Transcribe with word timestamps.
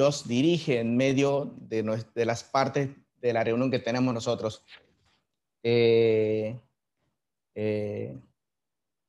Dios 0.00 0.26
dirige 0.26 0.80
en 0.80 0.96
medio 0.96 1.52
de, 1.58 1.82
de 2.14 2.24
las 2.24 2.42
partes 2.42 2.88
de 3.20 3.34
la 3.34 3.44
reunión 3.44 3.70
que 3.70 3.80
tenemos 3.80 4.14
nosotros. 4.14 4.64
Eh, 5.62 6.58
eh, 7.54 8.16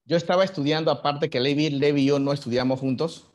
yo 0.03 0.17
estaba 0.17 0.43
estudiando, 0.43 0.91
aparte 0.91 1.29
que 1.29 1.39
Levi, 1.39 1.69
Levi 1.69 2.01
y 2.01 2.05
yo 2.07 2.19
no 2.19 2.33
estudiamos 2.33 2.81
juntos, 2.81 3.31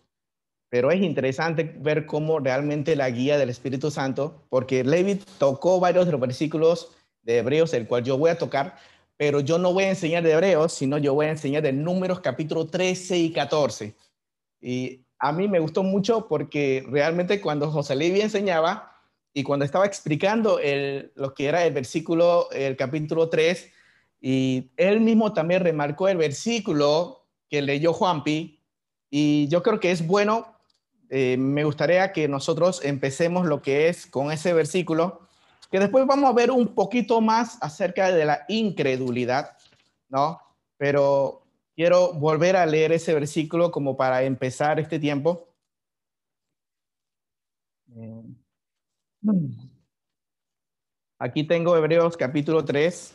pero 0.68 0.90
es 0.90 1.00
interesante 1.00 1.64
ver 1.64 2.04
cómo 2.04 2.40
realmente 2.40 2.94
la 2.94 3.08
guía 3.08 3.38
del 3.38 3.48
Espíritu 3.48 3.90
Santo, 3.90 4.44
porque 4.50 4.84
Levi 4.84 5.18
tocó 5.38 5.80
varios 5.80 6.04
de 6.04 6.12
los 6.12 6.20
versículos 6.20 6.90
de 7.22 7.38
Hebreos, 7.38 7.72
el 7.72 7.86
cual 7.86 8.04
yo 8.04 8.18
voy 8.18 8.28
a 8.28 8.36
tocar, 8.36 8.76
pero 9.16 9.40
yo 9.40 9.56
no 9.56 9.72
voy 9.72 9.84
a 9.84 9.88
enseñar 9.88 10.22
de 10.22 10.32
Hebreos, 10.32 10.74
sino 10.74 10.98
yo 10.98 11.14
voy 11.14 11.24
a 11.24 11.30
enseñar 11.30 11.62
de 11.62 11.72
Números 11.72 12.20
capítulo 12.20 12.66
13 12.66 13.16
y 13.16 13.32
14. 13.32 13.94
Y 14.60 15.05
a 15.18 15.32
mí 15.32 15.48
me 15.48 15.58
gustó 15.58 15.82
mucho 15.82 16.28
porque 16.28 16.84
realmente 16.88 17.40
cuando 17.40 17.70
José 17.70 17.96
Levi 17.96 18.20
enseñaba 18.20 18.92
y 19.32 19.42
cuando 19.42 19.64
estaba 19.64 19.86
explicando 19.86 20.58
el, 20.58 21.12
lo 21.14 21.34
que 21.34 21.46
era 21.46 21.64
el 21.64 21.72
versículo, 21.72 22.50
el 22.52 22.76
capítulo 22.76 23.28
3, 23.28 23.70
y 24.20 24.70
él 24.76 25.00
mismo 25.00 25.32
también 25.32 25.62
remarcó 25.62 26.08
el 26.08 26.16
versículo 26.16 27.26
que 27.48 27.60
leyó 27.62 27.92
Juanpi, 27.92 28.60
y 29.10 29.46
yo 29.48 29.62
creo 29.62 29.78
que 29.78 29.90
es 29.90 30.06
bueno, 30.06 30.56
eh, 31.10 31.36
me 31.38 31.64
gustaría 31.64 32.12
que 32.12 32.28
nosotros 32.28 32.84
empecemos 32.84 33.46
lo 33.46 33.62
que 33.62 33.88
es 33.88 34.06
con 34.06 34.32
ese 34.32 34.52
versículo, 34.52 35.20
que 35.70 35.78
después 35.78 36.06
vamos 36.06 36.30
a 36.30 36.34
ver 36.34 36.50
un 36.50 36.68
poquito 36.68 37.20
más 37.20 37.58
acerca 37.60 38.10
de 38.12 38.24
la 38.24 38.44
incredulidad, 38.48 39.56
¿no? 40.08 40.40
Pero 40.76 41.45
quiero 41.76 42.14
volver 42.14 42.56
a 42.56 42.66
leer 42.66 42.92
ese 42.92 43.14
versículo 43.14 43.70
como 43.70 43.96
para 43.96 44.22
empezar 44.22 44.80
este 44.80 44.98
tiempo. 44.98 45.46
Eh, 47.94 48.22
aquí 51.18 51.44
tengo 51.44 51.76
Hebreos 51.76 52.16
capítulo 52.16 52.64
3. 52.64 53.12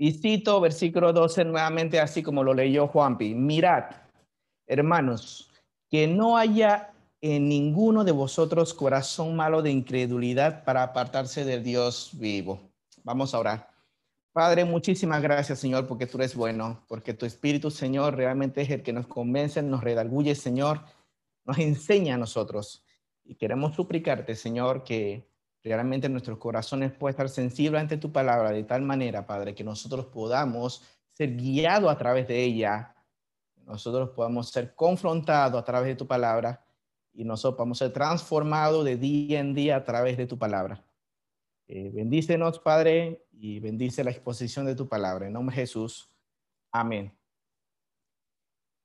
Y 0.00 0.12
cito 0.12 0.60
versículo 0.60 1.12
12 1.12 1.44
nuevamente, 1.44 1.98
así 1.98 2.22
como 2.22 2.44
lo 2.44 2.54
leyó 2.54 2.86
Juanpi. 2.86 3.34
Mirad, 3.34 3.90
hermanos, 4.68 5.50
que 5.90 6.06
no 6.06 6.36
haya 6.36 6.94
en 7.20 7.48
ninguno 7.48 8.04
de 8.04 8.12
vosotros 8.12 8.74
corazón 8.74 9.34
malo 9.34 9.60
de 9.60 9.72
incredulidad 9.72 10.62
para 10.62 10.84
apartarse 10.84 11.44
del 11.44 11.64
Dios 11.64 12.10
vivo. 12.12 12.60
Vamos 13.02 13.34
a 13.34 13.40
orar. 13.40 13.77
Padre, 14.32 14.64
muchísimas 14.64 15.20
gracias, 15.22 15.58
Señor, 15.58 15.86
porque 15.86 16.06
tú 16.06 16.18
eres 16.18 16.36
bueno, 16.36 16.84
porque 16.88 17.14
tu 17.14 17.26
Espíritu, 17.26 17.70
Señor, 17.70 18.14
realmente 18.14 18.60
es 18.62 18.70
el 18.70 18.82
que 18.82 18.92
nos 18.92 19.06
convence, 19.06 19.62
nos 19.62 19.82
redarguye, 19.82 20.34
Señor, 20.34 20.82
nos 21.44 21.58
enseña 21.58 22.14
a 22.14 22.18
nosotros. 22.18 22.84
Y 23.24 23.34
queremos 23.34 23.74
suplicarte, 23.74 24.34
Señor, 24.36 24.84
que 24.84 25.28
realmente 25.64 26.08
nuestros 26.08 26.38
corazones 26.38 26.92
puedan 26.92 27.12
estar 27.12 27.28
sensibles 27.28 27.80
ante 27.80 27.96
tu 27.96 28.12
palabra 28.12 28.52
de 28.52 28.64
tal 28.64 28.82
manera, 28.82 29.26
Padre, 29.26 29.54
que 29.54 29.64
nosotros 29.64 30.06
podamos 30.06 30.82
ser 31.12 31.36
guiados 31.36 31.90
a 31.90 31.98
través 31.98 32.28
de 32.28 32.42
ella, 32.42 32.94
nosotros 33.66 34.10
podamos 34.10 34.50
ser 34.50 34.74
confrontados 34.74 35.60
a 35.60 35.64
través 35.64 35.88
de 35.88 35.96
tu 35.96 36.06
palabra 36.06 36.64
y 37.12 37.24
nosotros 37.24 37.56
podamos 37.56 37.78
ser 37.78 37.92
transformados 37.92 38.84
de 38.84 38.96
día 38.96 39.40
en 39.40 39.52
día 39.52 39.76
a 39.76 39.84
través 39.84 40.16
de 40.16 40.26
tu 40.26 40.38
palabra. 40.38 40.87
Eh, 41.68 41.90
bendícenos, 41.92 42.58
Padre, 42.58 43.26
y 43.30 43.60
bendice 43.60 44.02
la 44.02 44.10
exposición 44.10 44.64
de 44.64 44.74
tu 44.74 44.88
palabra. 44.88 45.26
En 45.26 45.34
nombre 45.34 45.54
de 45.54 45.62
Jesús. 45.62 46.08
Amén. 46.72 47.12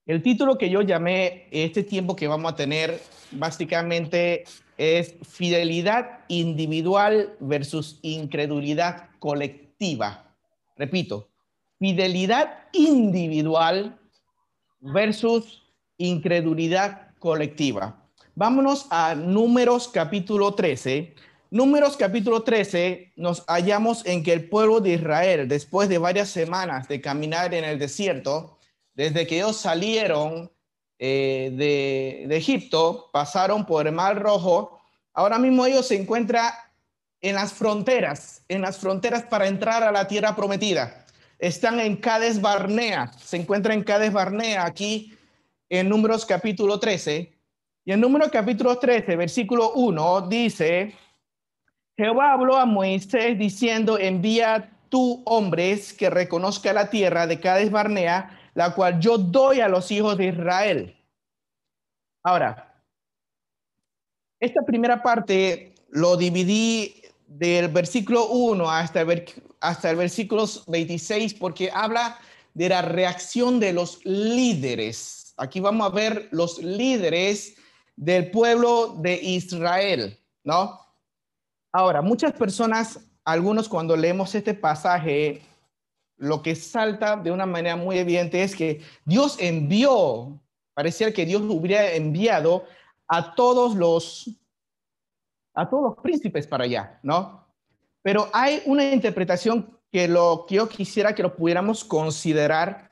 El 0.06 0.22
título 0.22 0.58
que 0.58 0.70
yo 0.70 0.82
llamé 0.82 1.48
este 1.50 1.82
tiempo 1.82 2.16
que 2.16 2.28
vamos 2.28 2.52
a 2.52 2.56
tener 2.58 3.00
básicamente 3.32 4.44
es 4.78 5.16
fidelidad 5.22 6.26
individual 6.28 7.38
versus 7.40 8.00
incredulidad 8.02 9.10
colectiva. 9.20 10.36
Repito, 10.76 11.30
fidelidad 11.80 12.66
individual 12.74 13.98
versus 14.82 15.64
incredulidad 15.98 17.14
colectiva. 17.20 18.04
Vámonos 18.36 18.88
a 18.90 19.16
Números 19.16 19.88
capítulo 19.88 20.54
13. 20.54 21.14
Números 21.54 21.98
capítulo 21.98 22.42
13 22.42 23.14
nos 23.16 23.46
hallamos 23.46 24.04
en 24.08 24.24
que 24.24 24.34
el 24.34 24.50
pueblo 24.50 24.80
de 24.80 24.94
Israel, 24.94 25.48
después 25.48 25.88
de 25.88 26.00
varias 26.00 26.30
semanas 26.30 26.88
de 26.88 27.00
caminar 27.00 27.54
en 27.54 27.64
el 27.64 27.78
desierto, 27.78 28.58
desde 28.96 29.28
que 29.28 29.36
ellos 29.36 29.58
salieron 29.58 30.52
eh, 30.98 31.52
de, 32.28 32.36
Egipto, 32.36 33.12
pasaron 33.14 33.68
por 33.68 33.86
el 33.86 33.94
Mar 33.94 34.20
Rojo, 34.20 34.80
ahora 35.14 35.38
mismo 35.38 35.64
ellos 35.68 35.86
se 35.86 36.02
encuentran 36.02 36.52
en 37.22 37.36
las 37.36 37.54
fronteras, 37.54 38.42
en 38.48 38.64
las 38.64 38.80
fronteras 38.80 39.22
para 39.22 39.48
entrar 39.48 39.84
a 39.84 39.92
la 39.92 40.08
tierra 40.08 40.36
prometida. 40.36 41.06
Están 41.38 41.80
en 41.80 41.98
Cades 41.98 42.42
Barnea, 42.42 43.12
se 43.24 43.38
encuentran 43.38 43.78
en 43.78 43.84
Cades 43.84 44.12
Barnea, 44.12 44.66
aquí 44.66 45.16
en 45.70 45.88
Números 45.88 46.26
capítulo 46.26 46.80
13. 46.80 47.32
Y 47.86 47.92
en 47.92 48.02
Números 48.02 48.30
capítulo 48.32 48.80
13, 48.80 49.16
versículo 49.18 49.74
1, 49.74 50.22
dice, 50.30 50.96
Jehová 51.98 52.34
habló 52.34 52.58
a 52.58 52.66
Moisés 52.66 53.38
diciendo, 53.38 54.00
envía 54.00 54.72
tú 54.90 55.22
hombres 55.26 55.94
que 55.94 56.10
reconozca 56.10 56.74
la 56.74 56.90
tierra 56.90 57.28
de 57.28 57.40
Cades 57.40 57.72
Barnea, 57.72 58.40
la 58.56 58.74
cual 58.74 59.00
yo 59.00 59.18
doy 59.18 59.60
a 59.60 59.68
los 59.68 59.92
hijos 59.92 60.18
de 60.18 60.28
Israel. 60.28 60.96
Ahora, 62.24 62.82
esta 64.40 64.62
primera 64.66 65.02
parte 65.02 65.74
lo 65.90 66.18
dividí 66.18 67.02
del 67.28 67.68
versículo 67.70 68.28
1 68.28 68.70
hasta 68.70 69.02
el, 69.02 69.26
hasta 69.60 69.90
el 69.90 69.96
versículo 69.96 70.46
26 70.68 71.34
porque 71.36 71.70
habla 71.74 72.18
de 72.54 72.70
la 72.70 72.82
reacción 72.82 73.60
de 73.60 73.74
los 73.74 74.04
líderes. 74.06 75.34
Aquí 75.38 75.60
vamos 75.60 75.88
a 75.88 75.94
ver 75.94 76.28
los 76.32 76.60
líderes 76.60 77.56
del 77.96 78.32
pueblo 78.32 78.96
de 79.00 79.16
Israel, 79.16 80.20
¿no? 80.44 80.83
Ahora, 81.76 82.04
muchas 82.04 82.34
personas, 82.34 83.00
algunos 83.26 83.68
cuando 83.68 83.98
leemos 83.98 84.36
este 84.36 84.54
pasaje, 84.54 85.42
lo 86.18 86.44
que 86.44 86.56
salta 86.56 87.16
de 87.18 87.32
una 87.32 87.48
manera 87.48 87.76
muy 87.76 87.98
evidente 87.98 88.44
es 88.44 88.56
que 88.56 88.82
Dios 89.06 89.38
envió, 89.40 90.40
parecía 90.76 91.12
que 91.12 91.26
Dios 91.26 91.42
hubiera 91.42 91.94
enviado 91.94 92.64
a 93.08 93.34
todos 93.34 93.76
los 93.76 94.30
a 95.56 95.70
todos 95.70 95.84
los 95.84 95.96
príncipes 95.98 96.48
para 96.48 96.64
allá, 96.66 97.00
¿no? 97.04 97.46
Pero 98.04 98.30
hay 98.34 98.62
una 98.66 98.92
interpretación 98.92 99.80
que 99.92 100.08
lo 100.08 100.46
que 100.48 100.56
yo 100.56 100.70
quisiera 100.70 101.14
que 101.14 101.24
lo 101.24 101.36
pudiéramos 101.36 101.84
considerar. 101.84 102.90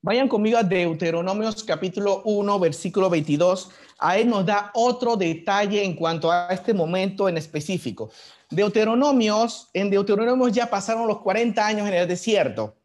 Vayan 0.00 0.28
conmigo 0.28 0.58
a 0.58 0.62
Deuteronomios 0.62 1.64
capítulo 1.64 2.22
1, 2.24 2.60
versículo 2.60 3.10
22. 3.10 3.70
Ahí 3.98 4.24
nos 4.24 4.46
da 4.46 4.70
otro 4.74 5.16
detalle 5.16 5.84
en 5.84 5.94
cuanto 5.94 6.30
a 6.30 6.48
este 6.50 6.72
momento 6.72 7.28
en 7.28 7.36
específico. 7.36 8.10
Deuteronomios, 8.48 9.68
en 9.74 9.90
Deuteronomios 9.90 10.52
ya 10.52 10.70
pasaron 10.70 11.08
los 11.08 11.18
40 11.20 11.66
años 11.66 11.88
en 11.88 11.94
el 11.94 12.08
desierto. 12.08 12.76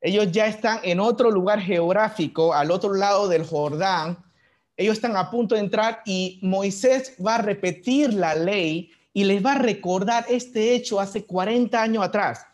Ellos 0.00 0.30
ya 0.30 0.46
están 0.46 0.80
en 0.82 1.00
otro 1.00 1.30
lugar 1.30 1.60
geográfico, 1.60 2.52
al 2.52 2.70
otro 2.70 2.92
lado 2.92 3.28
del 3.28 3.46
Jordán. 3.46 4.18
Ellos 4.76 4.94
están 4.94 5.16
a 5.16 5.30
punto 5.30 5.54
de 5.54 5.62
entrar 5.62 6.02
y 6.04 6.38
Moisés 6.42 7.14
va 7.24 7.36
a 7.36 7.42
repetir 7.42 8.12
la 8.12 8.34
ley 8.34 8.90
y 9.12 9.24
les 9.24 9.44
va 9.44 9.52
a 9.52 9.58
recordar 9.58 10.26
este 10.28 10.74
hecho 10.74 11.00
hace 11.00 11.24
40 11.24 11.80
años 11.80 12.04
atrás. 12.04 12.46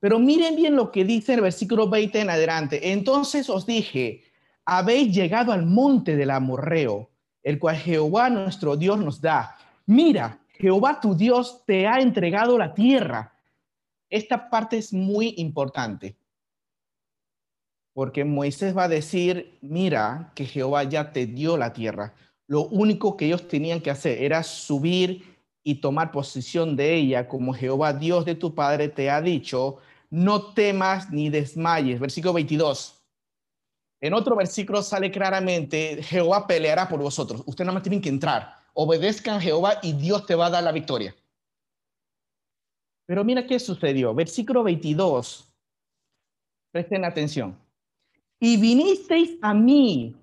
Pero 0.00 0.18
miren 0.18 0.56
bien 0.56 0.76
lo 0.76 0.90
que 0.90 1.04
dice 1.04 1.34
el 1.34 1.40
versículo 1.40 1.88
20 1.88 2.20
en 2.20 2.30
adelante. 2.30 2.92
Entonces 2.92 3.50
os 3.50 3.66
dije, 3.66 4.22
habéis 4.64 5.14
llegado 5.14 5.52
al 5.52 5.66
monte 5.66 6.16
del 6.16 6.30
Amorreo, 6.30 7.10
el 7.42 7.58
cual 7.58 7.76
Jehová 7.76 8.30
nuestro 8.30 8.76
Dios 8.76 8.98
nos 8.98 9.20
da. 9.20 9.56
Mira, 9.86 10.38
Jehová 10.50 11.00
tu 11.00 11.14
Dios 11.14 11.62
te 11.66 11.86
ha 11.86 12.00
entregado 12.00 12.58
la 12.58 12.74
tierra. 12.74 13.32
Esta 14.10 14.50
parte 14.50 14.78
es 14.78 14.92
muy 14.92 15.34
importante. 15.38 16.16
Porque 17.92 18.24
Moisés 18.24 18.76
va 18.76 18.84
a 18.84 18.88
decir, 18.88 19.58
mira 19.60 20.32
que 20.34 20.44
Jehová 20.44 20.84
ya 20.84 21.12
te 21.12 21.26
dio 21.26 21.56
la 21.56 21.72
tierra. 21.72 22.14
Lo 22.46 22.66
único 22.66 23.16
que 23.16 23.26
ellos 23.26 23.46
tenían 23.48 23.80
que 23.80 23.90
hacer 23.90 24.22
era 24.22 24.42
subir 24.42 25.36
y 25.62 25.76
tomar 25.76 26.12
posesión 26.12 26.76
de 26.76 26.94
ella, 26.94 27.28
como 27.28 27.52
Jehová 27.52 27.92
Dios 27.92 28.24
de 28.24 28.34
tu 28.34 28.54
Padre 28.54 28.88
te 28.88 29.10
ha 29.10 29.20
dicho, 29.20 29.78
no 30.10 30.54
temas 30.54 31.10
ni 31.10 31.28
desmayes. 31.28 32.00
Versículo 32.00 32.32
22. 32.32 32.97
En 34.00 34.14
otro 34.14 34.36
versículo 34.36 34.82
sale 34.82 35.10
claramente, 35.10 36.02
Jehová 36.02 36.46
peleará 36.46 36.88
por 36.88 37.00
vosotros. 37.00 37.42
Ustedes 37.46 37.66
nada 37.66 37.74
más 37.74 37.82
tienen 37.82 38.00
que 38.00 38.08
entrar 38.08 38.58
obedezcan 38.80 39.38
a 39.38 39.40
Jehová 39.40 39.80
y 39.82 39.92
Dios 39.92 40.24
te 40.24 40.36
va 40.36 40.46
a 40.46 40.50
dar 40.50 40.62
la 40.62 40.70
victoria. 40.70 41.12
Pero 43.06 43.24
mira 43.24 43.44
qué 43.44 43.58
sucedió. 43.58 44.14
Versículo 44.14 44.62
22. 44.62 45.52
Presten 46.70 47.04
atención. 47.04 47.58
Y 48.38 48.56
vinisteis 48.56 49.36
a 49.42 49.52
mí 49.52 50.14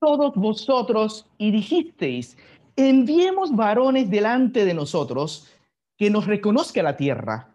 todos 0.00 0.34
vosotros 0.34 1.26
y 1.36 1.50
dijisteis, 1.50 2.38
enviemos 2.76 3.54
varones 3.54 4.08
delante 4.08 4.64
de 4.64 4.72
nosotros 4.72 5.52
que 5.98 6.08
nos 6.08 6.26
reconozca 6.26 6.82
la 6.82 6.96
tierra. 6.96 7.54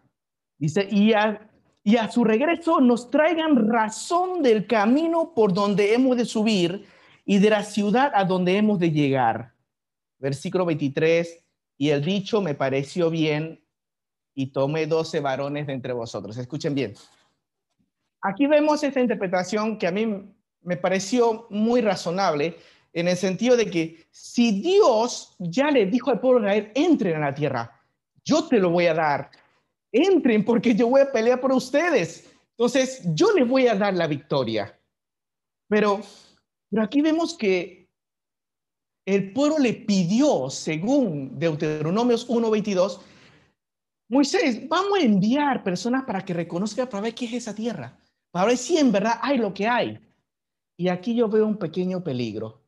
Dice, 0.56 0.86
y 0.88 1.14
a, 1.14 1.50
y 1.88 1.96
a 1.96 2.10
su 2.10 2.22
regreso 2.22 2.82
nos 2.82 3.10
traigan 3.10 3.66
razón 3.66 4.42
del 4.42 4.66
camino 4.66 5.32
por 5.34 5.54
donde 5.54 5.94
hemos 5.94 6.18
de 6.18 6.26
subir 6.26 6.84
y 7.24 7.38
de 7.38 7.48
la 7.48 7.62
ciudad 7.62 8.12
a 8.14 8.24
donde 8.24 8.58
hemos 8.58 8.78
de 8.78 8.90
llegar. 8.90 9.54
Versículo 10.18 10.66
23, 10.66 11.42
y 11.78 11.88
el 11.88 12.04
dicho 12.04 12.42
me 12.42 12.54
pareció 12.54 13.08
bien 13.08 13.64
y 14.34 14.48
tomé 14.48 14.86
doce 14.86 15.20
varones 15.20 15.66
de 15.66 15.72
entre 15.72 15.94
vosotros. 15.94 16.36
Escuchen 16.36 16.74
bien. 16.74 16.92
Aquí 18.20 18.46
vemos 18.46 18.84
esta 18.84 19.00
interpretación 19.00 19.78
que 19.78 19.86
a 19.86 19.90
mí 19.90 20.30
me 20.60 20.76
pareció 20.76 21.46
muy 21.48 21.80
razonable 21.80 22.58
en 22.92 23.08
el 23.08 23.16
sentido 23.16 23.56
de 23.56 23.70
que 23.70 24.08
si 24.10 24.60
Dios 24.60 25.34
ya 25.38 25.70
le 25.70 25.86
dijo 25.86 26.10
al 26.10 26.20
pueblo 26.20 26.40
de 26.40 26.48
Israel, 26.48 26.72
entren 26.74 27.16
a 27.16 27.30
la 27.30 27.34
tierra, 27.34 27.80
yo 28.22 28.46
te 28.46 28.58
lo 28.58 28.68
voy 28.68 28.84
a 28.88 28.92
dar, 28.92 29.30
entren 29.92 30.44
porque 30.44 30.74
yo 30.74 30.88
voy 30.88 31.00
a 31.00 31.12
pelear 31.12 31.40
por 31.40 31.52
ustedes. 31.52 32.30
Entonces, 32.56 33.02
yo 33.14 33.32
les 33.32 33.46
voy 33.46 33.66
a 33.66 33.74
dar 33.74 33.94
la 33.94 34.06
victoria. 34.06 34.78
Pero, 35.68 36.00
pero 36.70 36.82
aquí 36.82 37.00
vemos 37.00 37.36
que 37.36 37.88
el 39.06 39.32
pueblo 39.32 39.58
le 39.58 39.72
pidió, 39.72 40.50
según 40.50 41.38
Deuteronomios 41.38 42.28
1.22, 42.28 43.00
Moisés, 44.10 44.68
vamos 44.68 44.98
a 44.98 45.02
enviar 45.02 45.62
personas 45.62 46.04
para 46.04 46.24
que 46.24 46.34
reconozcan, 46.34 46.88
para 46.88 47.02
ver 47.02 47.14
qué 47.14 47.26
es 47.26 47.34
esa 47.34 47.54
tierra, 47.54 47.98
para 48.30 48.46
ver 48.46 48.56
si 48.56 48.78
en 48.78 48.90
verdad 48.90 49.18
hay 49.22 49.38
lo 49.38 49.52
que 49.52 49.66
hay. 49.66 49.98
Y 50.78 50.88
aquí 50.88 51.14
yo 51.14 51.28
veo 51.28 51.46
un 51.46 51.58
pequeño 51.58 52.02
peligro. 52.02 52.62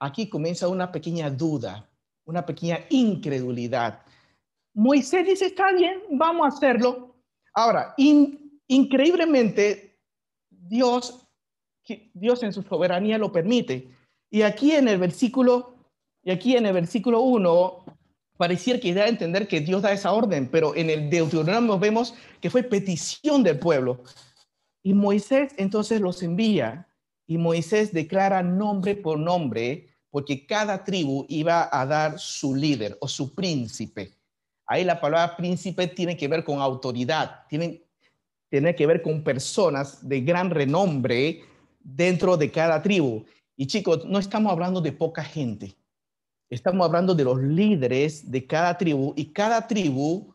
Aquí 0.00 0.28
comienza 0.28 0.66
una 0.68 0.90
pequeña 0.90 1.30
duda, 1.30 1.88
una 2.24 2.44
pequeña 2.44 2.80
incredulidad. 2.88 4.02
Moisés 4.74 5.26
dice, 5.26 5.46
está 5.46 5.72
bien, 5.72 6.00
vamos 6.10 6.44
a 6.44 6.56
hacerlo. 6.56 7.16
Ahora, 7.54 7.94
increíblemente, 8.68 9.98
Dios, 10.48 11.26
Dios 12.14 12.42
en 12.42 12.52
su 12.52 12.62
soberanía 12.62 13.18
lo 13.18 13.32
permite. 13.32 13.88
Y 14.30 14.42
aquí 14.42 14.72
en 14.72 14.88
el 14.88 14.98
versículo, 14.98 15.74
y 16.22 16.30
aquí 16.30 16.56
en 16.56 16.66
el 16.66 16.72
versículo 16.72 17.20
1, 17.22 17.84
pareciera 18.36 18.80
que 18.80 18.94
da 18.94 19.04
a 19.04 19.08
entender 19.08 19.48
que 19.48 19.60
Dios 19.60 19.82
da 19.82 19.92
esa 19.92 20.12
orden, 20.12 20.48
pero 20.50 20.74
en 20.74 20.88
el 20.88 21.10
Deuteronomio 21.10 21.78
vemos 21.78 22.14
que 22.40 22.48
fue 22.48 22.62
petición 22.62 23.42
del 23.42 23.58
pueblo. 23.58 24.02
Y 24.82 24.94
Moisés 24.94 25.52
entonces 25.58 26.00
los 26.00 26.22
envía 26.22 26.88
y 27.26 27.36
Moisés 27.36 27.92
declara 27.92 28.42
nombre 28.42 28.94
por 28.94 29.18
nombre 29.18 29.88
porque 30.10 30.46
cada 30.46 30.84
tribu 30.84 31.26
iba 31.28 31.68
a 31.70 31.84
dar 31.84 32.18
su 32.18 32.54
líder 32.54 32.96
o 33.00 33.08
su 33.08 33.34
príncipe. 33.34 34.19
Ahí 34.70 34.84
la 34.84 35.00
palabra 35.00 35.36
príncipe 35.36 35.88
tiene 35.88 36.16
que 36.16 36.28
ver 36.28 36.44
con 36.44 36.60
autoridad, 36.60 37.44
tiene, 37.48 37.82
tiene 38.48 38.72
que 38.76 38.86
ver 38.86 39.02
con 39.02 39.24
personas 39.24 40.08
de 40.08 40.20
gran 40.20 40.48
renombre 40.48 41.42
dentro 41.80 42.36
de 42.36 42.52
cada 42.52 42.80
tribu. 42.80 43.24
Y 43.56 43.66
chicos, 43.66 44.04
no 44.04 44.20
estamos 44.20 44.52
hablando 44.52 44.80
de 44.80 44.92
poca 44.92 45.24
gente. 45.24 45.74
Estamos 46.48 46.86
hablando 46.86 47.16
de 47.16 47.24
los 47.24 47.42
líderes 47.42 48.30
de 48.30 48.46
cada 48.46 48.78
tribu 48.78 49.12
y 49.16 49.32
cada 49.32 49.66
tribu, 49.66 50.32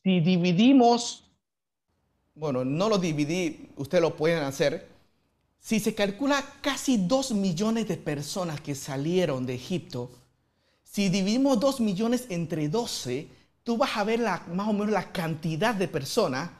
si 0.00 0.20
dividimos, 0.20 1.28
bueno, 2.36 2.64
no 2.64 2.88
lo 2.88 2.98
dividí, 2.98 3.68
ustedes 3.74 4.00
lo 4.00 4.14
pueden 4.14 4.44
hacer, 4.44 4.86
si 5.58 5.80
se 5.80 5.92
calcula 5.92 6.40
casi 6.60 6.98
dos 6.98 7.32
millones 7.32 7.88
de 7.88 7.96
personas 7.96 8.60
que 8.60 8.76
salieron 8.76 9.44
de 9.44 9.56
Egipto, 9.56 10.08
si 10.84 11.08
dividimos 11.08 11.58
dos 11.58 11.80
millones 11.80 12.26
entre 12.28 12.68
doce, 12.68 13.34
tú 13.66 13.76
vas 13.76 13.96
a 13.96 14.04
ver 14.04 14.20
la, 14.20 14.44
más 14.54 14.68
o 14.68 14.72
menos 14.72 14.90
la 14.90 15.10
cantidad 15.10 15.74
de 15.74 15.88
personas 15.88 16.50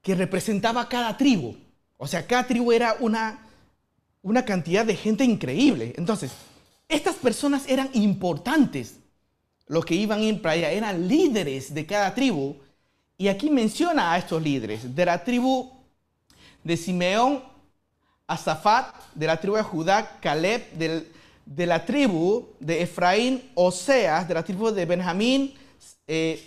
que 0.00 0.14
representaba 0.14 0.88
cada 0.88 1.16
tribu. 1.16 1.56
O 1.96 2.06
sea, 2.06 2.24
cada 2.24 2.46
tribu 2.46 2.70
era 2.70 2.96
una, 3.00 3.40
una 4.22 4.44
cantidad 4.44 4.86
de 4.86 4.94
gente 4.94 5.24
increíble. 5.24 5.94
Entonces, 5.96 6.30
estas 6.88 7.16
personas 7.16 7.64
eran 7.66 7.90
importantes. 7.92 9.00
Los 9.66 9.84
que 9.84 9.96
iban 9.96 10.20
a 10.20 10.22
ir 10.22 10.40
para 10.40 10.52
allá 10.52 10.70
eran 10.70 11.08
líderes 11.08 11.74
de 11.74 11.84
cada 11.84 12.14
tribu. 12.14 12.54
Y 13.18 13.26
aquí 13.26 13.50
menciona 13.50 14.12
a 14.12 14.18
estos 14.18 14.40
líderes. 14.40 14.94
De 14.94 15.04
la 15.04 15.24
tribu 15.24 15.72
de 16.62 16.76
Simeón, 16.76 17.42
Azafat, 18.28 18.94
de 19.12 19.26
la 19.26 19.40
tribu 19.40 19.56
de 19.56 19.62
Judá, 19.64 20.20
Caleb, 20.20 20.70
de 20.70 21.66
la 21.66 21.84
tribu 21.84 22.46
de 22.60 22.82
Efraín, 22.82 23.42
Oseas, 23.56 24.28
de 24.28 24.34
la 24.34 24.44
tribu 24.44 24.70
de 24.70 24.84
Benjamín, 24.84 25.52
eh, 26.06 26.44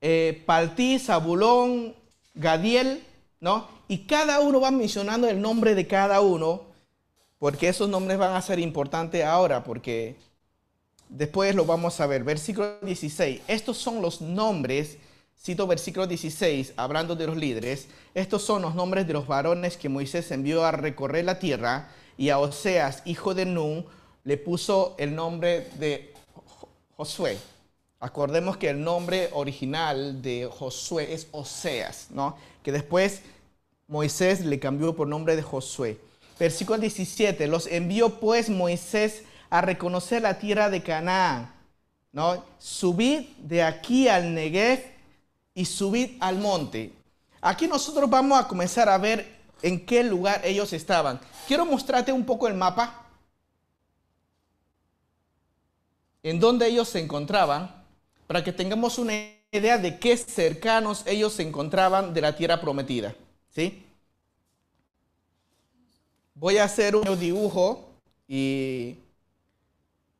eh, 0.00 0.42
Paltí, 0.46 0.98
Zabulón, 0.98 1.94
Gadiel, 2.34 3.02
¿no? 3.40 3.68
Y 3.88 4.06
cada 4.06 4.40
uno 4.40 4.60
va 4.60 4.70
mencionando 4.70 5.28
el 5.28 5.40
nombre 5.40 5.74
de 5.74 5.86
cada 5.86 6.20
uno 6.20 6.68
porque 7.38 7.68
esos 7.68 7.88
nombres 7.88 8.18
van 8.18 8.34
a 8.34 8.42
ser 8.42 8.58
importantes 8.58 9.24
ahora, 9.24 9.62
porque 9.62 10.16
después 11.08 11.54
lo 11.54 11.64
vamos 11.64 12.00
a 12.00 12.06
ver. 12.06 12.24
Versículo 12.24 12.78
16. 12.82 13.42
Estos 13.46 13.78
son 13.78 14.02
los 14.02 14.20
nombres, 14.20 14.98
cito 15.40 15.66
versículo 15.66 16.06
16, 16.06 16.74
hablando 16.76 17.14
de 17.14 17.26
los 17.26 17.36
líderes. 17.36 17.86
Estos 18.14 18.42
son 18.42 18.62
los 18.62 18.74
nombres 18.74 19.06
de 19.06 19.12
los 19.12 19.26
varones 19.26 19.76
que 19.76 19.88
Moisés 19.88 20.30
envió 20.32 20.64
a 20.64 20.72
recorrer 20.72 21.24
la 21.24 21.38
tierra 21.38 21.90
y 22.16 22.30
a 22.30 22.38
Oseas, 22.38 23.02
hijo 23.04 23.34
de 23.34 23.46
Nun, 23.46 23.86
le 24.24 24.36
puso 24.36 24.96
el 24.98 25.14
nombre 25.14 25.68
de 25.78 26.12
Josué. 26.96 27.38
Acordemos 28.00 28.56
que 28.56 28.70
el 28.70 28.82
nombre 28.82 29.28
original 29.32 30.22
de 30.22 30.48
Josué 30.50 31.12
es 31.12 31.26
Oseas, 31.32 32.08
¿no? 32.10 32.36
Que 32.62 32.70
después 32.70 33.22
Moisés 33.88 34.44
le 34.44 34.60
cambió 34.60 34.94
por 34.94 35.08
nombre 35.08 35.34
de 35.34 35.42
Josué. 35.42 35.98
Versículo 36.38 36.78
17, 36.78 37.48
los 37.48 37.66
envió 37.66 38.20
pues 38.20 38.48
Moisés 38.48 39.22
a 39.50 39.60
reconocer 39.60 40.22
la 40.22 40.38
tierra 40.38 40.70
de 40.70 40.82
Canaán. 40.82 41.52
¿no? 42.12 42.44
Subid 42.58 43.26
de 43.38 43.62
aquí 43.62 44.08
al 44.08 44.34
Negev 44.34 44.80
y 45.54 45.64
subid 45.64 46.16
al 46.20 46.38
monte. 46.38 46.92
Aquí 47.40 47.66
nosotros 47.66 48.08
vamos 48.08 48.38
a 48.38 48.46
comenzar 48.46 48.88
a 48.88 48.98
ver 48.98 49.38
en 49.62 49.84
qué 49.84 50.04
lugar 50.04 50.40
ellos 50.44 50.72
estaban. 50.72 51.20
Quiero 51.46 51.64
mostrarte 51.64 52.12
un 52.12 52.24
poco 52.24 52.46
el 52.46 52.54
mapa. 52.54 53.06
En 56.22 56.38
dónde 56.38 56.66
ellos 56.66 56.88
se 56.88 57.00
encontraban, 57.00 57.77
para 58.28 58.44
que 58.44 58.52
tengamos 58.52 58.98
una 58.98 59.14
idea 59.50 59.76
de 59.78 59.98
qué 59.98 60.16
cercanos 60.16 61.02
ellos 61.06 61.32
se 61.32 61.42
encontraban 61.42 62.14
de 62.14 62.20
la 62.20 62.36
tierra 62.36 62.60
prometida. 62.60 63.16
¿Sí? 63.50 63.84
voy 66.38 66.58
a 66.58 66.64
hacer 66.64 66.94
un 66.94 67.18
dibujo 67.18 67.88
y 68.28 68.96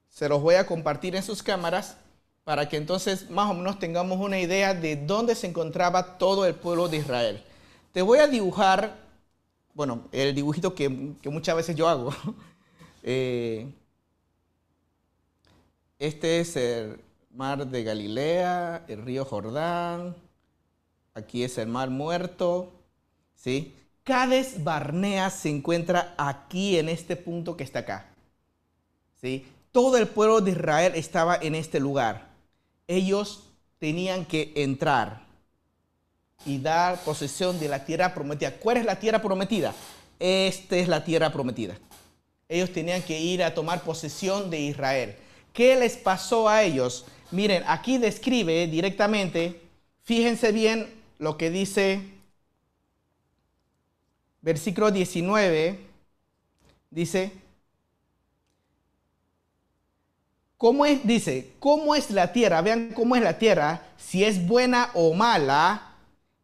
se 0.09 0.29
los 0.29 0.43
voy 0.43 0.57
a 0.57 0.67
compartir 0.67 1.15
en 1.15 1.23
sus 1.23 1.43
cámaras 1.43 1.97
para 2.45 2.69
que 2.69 2.77
entonces 2.77 3.31
más 3.31 3.51
o 3.51 3.55
menos 3.55 3.79
tengamos 3.79 4.19
una 4.19 4.41
idea 4.41 4.75
de 4.75 4.97
dónde 4.97 5.35
se 5.35 5.47
encontraba 5.47 6.19
todo 6.19 6.47
el 6.47 6.55
pueblo 6.55 6.89
de 6.89 6.97
Israel. 6.97 7.45
Te 7.93 8.03
voy 8.03 8.19
a 8.19 8.27
dibujar, 8.27 8.97
bueno, 9.75 10.09
el 10.13 10.35
dibujito 10.35 10.75
que, 10.75 10.89
muchas 10.89 11.57
veces 11.57 11.77
yo 11.77 11.89
hago. 11.89 12.13
Eh, 13.11 13.73
este 16.01 16.41
es 16.41 16.57
el 16.57 17.01
mar 17.39 17.65
de 17.69 17.85
Galilea, 17.85 18.85
el 18.89 19.05
río 19.05 19.25
Jordán, 19.25 20.17
aquí 21.15 21.45
es 21.45 21.57
el 21.57 21.69
mar 21.69 21.89
muerto, 21.89 22.73
¿sí? 23.37 23.77
Cades 24.03 24.65
Barnea 24.65 25.31
se 25.31 25.49
encuentra 25.49 26.17
aquí 26.19 26.77
en 26.79 26.89
este 26.89 27.15
punto 27.15 27.57
que 27.57 27.63
está 27.63 27.81
acá. 27.81 28.07
¿Sí? 29.21 29.47
Todo 29.71 29.99
el 29.99 30.09
pueblo 30.09 30.41
de 30.41 30.51
Israel 30.51 30.93
estaba 30.97 31.37
en 31.37 31.55
este 31.55 31.79
lugar. 31.79 32.27
Ellos 32.89 33.45
tenían 33.79 34.25
que 34.25 34.53
entrar 34.57 35.23
y 36.45 36.59
dar 36.59 36.99
posesión 37.05 37.61
de 37.61 37.69
la 37.69 37.85
tierra 37.85 38.15
prometida. 38.15 38.57
¿Cuál 38.57 38.79
es 38.79 38.85
la 38.85 38.99
tierra 38.99 39.23
prometida? 39.23 39.73
Esta 40.19 40.77
es 40.77 40.89
la 40.89 41.05
tierra 41.05 41.33
prometida. 41.33 41.79
Ellos 42.49 42.73
tenían 42.73 43.03
que 43.03 43.21
ir 43.21 43.45
a 43.45 43.55
tomar 43.55 43.83
posesión 43.83 44.51
de 44.51 44.59
Israel. 44.59 45.15
¿Qué 45.53 45.77
les 45.77 45.97
pasó 45.97 46.49
a 46.49 46.65
ellos? 46.65 47.05
Miren, 47.31 47.63
aquí 47.67 47.99
describe 47.99 48.67
directamente, 48.69 49.61
fíjense 50.03 50.51
bien 50.51 50.89
lo 51.19 51.37
que 51.37 51.51
dice 51.51 52.01
versículo 54.41 54.91
19, 54.91 55.79
dice, 56.91 57.33
¿cómo 60.57 60.87
es? 60.87 61.07
Dice, 61.07 61.53
¿cómo 61.59 61.95
es 61.95 62.11
la 62.11 62.33
tierra? 62.33 62.63
Vean 62.63 62.93
cómo 62.95 63.15
es 63.15 63.23
la 63.23 63.37
tierra, 63.37 63.83
si 63.99 64.25
es 64.25 64.47
buena 64.47 64.91
o 64.95 65.13
mala, 65.13 65.97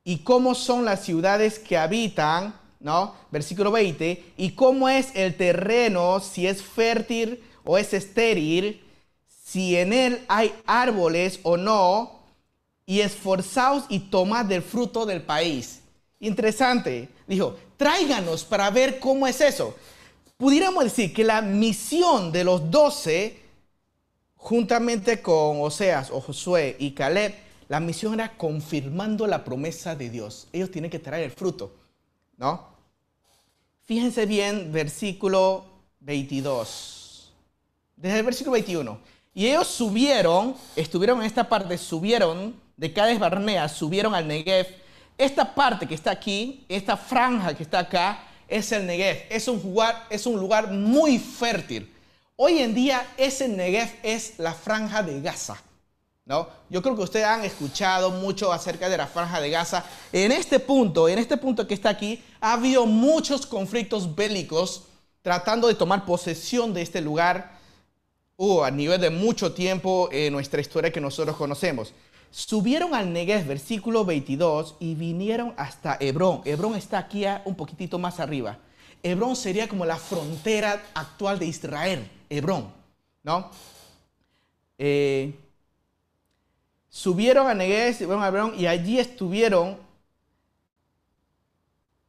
y 0.05 0.19
cómo 0.19 0.55
son 0.55 0.85
las 0.85 1.03
ciudades 1.03 1.59
que 1.59 1.79
habitan, 1.79 2.55
¿no? 2.79 3.15
Versículo 3.31 3.73
20. 3.73 4.23
¿Y 4.37 4.51
cómo 4.51 4.91
es 4.91 5.17
el 5.17 5.35
terreno, 5.35 6.21
si 6.21 6.47
es 6.47 6.63
fértil 6.63 7.43
o 7.65 7.79
es 7.79 7.95
estéril? 7.95 8.84
Si 9.45 9.77
en 9.77 9.93
él 9.93 10.25
hay 10.27 10.55
árboles 10.67 11.39
o 11.43 11.57
no. 11.57 12.25
Y 12.87 13.01
esforzaos 13.01 13.85
y 13.89 13.99
tomad 13.99 14.47
del 14.47 14.63
fruto 14.63 15.07
del 15.07 15.23
país. 15.23 15.81
Interesante. 16.21 17.09
Dijo, 17.27 17.57
tráiganos 17.77 18.45
para 18.45 18.71
ver 18.71 18.99
cómo 18.99 19.27
es 19.27 19.41
eso. 19.41 19.75
Pudiéramos 20.37 20.85
decir 20.85 21.13
que 21.15 21.25
la 21.25 21.41
misión 21.41 22.33
de 22.33 22.45
los 22.45 22.71
doce, 22.71 23.41
juntamente 24.37 25.23
con 25.23 25.61
Oseas 25.61 26.11
o 26.11 26.21
Josué 26.21 26.77
y 26.79 26.91
Caleb, 26.93 27.35
la 27.69 27.81
misión 27.81 28.15
era 28.15 28.37
confirmando 28.37 29.27
la 29.27 29.45
promesa 29.45 29.95
de 29.97 30.11
Dios. 30.11 30.49
Ellos 30.53 30.71
tienen 30.71 30.91
que 30.91 30.99
traer 30.99 31.25
el 31.25 31.31
fruto, 31.31 31.75
¿no? 32.37 32.69
Fíjense 33.85 34.27
bien, 34.27 34.73
versículo 34.73 35.65
22. 36.01 37.33
Desde 37.97 38.19
el 38.19 38.25
versículo 38.25 38.53
21. 38.53 39.14
Y 39.35 39.49
ellos 39.49 39.67
subieron, 39.67 40.55
estuvieron 40.77 41.19
en 41.21 41.27
esta 41.27 41.49
parte, 41.49 41.77
subieron 41.77 42.55
de 42.77 42.93
Cades 42.93 43.19
Barnea, 43.19 43.69
subieron 43.69 44.15
al 44.15 44.29
Negev. 44.29 44.69
Esta 45.19 45.55
parte 45.55 45.89
que 45.89 45.95
está 45.95 46.13
aquí, 46.13 46.65
esta 46.69 46.97
franja 46.97 47.53
que 47.55 47.65
está 47.65 47.81
acá, 47.81 48.25
es 48.47 48.71
el 48.71 48.87
Negev. 48.87 49.27
Es 49.29 49.49
un 49.49 49.61
lugar, 49.61 50.07
es 50.09 50.27
un 50.27 50.39
lugar 50.39 50.71
muy 50.71 51.19
fértil. 51.19 51.93
Hoy 52.37 52.59
en 52.59 52.75
día 52.75 53.05
ese 53.17 53.49
Negev 53.49 53.91
es 54.05 54.39
la 54.39 54.55
franja 54.55 55.03
de 55.03 55.21
Gaza. 55.21 55.61
¿no? 56.27 56.49
Yo 56.71 56.81
creo 56.81 56.95
que 56.95 57.03
ustedes 57.03 57.27
han 57.27 57.45
escuchado 57.45 58.11
mucho 58.11 58.53
acerca 58.53 58.89
de 58.89 58.97
la 58.97 59.09
franja 59.09 59.41
de 59.41 59.51
Gaza. 59.51 59.85
En 60.13 60.31
este 60.31 60.61
punto, 60.61 61.09
en 61.09 61.19
este 61.19 61.37
punto 61.37 61.67
que 61.67 61.75
está 61.75 61.91
aquí, 61.91 62.23
ha 62.41 62.53
habido 62.53 62.87
muchos 62.87 63.47
conflictos 63.47 64.15
bélicos 64.15 64.85
tratando 65.23 65.67
de 65.67 65.75
tomar 65.75 66.05
posesión 66.05 66.73
de 66.73 66.83
este 66.83 67.01
lugar 67.01 67.54
uh, 68.37 68.63
a 68.63 68.71
nivel 68.71 69.01
de 69.01 69.11
mucho 69.11 69.53
tiempo 69.53 70.09
en 70.13 70.33
nuestra 70.33 70.61
historia 70.61 70.93
que 70.93 71.01
nosotros 71.01 71.37
conocemos. 71.37 71.93
Subieron 72.31 72.95
al 72.95 73.13
Negev, 73.13 73.47
versículo 73.47 74.05
22, 74.05 74.77
y 74.81 74.95
vinieron 74.97 75.55
hasta 75.57 75.97
Hebrón. 76.01 76.43
Hebrón 76.45 76.75
está 76.75 76.99
aquí 76.99 77.25
un 77.45 77.55
poquitito 77.55 77.99
más 77.99 78.19
arriba. 78.19 78.59
Hebrón 79.05 79.37
sería 79.37 79.69
como 79.69 79.85
la 79.85 79.97
frontera 79.97 80.83
actual 80.95 81.39
de 81.39 81.47
Israel, 81.47 82.11
Hebrón, 82.29 82.73
¿no? 83.23 83.51
Eh, 84.79 85.33
subieron 86.89 87.47
a 87.47 87.55
Negev, 87.55 88.03
Hebrón 88.03 88.55
y 88.59 88.67
allí 88.67 88.99
estuvieron, 88.99 89.79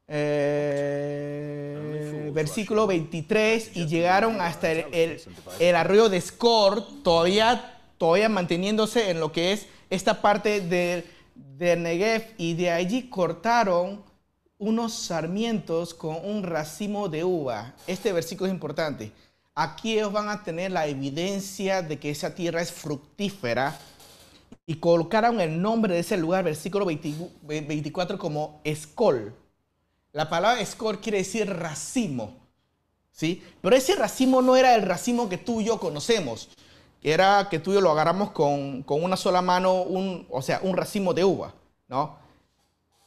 eh, 0.08 1.55
versículo 2.36 2.86
23, 2.86 3.72
y 3.77 3.88
llegaron 3.88 4.42
hasta 4.42 4.70
el, 4.72 5.75
arroyo 5.75 6.10
de 6.10 6.20
Skor, 6.20 6.86
todavía, 7.01 7.80
todavía 7.98 8.27
manteniéndose 8.27 9.10
en 9.10 9.22
lo 9.22 9.32
que 9.32 9.54
es 9.54 9.68
esta 9.89 10.22
parte 10.22 10.60
de, 10.60 11.06
de 11.34 11.77
Negev, 11.77 12.34
y 12.38 12.54
de 12.54 12.72
allí 12.72 13.10
cortaron 13.10 14.04
unos 14.58 14.94
sarmientos 14.94 15.94
con 15.94 16.18
un 16.25 16.44
racimo 16.44 17.08
de 17.08 17.24
uva. 17.24 17.74
Este 17.88 18.12
versículo 18.12 18.48
es 18.48 18.54
importante. 18.54 19.13
Aquí 19.56 19.94
ellos 19.94 20.12
van 20.12 20.27
a 20.27 20.44
tener 20.44 20.72
la 20.72 20.88
evidencia 20.88 21.82
de 21.82 21.98
que 21.98 22.10
esa 22.10 22.36
tierra 22.36 22.62
es 22.62 22.72
fructífera 22.72 23.80
y 24.65 24.75
colocaron 24.75 25.39
el 25.39 25.62
nombre 25.62 25.94
de 25.94 26.01
ese 26.01 26.18
lugar, 26.18 26.44
versículo 26.44 26.86
24, 26.86 28.18
como 28.18 28.60
Escol. 28.65 29.34
La 30.16 30.30
palabra 30.30 30.62
Escol 30.62 31.02
quiere 31.02 31.18
decir 31.18 31.46
racimo, 31.46 32.38
¿sí? 33.12 33.44
Pero 33.60 33.76
ese 33.76 33.98
racimo 33.98 34.42
no 34.42 34.56
era 34.56 34.74
el 34.76 34.84
racimo 34.84 35.28
que 35.28 35.38
tú 35.38 35.60
y 35.60 35.66
yo 35.66 35.78
conocemos, 35.78 36.48
era 37.04 37.50
que 37.50 37.60
tú 37.60 37.72
y 37.72 37.74
yo 37.74 37.82
lo 37.82 37.92
agarramos 37.92 38.32
con, 38.32 38.82
con 38.84 39.04
una 39.04 39.18
sola 39.18 39.42
mano, 39.42 39.82
un, 39.82 40.26
o 40.30 40.42
sea, 40.42 40.62
un 40.64 40.78
racimo 40.78 41.14
de 41.14 41.26
uva, 41.26 41.54
¿no? 41.90 42.16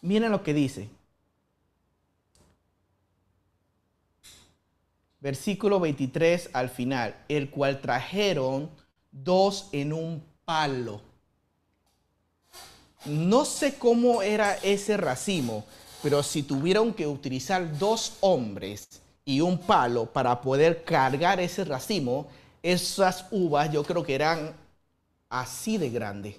Miren 0.03 0.31
lo 0.33 0.43
que 0.43 0.53
dice. 0.53 0.91
Versículo 5.19 5.81
23 5.81 6.50
al 6.53 6.69
final, 6.69 7.17
el 7.31 7.49
cual 7.49 7.81
trajeron 7.81 8.69
dos 9.12 9.71
en 9.73 9.95
un 9.95 10.23
palo 10.45 11.00
no 13.05 13.45
sé 13.45 13.77
cómo 13.77 14.23
era 14.23 14.55
ese 14.57 14.97
racimo, 14.97 15.65
pero 16.02 16.23
si 16.23 16.43
tuvieron 16.43 16.93
que 16.93 17.07
utilizar 17.07 17.78
dos 17.78 18.14
hombres 18.21 18.88
y 19.25 19.40
un 19.40 19.59
palo 19.59 20.07
para 20.07 20.40
poder 20.40 20.85
cargar 20.85 21.40
ese 21.40 21.64
racimo, 21.64 22.28
esas 22.62 23.26
uvas 23.31 23.71
yo 23.73 23.83
creo 23.85 24.02
que 24.02 24.14
eran 24.14 24.55
así 25.28 25.78
de 25.78 25.90
grande. 25.90 26.37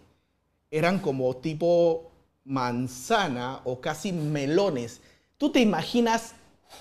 Eran 0.72 1.00
como 1.00 1.36
tipo 1.38 2.10
manzana 2.46 3.62
o 3.64 3.80
casi 3.80 4.12
melones. 4.12 5.02
¿Tú 5.38 5.52
te 5.52 5.60
imaginas 5.60 6.34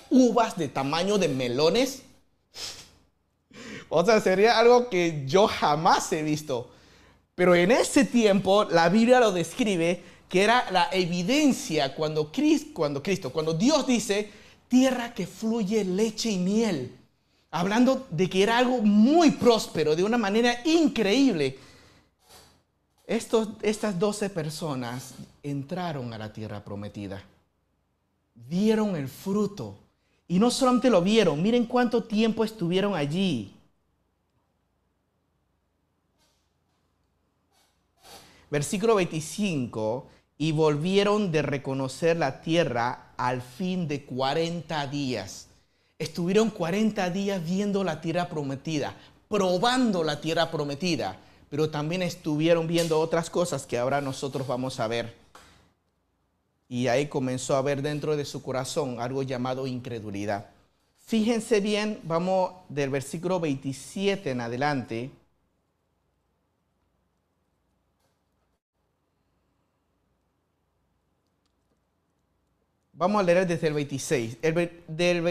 uvas 0.09 0.57
de 0.57 0.67
tamaño 0.67 1.17
de 1.17 1.27
melones? 1.27 2.03
O 3.89 4.05
sea, 4.05 4.21
sería 4.21 4.59
algo 4.59 4.89
que 4.89 5.23
yo 5.25 5.47
jamás 5.47 6.11
he 6.13 6.21
visto. 6.23 6.69
Pero 7.35 7.55
en 7.55 7.71
ese 7.71 8.05
tiempo 8.05 8.65
la 8.65 8.89
Biblia 8.89 9.19
lo 9.19 9.31
describe 9.31 10.03
que 10.29 10.43
era 10.43 10.69
la 10.71 10.89
evidencia 10.91 11.95
cuando, 11.95 12.31
Cristo, 12.31 13.31
cuando 13.33 13.53
Dios 13.53 13.87
dice, 13.87 14.31
tierra 14.67 15.13
que 15.13 15.25
fluye 15.25 15.83
leche 15.83 16.29
y 16.29 16.37
miel. 16.37 16.95
Hablando 17.51 18.07
de 18.11 18.29
que 18.29 18.43
era 18.43 18.59
algo 18.59 18.83
muy 18.83 19.31
próspero, 19.31 19.95
de 19.95 20.03
una 20.03 20.19
manera 20.19 20.61
increíble. 20.65 21.57
Estos, 23.07 23.49
estas 23.63 23.97
doce 23.97 24.29
personas 24.29 25.15
entraron 25.41 26.13
a 26.13 26.17
la 26.19 26.31
tierra 26.31 26.63
prometida. 26.63 27.23
Vieron 28.35 28.95
el 28.95 29.07
fruto. 29.07 29.75
Y 30.27 30.37
no 30.37 30.51
solamente 30.51 30.91
lo 30.91 31.01
vieron, 31.01 31.41
miren 31.41 31.65
cuánto 31.65 32.03
tiempo 32.03 32.43
estuvieron 32.43 32.93
allí. 32.93 33.51
Versículo 38.51 38.93
25, 38.95 40.07
y 40.41 40.53
volvieron 40.53 41.33
de 41.33 41.41
reconocer 41.41 42.15
la 42.15 42.39
tierra 42.39 43.11
al 43.17 43.41
fin 43.41 43.89
de 43.89 44.05
40 44.05 44.87
días. 44.87 45.47
Estuvieron 45.99 46.49
40 46.49 47.09
días 47.09 47.43
viendo 47.43 47.83
la 47.83 47.99
tierra 47.99 48.29
prometida, 48.29 48.95
probando 49.27 50.01
la 50.01 50.21
tierra 50.21 50.49
prometida, 50.49 51.17
pero 51.49 51.69
también 51.69 52.01
estuvieron 52.01 52.67
viendo 52.67 53.01
otras 53.01 53.29
cosas 53.29 53.65
que 53.65 53.77
ahora 53.77 53.99
nosotros 53.99 54.47
vamos 54.47 54.79
a 54.79 54.87
ver. 54.87 55.13
Y 56.69 56.87
ahí 56.87 57.07
comenzó 57.07 57.57
a 57.57 57.61
ver 57.61 57.81
dentro 57.81 58.15
de 58.15 58.23
su 58.23 58.41
corazón 58.41 59.01
algo 59.01 59.23
llamado 59.23 59.67
incredulidad. 59.67 60.51
Fíjense 61.05 61.59
bien, 61.59 61.99
vamos 62.03 62.51
del 62.69 62.91
versículo 62.91 63.41
27 63.41 64.31
en 64.31 64.39
adelante. 64.39 65.11
Vamos 72.99 73.21
a 73.21 73.23
leer 73.23 73.47
desde 73.47 73.67
el 73.67 73.75
26. 73.75 74.39
del, 74.89 75.21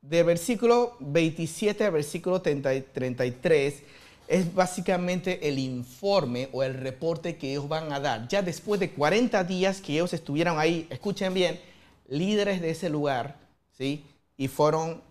versículo 0.00 0.96
27 0.98 1.84
al 1.84 1.92
versículo 1.92 2.40
33 2.40 3.82
es 4.28 4.54
básicamente 4.54 5.46
el 5.46 5.58
informe 5.58 6.48
o 6.54 6.62
el 6.62 6.72
reporte 6.72 7.36
que 7.36 7.50
ellos 7.50 7.68
van 7.68 7.92
a 7.92 8.00
dar. 8.00 8.26
Ya 8.28 8.40
después 8.40 8.80
de 8.80 8.92
40 8.92 9.44
días 9.44 9.82
que 9.82 9.92
ellos 9.92 10.14
estuvieron 10.14 10.58
ahí, 10.58 10.86
escuchen 10.88 11.34
bien, 11.34 11.60
líderes 12.08 12.62
de 12.62 12.70
ese 12.70 12.88
lugar, 12.88 13.36
¿sí? 13.76 14.02
Y 14.38 14.48
fueron, 14.48 15.02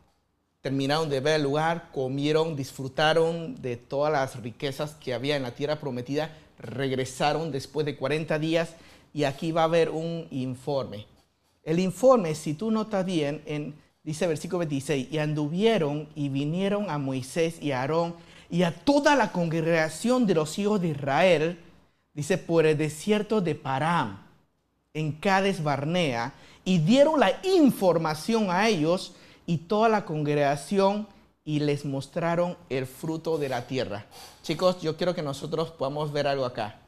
terminaron 0.61 1.07
de 1.07 1.19
ver 1.19 1.35
el 1.35 1.43
lugar, 1.43 1.91
comieron, 1.93 2.55
disfrutaron 2.55 3.61
de 3.61 3.77
todas 3.77 4.11
las 4.11 4.41
riquezas 4.41 4.95
que 4.95 5.13
había 5.13 5.35
en 5.35 5.43
la 5.43 5.53
tierra 5.53 5.79
prometida, 5.79 6.35
regresaron 6.57 7.51
después 7.51 7.85
de 7.85 7.95
40 7.95 8.39
días 8.39 8.71
y 9.13 9.25
aquí 9.25 9.51
va 9.51 9.61
a 9.61 9.65
haber 9.65 9.91
un 9.91 10.27
informe. 10.31 11.05
El 11.65 11.79
informe, 11.79 12.35
si 12.35 12.53
tú 12.53 12.69
notas 12.69 13.03
bien, 13.05 13.41
en, 13.47 13.73
dice 14.03 14.27
versículo 14.27 14.59
26, 14.59 15.07
y 15.11 15.17
anduvieron 15.17 16.07
y 16.15 16.29
vinieron 16.29 16.91
a 16.91 16.99
Moisés 16.99 17.57
y 17.59 17.71
a 17.71 17.81
Aarón 17.81 18.15
y 18.51 18.61
a 18.61 18.71
toda 18.71 19.15
la 19.15 19.31
congregación 19.31 20.27
de 20.27 20.35
los 20.35 20.59
hijos 20.59 20.79
de 20.79 20.89
Israel, 20.89 21.59
dice, 22.13 22.37
por 22.37 22.67
el 22.67 22.77
desierto 22.77 23.41
de 23.41 23.55
Param, 23.55 24.23
en 24.93 25.11
Cades 25.11 25.63
Barnea, 25.63 26.33
y 26.63 26.77
dieron 26.77 27.19
la 27.19 27.39
información 27.43 28.51
a 28.51 28.69
ellos 28.69 29.15
y 29.47 29.57
toda 29.57 29.89
la 29.89 30.05
congregación 30.05 31.07
y 31.43 31.59
les 31.59 31.83
mostraron 31.83 32.57
el 32.69 32.85
fruto 32.85 33.39
de 33.39 33.49
la 33.49 33.65
tierra. 33.65 34.05
Chicos, 34.43 34.81
yo 34.81 34.97
quiero 34.97 35.15
que 35.15 35.23
nosotros 35.23 35.71
podamos 35.71 36.13
ver 36.13 36.27
algo 36.27 36.45
acá. 36.45 36.79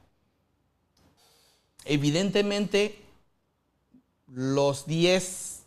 Evidentemente, 1.84 3.07
los 4.28 4.86
diez 4.86 5.64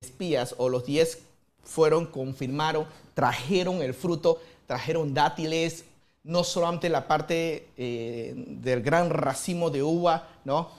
espías 0.00 0.54
o 0.58 0.68
los 0.68 0.84
diez 0.84 1.22
fueron, 1.62 2.06
confirmaron, 2.06 2.86
trajeron 3.14 3.82
el 3.82 3.94
fruto, 3.94 4.40
trajeron 4.66 5.14
dátiles, 5.14 5.84
no 6.24 6.44
solamente 6.44 6.88
la 6.88 7.08
parte 7.08 7.68
eh, 7.76 8.34
del 8.36 8.82
gran 8.82 9.10
racimo 9.10 9.70
de 9.70 9.82
uva, 9.82 10.28
¿no? 10.44 10.70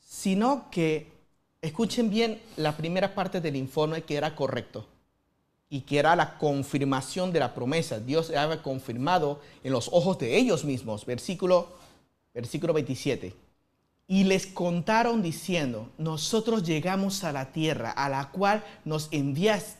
Sino 0.00 0.70
que, 0.70 1.10
escuchen 1.62 2.08
bien 2.10 2.40
la 2.56 2.76
primera 2.76 3.14
parte 3.14 3.40
del 3.40 3.56
informe 3.56 4.02
que 4.02 4.16
era 4.16 4.34
correcto 4.34 4.86
y 5.68 5.82
que 5.82 5.98
era 5.98 6.16
la 6.16 6.38
confirmación 6.38 7.32
de 7.32 7.40
la 7.40 7.54
promesa. 7.54 8.00
Dios 8.00 8.30
había 8.30 8.62
confirmado 8.62 9.40
en 9.62 9.72
los 9.72 9.88
ojos 9.92 10.18
de 10.18 10.36
ellos 10.36 10.64
mismos. 10.64 11.06
Versículo, 11.06 11.68
versículo 12.34 12.72
27. 12.72 13.34
Y 14.10 14.24
les 14.24 14.48
contaron 14.48 15.22
diciendo, 15.22 15.88
nosotros 15.96 16.64
llegamos 16.64 17.22
a 17.22 17.30
la 17.30 17.52
tierra 17.52 17.92
a 17.92 18.08
la 18.08 18.30
cual 18.30 18.64
nos 18.84 19.08
enviaste, 19.12 19.76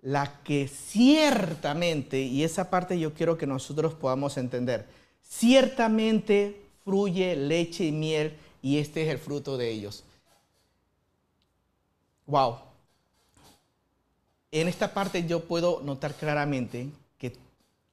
la 0.00 0.40
que 0.42 0.68
ciertamente, 0.68 2.22
y 2.22 2.44
esa 2.44 2.70
parte 2.70 2.98
yo 2.98 3.12
quiero 3.12 3.36
que 3.36 3.46
nosotros 3.46 3.92
podamos 3.92 4.38
entender, 4.38 4.86
ciertamente 5.22 6.62
fluye 6.82 7.36
leche 7.36 7.84
y 7.84 7.92
miel 7.92 8.38
y 8.62 8.78
este 8.78 9.02
es 9.02 9.10
el 9.10 9.18
fruto 9.18 9.58
de 9.58 9.70
ellos. 9.70 10.02
Wow, 12.24 12.56
en 14.50 14.66
esta 14.66 14.94
parte 14.94 15.26
yo 15.26 15.44
puedo 15.44 15.82
notar 15.82 16.14
claramente 16.14 16.88
que 17.18 17.36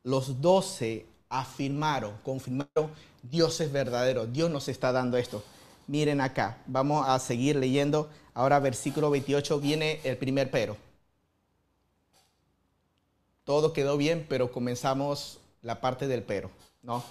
los 0.04 0.40
doce 0.40 1.06
afirmaron, 1.34 2.14
confirmaron, 2.24 2.92
Dios 3.24 3.60
es 3.60 3.72
verdadero, 3.72 4.28
Dios 4.28 4.52
nos 4.52 4.68
está 4.68 4.92
dando 4.92 5.18
esto. 5.18 5.44
Miren 5.88 6.22
acá, 6.22 6.58
vamos 6.68 7.06
a 7.08 7.18
seguir 7.20 7.56
leyendo. 7.56 8.10
Ahora 8.34 8.60
versículo 8.60 9.10
28 9.10 9.60
viene 9.60 10.00
el 10.04 10.18
primer 10.18 10.52
pero. 10.52 10.78
Todo 13.44 13.74
quedó 13.74 13.98
bien, 13.98 14.26
pero 14.30 14.52
comenzamos 14.52 15.40
la 15.62 15.82
parte 15.82 16.08
del 16.08 16.24
pero, 16.24 16.50
¿no? 16.82 17.04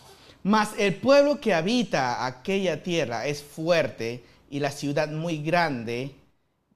Mas 0.43 0.71
el 0.79 0.95
pueblo 0.97 1.41
que 1.41 1.55
habita 1.55 2.25
aquella 2.25 2.83
tierra 2.83 3.27
es 3.27 3.43
fuerte 3.43 4.25
y 4.51 4.61
la 4.61 4.71
ciudad 4.71 5.09
muy 5.09 5.43
grande 5.43 6.15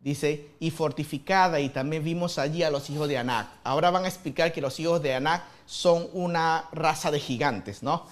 dice, 0.06 0.50
y 0.60 0.70
fortificada, 0.70 1.58
y 1.58 1.68
también 1.68 2.04
vimos 2.04 2.38
allí 2.38 2.62
a 2.62 2.70
los 2.70 2.88
hijos 2.90 3.08
de 3.08 3.18
Anac. 3.18 3.48
Ahora 3.64 3.90
van 3.90 4.04
a 4.04 4.08
explicar 4.08 4.52
que 4.52 4.60
los 4.60 4.78
hijos 4.78 5.02
de 5.02 5.14
Anac 5.14 5.42
son 5.66 6.06
una 6.12 6.68
raza 6.70 7.10
de 7.10 7.18
gigantes, 7.18 7.82
¿no? 7.82 8.06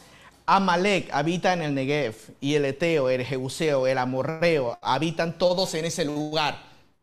Amalek 0.44 1.08
habita 1.12 1.52
en 1.52 1.62
el 1.62 1.72
Negev, 1.72 2.16
y 2.40 2.54
el 2.54 2.64
Eteo, 2.64 3.08
el 3.08 3.24
Jebuseo, 3.24 3.86
el 3.86 3.96
Amorreo, 3.96 4.76
habitan 4.82 5.38
todos 5.38 5.72
en 5.74 5.84
ese 5.84 6.04
lugar, 6.04 6.60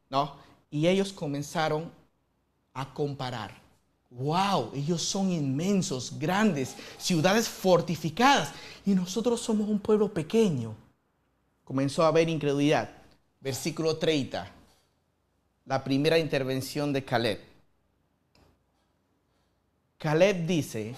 ¿no? 0.10 0.36
Y 0.70 0.88
ellos 0.88 1.14
comenzaron 1.14 1.90
a 2.74 2.94
comparar. 2.94 3.62
¡Wow! 4.10 4.72
Ellos 4.76 5.02
son 5.02 5.32
inmensos, 5.32 6.20
grandes, 6.20 6.76
ciudades 6.98 7.48
fortificadas, 7.48 8.52
y 8.86 8.92
nosotros 8.92 9.40
somos 9.40 9.70
un 9.70 9.80
pueblo 9.80 10.14
pequeño. 10.14 10.76
Comenzó 11.64 12.04
a 12.04 12.08
haber 12.08 12.28
incredulidad. 12.28 12.90
Versículo 13.40 13.96
30 13.96 14.56
la 15.66 15.84
primera 15.84 16.18
intervención 16.18 16.92
de 16.92 17.04
Caleb. 17.04 17.40
Caleb 19.98 20.46
dice, 20.46 20.96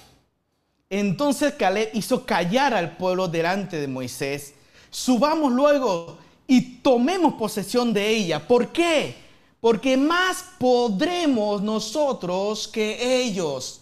entonces 0.89 1.53
Caleb 1.55 1.89
hizo 1.93 2.25
callar 2.25 2.73
al 2.73 2.95
pueblo 2.95 3.27
delante 3.27 3.79
de 3.79 3.87
Moisés, 3.87 4.53
subamos 4.89 5.51
luego 5.51 6.17
y 6.47 6.77
tomemos 6.77 7.33
posesión 7.33 7.93
de 7.93 8.07
ella. 8.07 8.47
¿Por 8.47 8.71
qué? 8.71 9.15
Porque 9.59 9.97
más 9.97 10.45
podremos 10.57 11.61
nosotros 11.61 12.67
que 12.67 13.21
ellos. 13.21 13.81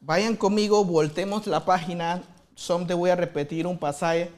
Vayan 0.00 0.36
conmigo, 0.36 0.84
voltemos 0.84 1.46
la 1.46 1.64
página. 1.64 2.22
Te 2.86 2.94
voy 2.94 3.10
a 3.10 3.16
repetir 3.16 3.66
un 3.66 3.78
pasaje, 3.78 4.30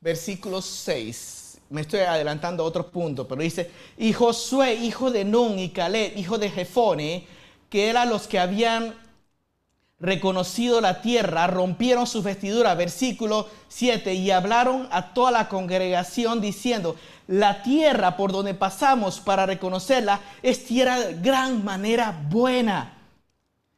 versículo 0.00 0.62
6 0.62 1.43
me 1.70 1.80
estoy 1.80 2.00
adelantando 2.00 2.62
a 2.62 2.66
otros 2.66 2.86
puntos, 2.86 3.26
pero 3.28 3.42
dice, 3.42 3.70
y 3.96 4.12
Josué, 4.12 4.74
hijo 4.74 5.10
de 5.10 5.24
Nun, 5.24 5.58
y 5.58 5.70
Caleb, 5.70 6.16
hijo 6.16 6.38
de 6.38 6.50
Jefone, 6.50 7.26
que 7.68 7.88
eran 7.88 8.08
los 8.08 8.26
que 8.28 8.38
habían 8.38 8.94
reconocido 9.98 10.80
la 10.80 11.00
tierra, 11.00 11.46
rompieron 11.46 12.06
sus 12.06 12.24
vestiduras, 12.24 12.76
versículo 12.76 13.48
7, 13.68 14.14
y 14.14 14.30
hablaron 14.30 14.88
a 14.90 15.14
toda 15.14 15.30
la 15.30 15.48
congregación 15.48 16.40
diciendo, 16.40 16.96
la 17.26 17.62
tierra 17.62 18.16
por 18.16 18.32
donde 18.32 18.54
pasamos 18.54 19.20
para 19.20 19.46
reconocerla 19.46 20.20
es 20.42 20.66
tierra 20.66 21.00
de 21.00 21.14
gran 21.14 21.64
manera 21.64 22.14
buena. 22.28 22.98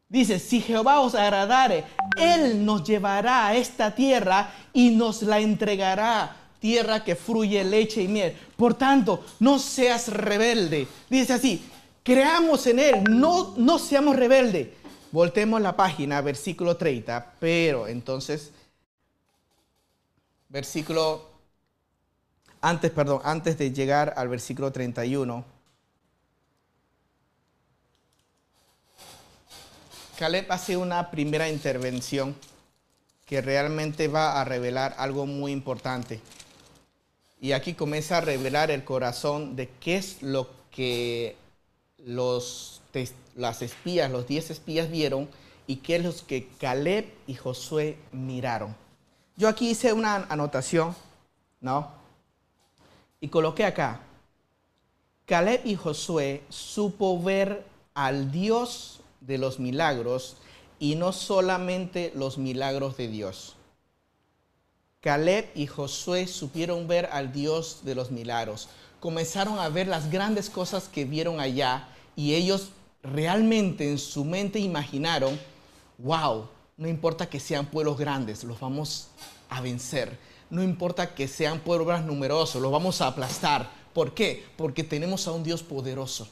Dice, 0.08 0.38
si 0.38 0.60
Jehová 0.60 1.00
os 1.00 1.14
agradare, 1.14 1.84
Él 2.16 2.64
nos 2.64 2.84
llevará 2.84 3.46
a 3.46 3.54
esta 3.54 3.94
tierra 3.94 4.50
y 4.72 4.90
nos 4.90 5.22
la 5.22 5.40
entregará 5.40 6.36
tierra 6.60 7.04
que 7.04 7.16
fluye 7.16 7.64
leche 7.64 8.02
y 8.02 8.08
miel. 8.08 8.36
Por 8.56 8.74
tanto, 8.74 9.24
no 9.40 9.58
seas 9.58 10.08
rebelde. 10.08 10.86
Dice 11.08 11.34
así, 11.34 11.64
creamos 12.02 12.66
en 12.66 12.78
Él, 12.78 13.04
no, 13.08 13.54
no 13.56 13.78
seamos 13.78 14.16
rebeldes. 14.16 14.68
Voltemos 15.12 15.60
la 15.60 15.76
página, 15.76 16.20
versículo 16.20 16.76
30, 16.76 17.34
pero 17.38 17.88
entonces, 17.88 18.50
versículo, 20.48 21.28
antes, 22.60 22.90
perdón, 22.90 23.20
antes 23.24 23.56
de 23.56 23.72
llegar 23.72 24.14
al 24.16 24.28
versículo 24.28 24.72
31, 24.72 25.44
Caleb 30.18 30.50
hace 30.50 30.76
una 30.76 31.10
primera 31.10 31.48
intervención 31.48 32.34
que 33.26 33.42
realmente 33.42 34.08
va 34.08 34.40
a 34.40 34.44
revelar 34.44 34.94
algo 34.98 35.26
muy 35.26 35.52
importante. 35.52 36.20
Y 37.40 37.52
aquí 37.52 37.74
comienza 37.74 38.18
a 38.18 38.20
revelar 38.22 38.70
el 38.70 38.84
corazón 38.84 39.56
de 39.56 39.68
qué 39.80 39.96
es 39.96 40.22
lo 40.22 40.48
que 40.70 41.36
los, 41.98 42.80
las 43.34 43.62
espías, 43.62 44.10
los 44.10 44.26
diez 44.26 44.50
espías 44.50 44.90
vieron 44.90 45.28
y 45.66 45.76
qué 45.76 45.96
es 45.96 46.04
lo 46.04 46.26
que 46.26 46.48
Caleb 46.58 47.12
y 47.26 47.34
Josué 47.34 47.98
miraron. 48.12 48.74
Yo 49.36 49.48
aquí 49.48 49.70
hice 49.70 49.92
una 49.92 50.26
anotación, 50.28 50.94
¿no? 51.60 51.90
Y 53.20 53.28
coloqué 53.28 53.64
acá. 53.64 54.00
Caleb 55.26 55.60
y 55.64 55.74
Josué 55.74 56.42
supo 56.48 57.20
ver 57.20 57.66
al 57.94 58.30
Dios 58.30 59.00
de 59.20 59.38
los 59.38 59.58
milagros 59.58 60.36
y 60.78 60.94
no 60.94 61.12
solamente 61.12 62.12
los 62.14 62.38
milagros 62.38 62.96
de 62.96 63.08
Dios. 63.08 63.55
Caleb 65.06 65.48
y 65.54 65.68
Josué 65.68 66.26
supieron 66.26 66.88
ver 66.88 67.06
al 67.12 67.32
Dios 67.32 67.82
de 67.84 67.94
los 67.94 68.10
milagros. 68.10 68.68
Comenzaron 68.98 69.60
a 69.60 69.68
ver 69.68 69.86
las 69.86 70.10
grandes 70.10 70.50
cosas 70.50 70.88
que 70.88 71.04
vieron 71.04 71.38
allá 71.38 71.86
y 72.16 72.34
ellos 72.34 72.70
realmente 73.04 73.88
en 73.88 73.98
su 73.98 74.24
mente 74.24 74.58
imaginaron, 74.58 75.38
wow, 75.98 76.48
no 76.76 76.88
importa 76.88 77.30
que 77.30 77.38
sean 77.38 77.66
pueblos 77.66 77.96
grandes, 77.96 78.42
los 78.42 78.58
vamos 78.58 79.06
a 79.48 79.60
vencer. 79.60 80.18
No 80.50 80.60
importa 80.60 81.14
que 81.14 81.28
sean 81.28 81.60
pueblos 81.60 82.02
numerosos, 82.02 82.60
los 82.60 82.72
vamos 82.72 83.00
a 83.00 83.06
aplastar. 83.06 83.70
¿Por 83.94 84.12
qué? 84.12 84.44
Porque 84.56 84.82
tenemos 84.82 85.28
a 85.28 85.30
un 85.30 85.44
Dios 85.44 85.62
poderoso. 85.62 86.26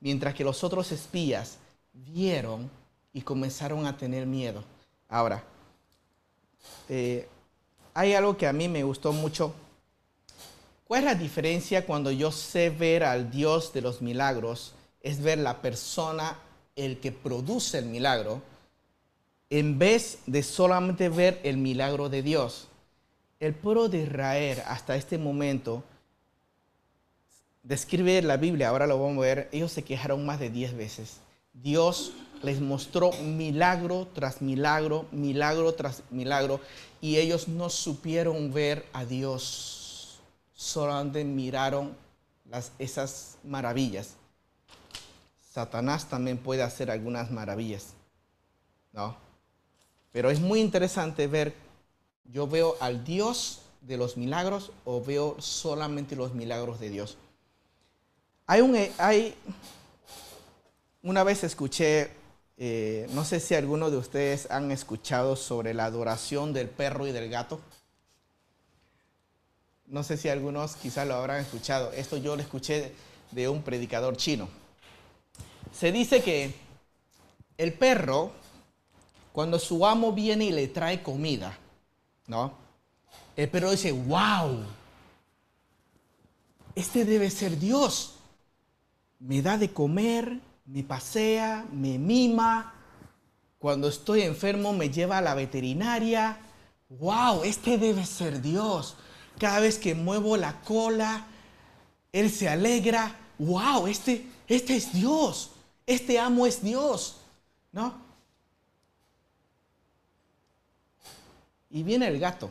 Mientras 0.00 0.34
que 0.34 0.42
los 0.42 0.64
otros 0.64 0.90
espías 0.90 1.58
vieron 1.92 2.68
y 3.12 3.20
comenzaron 3.22 3.86
a 3.86 3.96
tener 3.96 4.26
miedo. 4.26 4.64
Ahora, 5.08 5.44
eh, 6.88 7.28
hay 7.94 8.14
algo 8.14 8.36
que 8.36 8.46
a 8.46 8.52
mí 8.52 8.68
me 8.68 8.84
gustó 8.84 9.12
mucho. 9.12 9.54
¿Cuál 10.86 11.00
es 11.00 11.04
la 11.04 11.14
diferencia 11.14 11.86
cuando 11.86 12.10
yo 12.10 12.32
sé 12.32 12.70
ver 12.70 13.04
al 13.04 13.30
Dios 13.30 13.72
de 13.72 13.80
los 13.80 14.02
milagros? 14.02 14.74
Es 15.00 15.22
ver 15.22 15.38
la 15.38 15.60
persona, 15.62 16.38
el 16.76 17.00
que 17.00 17.12
produce 17.12 17.78
el 17.78 17.86
milagro, 17.86 18.42
en 19.50 19.78
vez 19.78 20.18
de 20.26 20.42
solamente 20.42 21.08
ver 21.08 21.40
el 21.44 21.56
milagro 21.56 22.08
de 22.08 22.22
Dios. 22.22 22.68
El 23.40 23.54
pueblo 23.54 23.88
de 23.88 24.02
Israel 24.02 24.62
hasta 24.66 24.96
este 24.96 25.18
momento 25.18 25.82
describe 27.62 28.22
la 28.22 28.36
Biblia, 28.36 28.68
ahora 28.68 28.86
lo 28.86 28.98
vamos 28.98 29.18
a 29.18 29.26
ver, 29.26 29.48
ellos 29.52 29.72
se 29.72 29.84
quejaron 29.84 30.24
más 30.24 30.40
de 30.40 30.50
10 30.50 30.76
veces. 30.76 31.18
Dios 31.52 32.12
les 32.42 32.60
mostró 32.60 33.12
milagro 33.12 34.08
tras 34.14 34.42
milagro, 34.42 35.06
milagro 35.12 35.74
tras 35.74 36.02
milagro, 36.10 36.60
y 37.02 37.18
ellos 37.18 37.48
no 37.48 37.68
supieron 37.68 38.54
ver 38.54 38.86
a 38.94 39.04
Dios, 39.04 40.20
solamente 40.54 41.22
miraron 41.24 41.94
las, 42.48 42.72
esas 42.78 43.36
maravillas. 43.44 44.14
Satanás 45.52 46.08
también 46.08 46.38
puede 46.38 46.62
hacer 46.62 46.90
algunas 46.90 47.30
maravillas, 47.30 47.88
¿no? 48.92 49.14
Pero 50.12 50.30
es 50.30 50.40
muy 50.40 50.60
interesante 50.60 51.26
ver, 51.26 51.54
yo 52.24 52.46
veo 52.46 52.76
al 52.80 53.04
Dios 53.04 53.62
de 53.82 53.96
los 53.96 54.16
milagros 54.16 54.70
o 54.84 55.02
veo 55.02 55.36
solamente 55.40 56.16
los 56.16 56.34
milagros 56.34 56.80
de 56.80 56.88
Dios? 56.88 57.16
Hay 58.46 58.60
un, 58.60 58.76
hay, 58.98 59.34
una 61.02 61.24
vez 61.24 61.44
escuché, 61.44 62.10
eh, 62.64 63.08
no 63.10 63.24
sé 63.24 63.40
si 63.40 63.56
alguno 63.56 63.90
de 63.90 63.96
ustedes 63.96 64.48
han 64.48 64.70
escuchado 64.70 65.34
sobre 65.34 65.74
la 65.74 65.86
adoración 65.86 66.52
del 66.52 66.68
perro 66.68 67.08
y 67.08 67.10
del 67.10 67.28
gato. 67.28 67.60
No 69.86 70.04
sé 70.04 70.16
si 70.16 70.28
algunos 70.28 70.76
quizás 70.76 71.08
lo 71.08 71.14
habrán 71.14 71.40
escuchado. 71.40 71.90
Esto 71.90 72.18
yo 72.18 72.36
lo 72.36 72.42
escuché 72.42 72.92
de 73.32 73.48
un 73.48 73.62
predicador 73.64 74.16
chino. 74.16 74.48
Se 75.72 75.90
dice 75.90 76.22
que 76.22 76.54
el 77.58 77.72
perro, 77.72 78.30
cuando 79.32 79.58
su 79.58 79.84
amo 79.84 80.12
viene 80.12 80.44
y 80.44 80.52
le 80.52 80.68
trae 80.68 81.02
comida, 81.02 81.58
¿no? 82.28 82.52
El 83.34 83.48
perro 83.48 83.72
dice, 83.72 83.90
wow, 83.90 84.64
este 86.76 87.04
debe 87.04 87.28
ser 87.28 87.58
Dios. 87.58 88.14
Me 89.18 89.42
da 89.42 89.58
de 89.58 89.72
comer, 89.72 90.38
me 90.72 90.82
pasea, 90.82 91.66
me 91.70 91.98
mima. 91.98 92.72
Cuando 93.58 93.88
estoy 93.88 94.22
enfermo 94.22 94.72
me 94.72 94.88
lleva 94.88 95.18
a 95.18 95.22
la 95.22 95.34
veterinaria. 95.34 96.38
Wow, 96.88 97.44
este 97.44 97.76
debe 97.76 98.06
ser 98.06 98.40
Dios. 98.40 98.96
Cada 99.38 99.60
vez 99.60 99.78
que 99.78 99.94
muevo 99.94 100.36
la 100.36 100.60
cola, 100.62 101.26
Él 102.10 102.30
se 102.30 102.48
alegra. 102.48 103.14
Wow, 103.38 103.86
este, 103.86 104.26
este 104.48 104.76
es 104.76 104.92
Dios. 104.94 105.50
Este 105.86 106.18
amo 106.18 106.46
es 106.46 106.62
Dios. 106.62 107.18
¿No? 107.70 107.94
Y 111.70 111.82
viene 111.82 112.08
el 112.08 112.18
gato. 112.18 112.50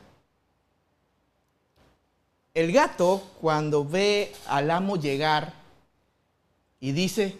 El 2.53 2.71
gato 2.71 3.23
cuando 3.39 3.83
ve 3.83 4.33
al 4.47 4.69
amo 4.69 4.97
llegar 4.97 5.53
y 6.79 6.91
dice, 6.91 7.37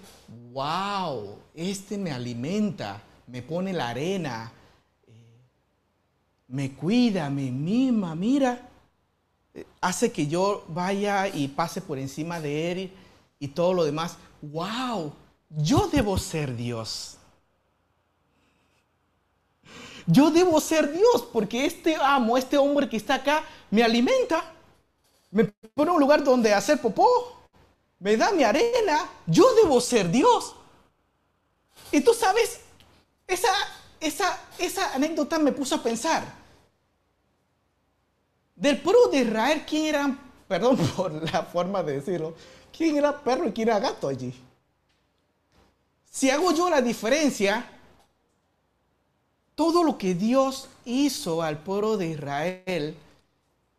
wow, 0.51 1.39
este 1.53 1.97
me 1.97 2.11
alimenta, 2.11 3.01
me 3.27 3.41
pone 3.41 3.73
la 3.73 3.89
arena, 3.89 4.51
eh, 5.07 5.11
me 6.47 6.73
cuida, 6.73 7.29
me 7.29 7.51
mima, 7.51 8.15
mira, 8.15 8.69
eh, 9.53 9.65
hace 9.81 10.11
que 10.11 10.27
yo 10.27 10.65
vaya 10.67 11.27
y 11.27 11.47
pase 11.47 11.81
por 11.81 11.97
encima 11.97 12.39
de 12.39 12.71
él 12.71 12.93
y 13.39 13.49
todo 13.49 13.73
lo 13.73 13.83
demás. 13.83 14.17
Wow, 14.41 15.13
yo 15.49 15.87
debo 15.87 16.17
ser 16.17 16.55
Dios. 16.55 17.17
Yo 20.07 20.31
debo 20.31 20.59
ser 20.59 20.91
Dios 20.91 21.27
porque 21.31 21.65
este 21.65 21.95
amo, 21.95 22.37
este 22.37 22.57
hombre 22.57 22.89
que 22.89 22.97
está 22.97 23.15
acá, 23.15 23.43
me 23.69 23.83
alimenta, 23.83 24.43
me 25.29 25.45
pone 25.45 25.91
un 25.91 25.99
lugar 25.99 26.23
donde 26.23 26.53
hacer 26.53 26.81
popó, 26.81 27.40
me 28.01 28.17
da 28.17 28.31
mi 28.31 28.43
arena. 28.43 29.07
Yo 29.25 29.55
debo 29.55 29.79
ser 29.79 30.09
Dios. 30.09 30.55
Y 31.91 32.01
tú 32.01 32.13
sabes, 32.13 32.59
esa, 33.27 33.49
esa, 33.99 34.39
esa 34.57 34.93
anécdota 34.93 35.39
me 35.39 35.51
puso 35.51 35.75
a 35.75 35.83
pensar. 35.83 36.23
Del 38.55 38.81
pueblo 38.81 39.07
de 39.07 39.19
Israel, 39.19 39.63
¿quién 39.67 39.85
era, 39.85 40.17
perdón 40.47 40.77
por 40.95 41.11
la 41.31 41.43
forma 41.43 41.81
de 41.83 41.93
decirlo, 41.93 42.35
quién 42.75 42.97
era 42.97 43.17
perro 43.17 43.47
y 43.47 43.51
quién 43.51 43.69
era 43.69 43.79
gato 43.79 44.07
allí? 44.07 44.33
Si 46.09 46.29
hago 46.29 46.51
yo 46.53 46.69
la 46.69 46.81
diferencia, 46.81 47.69
todo 49.55 49.83
lo 49.83 49.97
que 49.97 50.15
Dios 50.15 50.67
hizo 50.85 51.41
al 51.41 51.59
pueblo 51.59 51.97
de 51.97 52.07
Israel, 52.07 52.97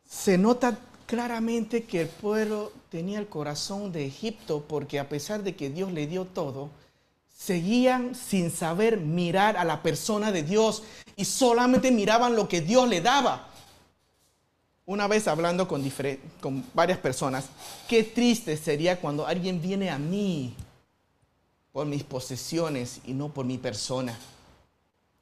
se 0.09 0.39
nota 0.39 0.79
claramente 1.13 1.85
que 1.85 2.01
el 2.01 2.09
pueblo 2.09 2.73
tenía 2.89 3.19
el 3.19 3.27
corazón 3.27 3.93
de 3.93 4.07
Egipto 4.07 4.65
porque 4.67 4.99
a 4.99 5.11
pesar 5.11 5.43
de 5.43 5.55
que 5.55 5.69
Dios 5.69 5.93
le 5.93 6.07
dio 6.07 6.25
todo, 6.25 6.71
seguían 7.37 8.15
sin 8.15 8.51
saber 8.51 8.97
mirar 8.97 9.59
a 9.59 9.65
la 9.65 9.83
persona 9.83 10.33
de 10.33 10.43
Dios 10.43 10.85
y 11.15 11.27
solamente 11.27 11.91
miraban 11.91 12.35
lo 12.35 12.49
que 12.49 12.63
Dios 12.63 12.89
le 12.89 13.03
daba. 13.03 13.47
Una 14.87 15.07
vez 15.07 15.29
hablando 15.29 15.69
con, 15.69 15.87
con 16.41 16.65
varias 16.73 16.99
personas, 16.99 17.45
qué 17.87 18.05
triste 18.05 18.57
sería 18.57 18.99
cuando 18.99 19.27
alguien 19.27 19.61
viene 19.61 19.91
a 19.91 19.99
mí 19.99 20.55
por 21.73 21.85
mis 21.85 22.05
posesiones 22.05 23.03
y 23.05 23.13
no 23.13 23.29
por 23.29 23.45
mi 23.45 23.59
persona. 23.59 24.19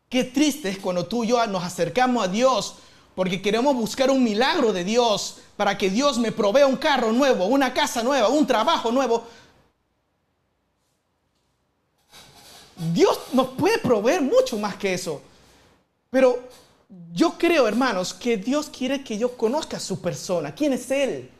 Qué 0.08 0.22
triste 0.22 0.68
es 0.68 0.78
cuando 0.78 1.04
tú 1.06 1.24
y 1.24 1.28
yo 1.30 1.46
nos 1.48 1.64
acercamos 1.64 2.22
a 2.24 2.28
Dios 2.28 2.76
porque 3.14 3.42
queremos 3.42 3.74
buscar 3.74 4.10
un 4.10 4.22
milagro 4.22 4.72
de 4.72 4.84
Dios 4.84 5.38
para 5.56 5.76
que 5.76 5.90
Dios 5.90 6.18
me 6.18 6.32
provea 6.32 6.66
un 6.66 6.76
carro 6.76 7.12
nuevo, 7.12 7.46
una 7.46 7.74
casa 7.74 8.02
nueva, 8.02 8.28
un 8.28 8.46
trabajo 8.46 8.90
nuevo. 8.90 9.24
Dios 12.94 13.18
nos 13.32 13.48
puede 13.48 13.78
proveer 13.78 14.22
mucho 14.22 14.58
más 14.58 14.76
que 14.76 14.94
eso. 14.94 15.20
Pero 16.08 16.48
yo 17.12 17.36
creo, 17.36 17.68
hermanos, 17.68 18.14
que 18.14 18.36
Dios 18.36 18.70
quiere 18.70 19.04
que 19.04 19.18
yo 19.18 19.36
conozca 19.36 19.76
a 19.76 19.80
su 19.80 20.00
persona. 20.00 20.54
¿Quién 20.54 20.72
es 20.72 20.90
Él? 20.90 21.30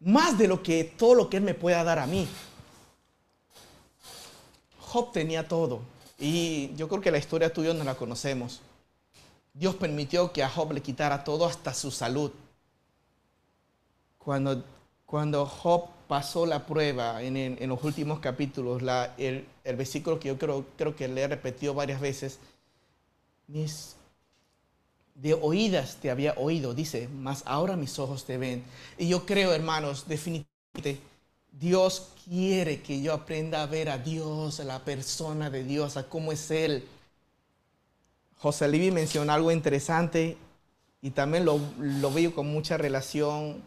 Más 0.00 0.38
de 0.38 0.46
lo 0.46 0.62
que 0.62 0.84
todo 0.84 1.14
lo 1.14 1.28
que 1.28 1.38
Él 1.38 1.42
me 1.42 1.54
pueda 1.54 1.82
dar 1.82 1.98
a 1.98 2.06
mí. 2.06 2.28
Job 4.80 5.12
tenía 5.12 5.48
todo. 5.48 5.80
Y 6.18 6.74
yo 6.76 6.88
creo 6.88 7.00
que 7.00 7.10
la 7.10 7.18
historia 7.18 7.52
tuya 7.52 7.74
no 7.74 7.84
la 7.84 7.96
conocemos. 7.96 8.60
Dios 9.58 9.74
permitió 9.76 10.32
que 10.32 10.42
a 10.42 10.50
Job 10.50 10.72
le 10.72 10.82
quitara 10.82 11.24
todo 11.24 11.46
hasta 11.46 11.72
su 11.72 11.90
salud. 11.90 12.30
Cuando, 14.18 14.62
cuando 15.06 15.46
Job 15.46 15.88
pasó 16.08 16.44
la 16.44 16.66
prueba 16.66 17.22
en, 17.22 17.56
los 17.68 17.82
últimos 17.82 18.20
capítulos, 18.20 18.82
el, 19.16 19.46
versículo 19.64 20.20
que 20.20 20.28
yo 20.28 20.38
creo, 20.38 20.66
creo 20.76 20.94
que 20.94 21.08
le 21.08 21.22
he 21.22 21.28
repetido 21.28 21.72
varias 21.72 22.00
veces, 22.00 22.38
mis, 23.46 23.96
de 25.14 25.32
oídas 25.32 25.96
te 25.96 26.10
había 26.10 26.34
oído, 26.34 26.74
dice, 26.74 27.08
mas 27.08 27.42
ahora 27.46 27.76
mis 27.76 27.98
ojos 27.98 28.24
te 28.24 28.36
ven. 28.36 28.62
Y 28.98 29.08
yo 29.08 29.24
creo, 29.24 29.54
hermanos, 29.54 30.06
definitivamente 30.06 31.00
Dios 31.50 32.08
quiere 32.28 32.82
que 32.82 33.00
yo 33.00 33.14
aprenda 33.14 33.62
a 33.62 33.66
ver 33.66 33.88
a 33.88 33.96
Dios, 33.96 34.60
a 34.60 34.64
la 34.64 34.84
persona 34.84 35.48
de 35.48 35.64
Dios, 35.64 35.96
a 35.96 36.08
cómo 36.08 36.32
es 36.32 36.50
Él. 36.50 36.84
José 38.38 38.68
Levi 38.68 38.90
menciona 38.90 39.34
algo 39.34 39.50
interesante 39.50 40.36
y 41.02 41.10
también 41.10 41.44
lo, 41.44 41.58
veo 42.12 42.34
con 42.34 42.46
mucha 42.46 42.76
relación. 42.76 43.62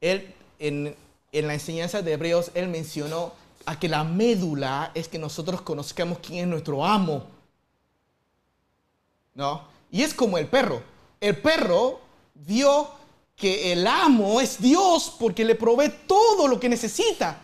Él, 0.00 0.34
en, 0.58 0.94
en 1.32 1.46
la 1.46 1.54
enseñanza 1.54 2.02
de 2.02 2.12
Hebreos, 2.12 2.50
él 2.54 2.68
mencionó 2.68 3.32
a 3.66 3.78
que 3.78 3.88
la 3.88 4.04
médula 4.04 4.92
es 4.94 5.08
que 5.08 5.18
nosotros 5.18 5.60
conozcamos 5.60 6.18
quién 6.18 6.40
es 6.40 6.46
nuestro 6.46 6.84
amo. 6.84 7.26
¿No? 9.34 9.62
Y 9.90 10.02
es 10.02 10.14
como 10.14 10.38
el 10.38 10.46
perro. 10.46 10.82
El 11.20 11.36
perro 11.36 12.00
vio 12.34 12.88
que 13.36 13.72
el 13.72 13.86
amo 13.86 14.40
es 14.40 14.60
Dios 14.60 15.14
porque 15.18 15.44
le 15.44 15.54
provee 15.54 15.92
todo 16.06 16.48
lo 16.48 16.58
que 16.58 16.68
necesita. 16.68 17.38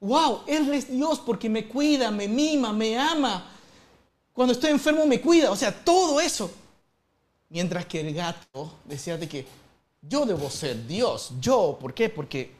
Wow, 0.00 0.42
Él 0.46 0.72
es 0.72 0.90
Dios 0.90 1.20
porque 1.20 1.48
me 1.48 1.66
cuida, 1.66 2.10
me 2.10 2.28
mima, 2.28 2.72
me 2.72 2.98
ama. 2.98 3.55
Cuando 4.36 4.52
estoy 4.52 4.70
enfermo 4.70 5.04
me 5.04 5.20
cuida, 5.20 5.50
o 5.50 5.56
sea, 5.56 5.72
todo 5.72 6.20
eso. 6.20 6.48
Mientras 7.48 7.86
que 7.86 8.00
el 8.00 8.14
gato 8.14 8.74
decía 8.84 9.16
de 9.16 9.28
que 9.28 9.44
yo 10.02 10.24
debo 10.24 10.48
ser 10.48 10.86
Dios, 10.86 11.32
yo, 11.40 11.76
¿por 11.80 11.92
qué? 11.92 12.08
Porque 12.08 12.54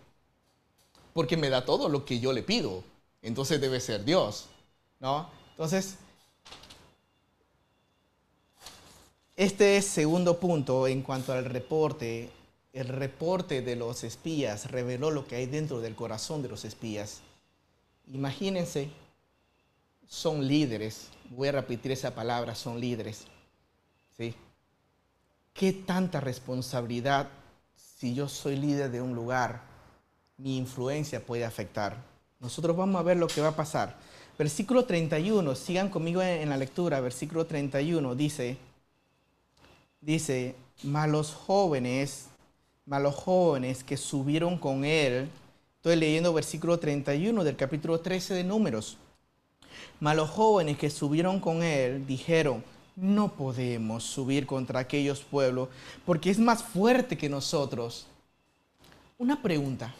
porque 1.13 1.37
me 1.37 1.49
da 1.49 1.65
todo 1.65 1.89
lo 1.89 2.05
que 2.05 2.19
yo 2.21 2.33
le 2.33 2.43
pido. 2.43 2.83
Entonces 3.23 3.59
debe 3.59 3.81
ser 3.81 4.05
Dios, 4.05 4.47
¿no? 5.01 5.31
Entonces, 5.53 5.97
Este 9.37 9.83
segundo 9.83 10.41
punto 10.41 10.87
en 10.87 11.03
cuanto 11.03 11.33
al 11.35 11.45
reporte. 11.45 12.31
El 12.73 12.89
reporte 12.89 13.61
de 13.61 13.77
los 13.77 14.03
espías 14.03 14.71
reveló 14.71 15.11
lo 15.11 15.27
que 15.27 15.37
hay 15.37 15.47
dentro 15.47 15.81
del 15.81 15.95
corazón 15.95 16.43
de 16.43 16.49
los 16.49 16.65
espías. 16.65 17.21
Imagínense, 18.13 18.91
son 20.09 20.47
líderes. 20.47 21.09
Voy 21.31 21.49
a 21.49 21.53
repetir 21.53 21.93
esa 21.93 22.15
palabra, 22.15 22.55
son 22.55 22.81
líderes. 22.81 23.27
¿Sí? 24.17 24.35
¿Qué 25.53 25.73
tanta 25.73 26.21
responsabilidad 26.21 27.29
si 27.77 28.15
yo 28.15 28.29
soy 28.29 28.57
líder 28.57 28.91
de 28.91 29.01
un 29.01 29.15
lugar, 29.15 29.63
mi 30.37 30.57
influencia 30.57 31.25
puede 31.25 31.45
afectar? 31.45 31.97
Nosotros 32.41 32.77
vamos 32.77 33.01
a 33.01 33.03
ver 33.03 33.17
lo 33.17 33.27
que 33.27 33.41
va 33.41 33.49
a 33.49 33.57
pasar. 33.57 33.97
Versículo 34.39 34.85
31, 34.85 35.55
sigan 35.55 35.89
conmigo 35.89 36.23
en 36.23 36.49
la 36.51 36.59
lectura. 36.59 37.01
Versículo 37.01 37.47
31 37.47 38.15
dice, 38.15 38.59
dice, 40.01 40.55
malos 40.83 41.33
jóvenes, 41.33 42.27
malos 42.85 43.15
jóvenes 43.15 43.83
que 43.83 43.97
subieron 43.97 44.59
con 44.59 44.85
él. 44.85 45.31
Estoy 45.77 45.97
leyendo 45.97 46.35
versículo 46.35 46.79
31 46.79 47.45
del 47.45 47.57
capítulo 47.57 48.01
13 48.01 48.35
de 48.35 48.45
Números. 48.45 48.99
Malos 50.01 50.31
jóvenes 50.31 50.79
que 50.79 50.91
subieron 50.91 51.41
con 51.41 51.63
él 51.63 52.07
dijeron, 52.07 52.63
no 52.97 53.33
podemos 53.33 54.05
subir 54.05 54.47
contra 54.47 54.81
aquellos 54.81 55.21
pueblos 55.21 55.69
porque 56.05 56.31
es 56.31 56.39
más 56.39 56.63
fuerte 56.63 57.17
que 57.17 57.29
nosotros. 57.29 58.07
Una 59.19 59.41
pregunta. 59.41 59.95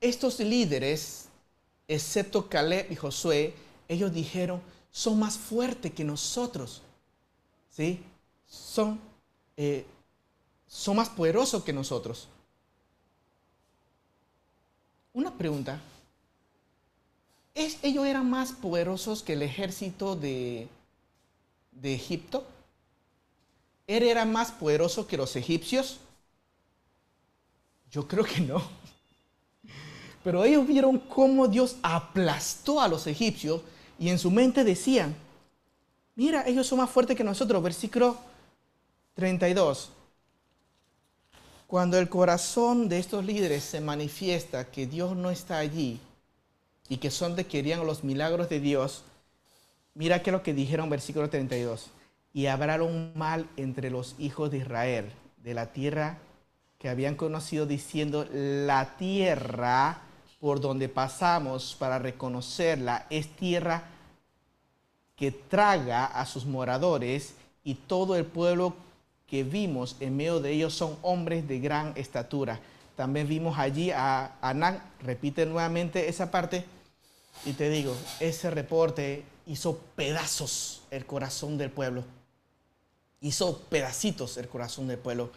Estos 0.00 0.40
líderes, 0.40 1.28
excepto 1.86 2.48
Caleb 2.48 2.90
y 2.90 2.96
Josué, 2.96 3.54
ellos 3.88 4.12
dijeron, 4.12 4.62
son 4.90 5.18
más 5.18 5.36
fuertes 5.36 5.92
que 5.92 6.04
nosotros. 6.04 6.82
¿Sí? 7.70 8.02
Son, 8.48 8.98
eh, 9.56 9.84
son 10.66 10.96
más 10.96 11.10
poderosos 11.10 11.62
que 11.62 11.72
nosotros. 11.72 12.28
Una 15.12 15.36
pregunta 15.36 15.80
ellos 17.54 18.06
eran 18.06 18.28
más 18.28 18.52
poderosos 18.52 19.22
que 19.22 19.34
el 19.34 19.42
ejército 19.42 20.16
de, 20.16 20.68
de 21.72 21.94
Egipto. 21.94 22.46
¿Él 23.86 24.04
era 24.04 24.24
más 24.24 24.52
poderoso 24.52 25.06
que 25.06 25.16
los 25.16 25.34
egipcios? 25.36 25.98
Yo 27.90 28.06
creo 28.06 28.24
que 28.24 28.40
no. 28.40 28.62
Pero 30.22 30.44
ellos 30.44 30.66
vieron 30.66 30.98
cómo 30.98 31.48
Dios 31.48 31.76
aplastó 31.82 32.80
a 32.80 32.88
los 32.88 33.06
egipcios 33.06 33.62
y 33.98 34.10
en 34.10 34.18
su 34.18 34.30
mente 34.30 34.64
decían, 34.64 35.14
mira, 36.14 36.46
ellos 36.46 36.66
son 36.66 36.78
más 36.78 36.90
fuertes 36.90 37.16
que 37.16 37.24
nosotros. 37.24 37.62
Versículo 37.62 38.16
32. 39.14 39.90
Cuando 41.66 41.98
el 41.98 42.08
corazón 42.08 42.88
de 42.88 42.98
estos 42.98 43.24
líderes 43.24 43.64
se 43.64 43.80
manifiesta 43.80 44.70
que 44.70 44.86
Dios 44.86 45.16
no 45.16 45.30
está 45.30 45.58
allí, 45.58 46.00
y 46.90 46.98
que 46.98 47.10
son 47.10 47.36
de 47.36 47.44
que 47.44 47.50
querían 47.50 47.86
los 47.86 48.02
milagros 48.04 48.48
de 48.48 48.58
Dios, 48.60 49.04
mira 49.94 50.22
que 50.22 50.32
lo 50.32 50.42
que 50.42 50.52
dijeron 50.52 50.90
versículo 50.90 51.30
32. 51.30 51.86
Y 52.34 52.46
hablaron 52.46 53.12
mal 53.14 53.46
entre 53.56 53.90
los 53.90 54.16
hijos 54.18 54.50
de 54.50 54.58
Israel 54.58 55.12
de 55.38 55.54
la 55.54 55.66
tierra 55.72 56.18
que 56.78 56.88
habían 56.88 57.14
conocido 57.14 57.64
diciendo, 57.64 58.26
la 58.32 58.96
tierra 58.96 60.02
por 60.40 60.60
donde 60.60 60.88
pasamos 60.88 61.76
para 61.78 62.00
reconocerla 62.00 63.06
es 63.08 63.28
tierra 63.36 63.84
que 65.14 65.30
traga 65.30 66.06
a 66.06 66.26
sus 66.26 66.44
moradores 66.44 67.34
y 67.62 67.74
todo 67.74 68.16
el 68.16 68.24
pueblo 68.24 68.74
que 69.28 69.44
vimos 69.44 69.96
en 70.00 70.16
medio 70.16 70.40
de 70.40 70.50
ellos 70.50 70.74
son 70.74 70.96
hombres 71.02 71.46
de 71.46 71.60
gran 71.60 71.92
estatura. 71.94 72.58
También 72.96 73.28
vimos 73.28 73.58
allí 73.58 73.92
a 73.92 74.32
Anán, 74.40 74.82
repite 75.00 75.46
nuevamente 75.46 76.08
esa 76.08 76.30
parte, 76.32 76.64
y 77.44 77.52
te 77.52 77.70
digo, 77.70 77.96
ese 78.20 78.50
reporte 78.50 79.24
hizo 79.46 79.78
pedazos 79.96 80.82
el 80.90 81.06
corazón 81.06 81.56
del 81.56 81.70
pueblo. 81.70 82.04
Hizo 83.20 83.58
pedacitos 83.62 84.36
el 84.36 84.48
corazón 84.48 84.88
del 84.88 84.98
pueblo. 84.98 85.30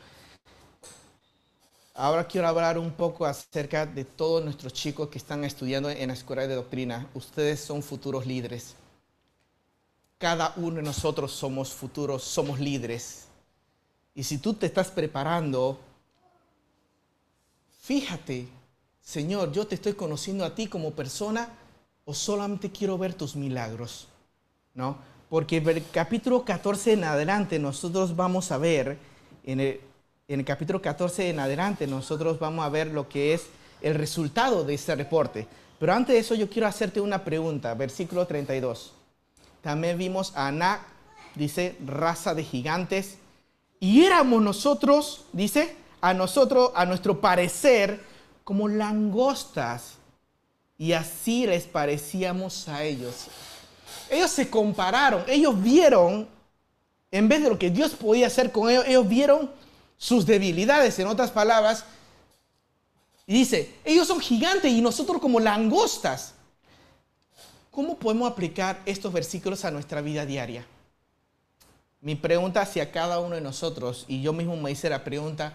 Ahora 1.96 2.28
quiero 2.28 2.48
hablar 2.48 2.78
un 2.78 2.92
poco 2.92 3.26
acerca 3.26 3.86
de 3.86 4.04
todos 4.04 4.44
nuestros 4.44 4.74
chicos 4.74 5.10
que 5.10 5.18
están 5.18 5.44
estudiando 5.44 5.90
en 5.90 6.08
la 6.08 6.14
escuela 6.14 6.48
de 6.48 6.56
doctrina. 6.56 7.08
Ustedes 7.14 7.60
son 7.60 7.84
futuros 7.84 8.26
líderes. 8.26 8.76
Cada 10.18 10.54
uno 10.58 10.78
de 10.78 10.84
nosotros 10.84 11.32
somos 11.32 11.72
futuros, 11.72 12.24
somos 12.24 12.60
líderes. 12.60 13.26
Y 14.16 14.24
si 14.24 14.38
tú 14.38 14.54
te 14.54 14.66
estás 14.66 14.90
preparando, 14.90 15.80
fíjate, 17.80 18.48
Señor, 19.02 19.52
yo 19.52 19.68
te 19.68 19.76
estoy 19.76 19.94
conociendo 19.94 20.46
a 20.46 20.56
ti 20.56 20.68
como 20.68 20.92
persona 20.92 21.50
o 22.06 22.14
solamente 22.14 22.72
quiero 22.72 22.98
ver 22.98 23.14
tus 23.14 23.36
milagros? 23.36 24.08
¿No? 24.74 24.98
Porque 25.30 25.58
el 25.58 25.84
capítulo 25.92 26.44
14 26.44 26.94
en 26.94 27.04
adelante 27.04 27.58
nosotros 27.60 28.16
vamos 28.16 28.52
a 28.52 28.58
ver, 28.58 28.98
en 29.44 29.60
el, 29.60 30.46
capítulo 30.46 30.82
14 30.82 31.30
en 31.30 31.40
adelante 31.40 31.88
nosotros 31.88 32.40
vamos 32.40 32.66
a 32.66 32.70
ver 32.70 32.88
lo 32.88 33.10
que 33.10 33.34
es 33.34 33.48
el 33.82 33.96
resultado 33.96 34.64
de 34.64 34.76
este 34.76 34.96
reporte. 34.96 35.48
Pero 35.80 35.94
antes 35.94 36.14
de 36.14 36.20
eso 36.20 36.36
yo 36.36 36.50
quiero 36.50 36.68
hacerte 36.68 37.02
una 37.02 37.24
pregunta, 37.24 37.74
versículo 37.74 38.28
32. 38.28 38.94
También 39.62 39.98
vimos 39.98 40.34
a 40.36 40.48
Anak, 40.48 40.82
dice, 41.36 41.76
raza 41.86 42.36
de 42.36 42.44
gigantes, 42.44 43.18
y 43.80 44.06
éramos 44.06 44.42
nosotros, 44.42 45.26
dice, 45.34 45.76
a 46.00 46.14
nosotros, 46.14 46.72
a 46.76 46.86
nuestro 46.86 47.20
parecer, 47.20 48.02
como 48.44 48.68
langostas 48.68 49.96
y 50.84 50.92
así 50.92 51.48
les 51.48 51.64
parecíamos 51.64 52.68
a 52.68 52.84
ellos. 52.84 53.28
Ellos 54.10 54.30
se 54.30 54.50
compararon, 54.50 55.24
ellos 55.30 55.64
vieron, 55.64 56.28
en 57.10 57.30
vez 57.30 57.42
de 57.42 57.48
lo 57.48 57.58
que 57.58 57.70
Dios 57.70 57.92
podía 57.92 58.28
hacer 58.28 58.52
con 58.52 58.70
ellos, 58.70 58.84
ellos 58.86 59.08
vieron 59.08 59.50
sus 59.98 60.26
debilidades, 60.26 61.00
en 61.00 61.08
otras 61.08 61.32
palabras. 61.32 61.86
Y 63.26 63.34
dice, 63.34 63.74
ellos 63.86 64.10
son 64.10 64.20
gigantes 64.20 64.74
y 64.74 64.82
nosotros 64.82 65.22
como 65.22 65.40
langostas. 65.40 66.34
¿Cómo 67.72 67.96
podemos 67.96 68.30
aplicar 68.30 68.82
estos 68.86 69.14
versículos 69.14 69.64
a 69.64 69.72
nuestra 69.72 70.02
vida 70.02 70.26
diaria? 70.26 70.66
Mi 72.02 72.16
pregunta 72.16 72.60
hacia 72.60 72.92
cada 72.92 73.22
uno 73.22 73.36
de 73.36 73.42
nosotros, 73.42 74.04
y 74.10 74.22
yo 74.22 74.34
mismo 74.34 74.58
me 74.58 74.72
hice 74.72 74.90
la 74.90 75.06
pregunta, 75.06 75.54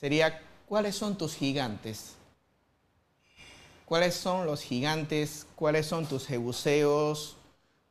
sería, 0.00 0.40
¿cuáles 0.66 0.96
son 0.96 1.18
tus 1.18 1.34
gigantes? 1.34 2.14
¿Cuáles 3.92 4.14
son 4.14 4.46
los 4.46 4.62
gigantes? 4.62 5.46
¿Cuáles 5.54 5.84
son 5.84 6.06
tus 6.06 6.26
jebuseos? 6.26 7.36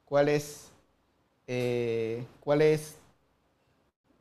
¿Cuáles? 0.05 0.71
Eh, 1.45 2.25
¿Cuáles? 2.39 2.95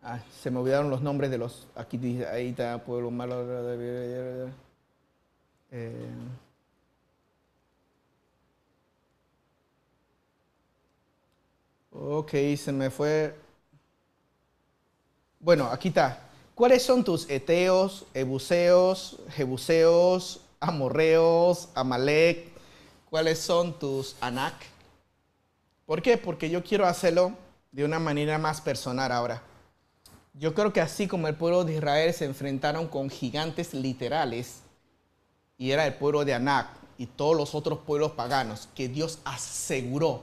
Ah, 0.02 0.20
se 0.42 0.50
me 0.50 0.58
olvidaron 0.58 0.90
los 0.90 1.00
nombres 1.00 1.30
de 1.30 1.38
los. 1.38 1.68
Aquí 1.74 1.96
dice, 1.96 2.26
ahí 2.26 2.50
está 2.50 2.84
Pueblo 2.84 3.10
Malo. 3.10 3.46
Eh, 5.70 6.10
ok, 11.92 12.30
se 12.58 12.72
me 12.72 12.90
fue. 12.90 13.34
Bueno, 15.38 15.64
aquí 15.72 15.88
está. 15.88 16.28
¿Cuáles 16.54 16.82
son 16.82 17.02
tus 17.02 17.30
eteos, 17.30 18.04
ebuseos, 18.12 19.16
jebuseos, 19.30 20.42
amorreos, 20.60 21.68
Amalek, 21.74 22.48
cuáles 23.08 23.38
son 23.38 23.78
tus 23.78 24.16
anak. 24.20 24.54
¿Por 25.86 26.02
qué? 26.02 26.16
Porque 26.18 26.50
yo 26.50 26.62
quiero 26.62 26.86
hacerlo 26.86 27.32
de 27.72 27.84
una 27.84 27.98
manera 27.98 28.38
más 28.38 28.60
personal 28.60 29.10
ahora. 29.10 29.42
Yo 30.34 30.54
creo 30.54 30.72
que 30.72 30.80
así 30.80 31.08
como 31.08 31.26
el 31.26 31.34
pueblo 31.34 31.64
de 31.64 31.74
Israel 31.74 32.14
se 32.14 32.24
enfrentaron 32.24 32.86
con 32.86 33.10
gigantes 33.10 33.74
literales, 33.74 34.62
y 35.58 35.72
era 35.72 35.86
el 35.86 35.94
pueblo 35.94 36.24
de 36.24 36.34
Anak 36.34 36.68
y 36.96 37.06
todos 37.06 37.36
los 37.36 37.54
otros 37.54 37.80
pueblos 37.80 38.12
paganos, 38.12 38.68
que 38.74 38.88
Dios 38.88 39.18
aseguró 39.24 40.22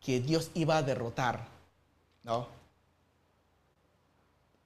que 0.00 0.20
Dios 0.20 0.50
iba 0.54 0.76
a 0.76 0.82
derrotar, 0.82 1.48
¿no? 2.22 2.46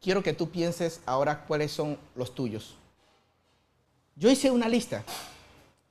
Quiero 0.01 0.23
que 0.23 0.33
tú 0.33 0.51
pienses 0.51 1.01
ahora 1.07 1.45
cuáles 1.47 1.71
son 1.71 1.97
los 2.17 2.35
tuyos. 2.35 2.78
Yo 4.19 4.31
hice 4.31 4.51
una 4.51 4.69
lista. 4.69 5.05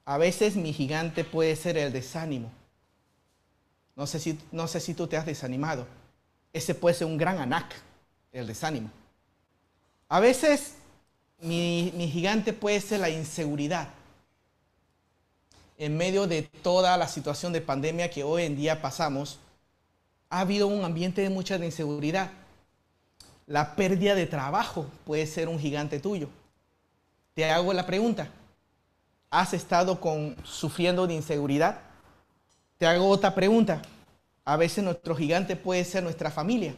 A 0.06 0.18
veces 0.18 0.56
mi 0.56 0.74
gigante 0.74 1.24
puede 1.24 1.56
ser 1.56 1.78
el 1.78 1.94
desánimo. 1.94 2.52
No 3.96 4.06
sé 4.06 4.20
si, 4.20 4.38
no 4.52 4.68
sé 4.68 4.80
si 4.80 4.94
tú 4.94 5.08
te 5.08 5.18
has 5.18 5.26
desanimado. 5.26 5.88
Ese 6.52 6.76
puede 6.76 6.96
ser 6.96 7.08
un 7.08 7.18
gran 7.18 7.40
anac, 7.40 7.74
el 8.32 8.48
desánimo. 8.48 8.90
A 10.10 10.20
veces 10.20 10.74
mi, 11.40 11.94
mi 11.96 12.10
gigante 12.10 12.54
puede 12.54 12.82
ser 12.82 13.00
la 13.00 13.10
inseguridad. 13.10 13.90
En 15.78 15.96
medio 15.96 16.28
de 16.28 16.44
toda 16.44 16.98
la 16.98 17.08
situación 17.08 17.54
de 17.54 17.62
pandemia 17.62 18.10
que 18.10 18.24
hoy 18.24 18.44
en 18.44 18.56
día 18.56 18.82
pasamos, 18.82 19.40
ha 20.30 20.42
habido 20.42 20.68
un 20.68 20.84
ambiente 20.84 21.22
de 21.22 21.30
mucha 21.30 21.56
inseguridad. 21.58 22.32
La 23.46 23.76
pérdida 23.76 24.16
de 24.16 24.26
trabajo 24.26 24.86
puede 25.06 25.28
ser 25.28 25.48
un 25.48 25.60
gigante 25.60 26.00
tuyo. 26.00 26.30
Te 27.38 27.45
hago 27.45 27.71
la 27.71 27.86
pregunta. 27.86 28.30
¿Has 29.30 29.54
estado 29.54 30.02
con, 30.02 30.36
sufriendo 30.43 31.06
de 31.06 31.13
inseguridad? 31.13 31.82
Te 32.80 32.88
hago 32.88 33.08
otra 33.08 33.36
pregunta. 33.36 33.80
A 34.43 34.58
veces 34.58 34.84
nuestro 34.84 35.15
gigante 35.15 35.56
puede 35.56 35.86
ser 35.86 36.02
nuestra 36.02 36.32
familia. 36.32 36.73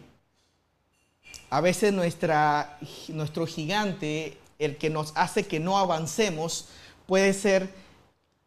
A 1.50 1.62
veces 1.62 1.93
nuestro 1.93 3.48
gigante, 3.48 4.38
el 4.58 4.76
que 4.76 4.89
nos 4.89 5.13
hace 5.15 5.48
que 5.48 5.62
no 5.62 5.78
avancemos, 5.78 6.67
puede 7.08 7.32
ser 7.32 7.69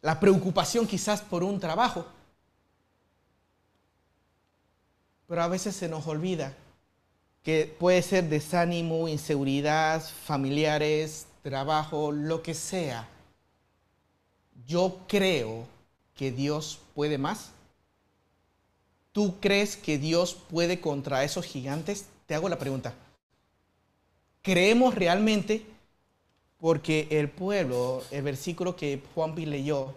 la 0.03 0.19
preocupación 0.19 0.85
quizás 0.85 1.19
por 1.19 1.43
un 1.43 1.59
trabajo. 1.59 2.05
Pero 5.27 5.41
a 5.41 5.47
veces 5.47 5.75
se 5.75 5.89
nos 5.89 6.05
olvida 6.05 6.53
que 7.41 7.75
puede 7.79 8.03
ser 8.03 8.25
desánimo, 8.25 9.07
inseguridad, 9.07 10.07
familiares, 10.27 11.25
trabajo, 11.43 12.11
lo 12.11 12.41
que 12.41 12.53
sea, 12.53 13.07
yo 14.65 15.01
creo 15.07 15.65
que 16.15 16.31
Dios 16.31 16.79
puede 16.95 17.17
más. 17.17 17.51
¿Tú 19.11 19.35
crees 19.39 19.77
que 19.77 19.99
Dios 19.99 20.33
puede 20.33 20.81
contra 20.81 21.23
esos 21.23 21.45
gigantes? 21.45 22.07
Te 22.25 22.33
hago 22.33 22.49
la 22.49 22.57
pregunta. 22.57 22.95
¿Creemos 24.41 24.95
realmente? 24.95 25.65
Porque 26.59 27.07
el 27.11 27.29
pueblo, 27.29 28.01
el 28.09 28.23
versículo 28.23 28.75
que 28.75 29.03
Juan 29.13 29.35
B. 29.35 29.45
leyó, 29.45 29.93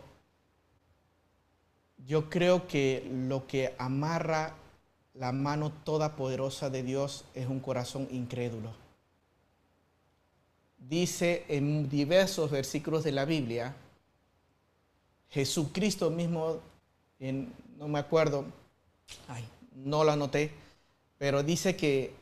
yo 2.07 2.29
creo 2.29 2.67
que 2.67 3.09
lo 3.11 3.47
que 3.47 3.75
amarra 3.79 4.55
la 5.15 5.33
mano 5.33 5.73
todopoderosa 5.85 6.71
de 6.71 6.83
Dios 6.83 7.25
es 7.35 7.47
un 7.47 7.61
corazón 7.61 8.09
incrédulo. 8.11 8.86
Dice 10.89 11.45
en 11.49 11.89
diversos 11.89 12.51
versículos 12.51 13.03
de 13.03 13.13
la 13.13 13.25
Biblia, 13.25 13.75
Jesucristo 15.31 16.11
mismo, 16.11 16.61
en, 17.19 17.53
no 17.77 17.89
me 17.89 17.99
acuerdo, 17.99 18.45
no 19.75 20.05
lo 20.05 20.13
anoté, 20.13 20.53
pero 21.19 21.43
dice 21.43 21.77
que 21.77 22.15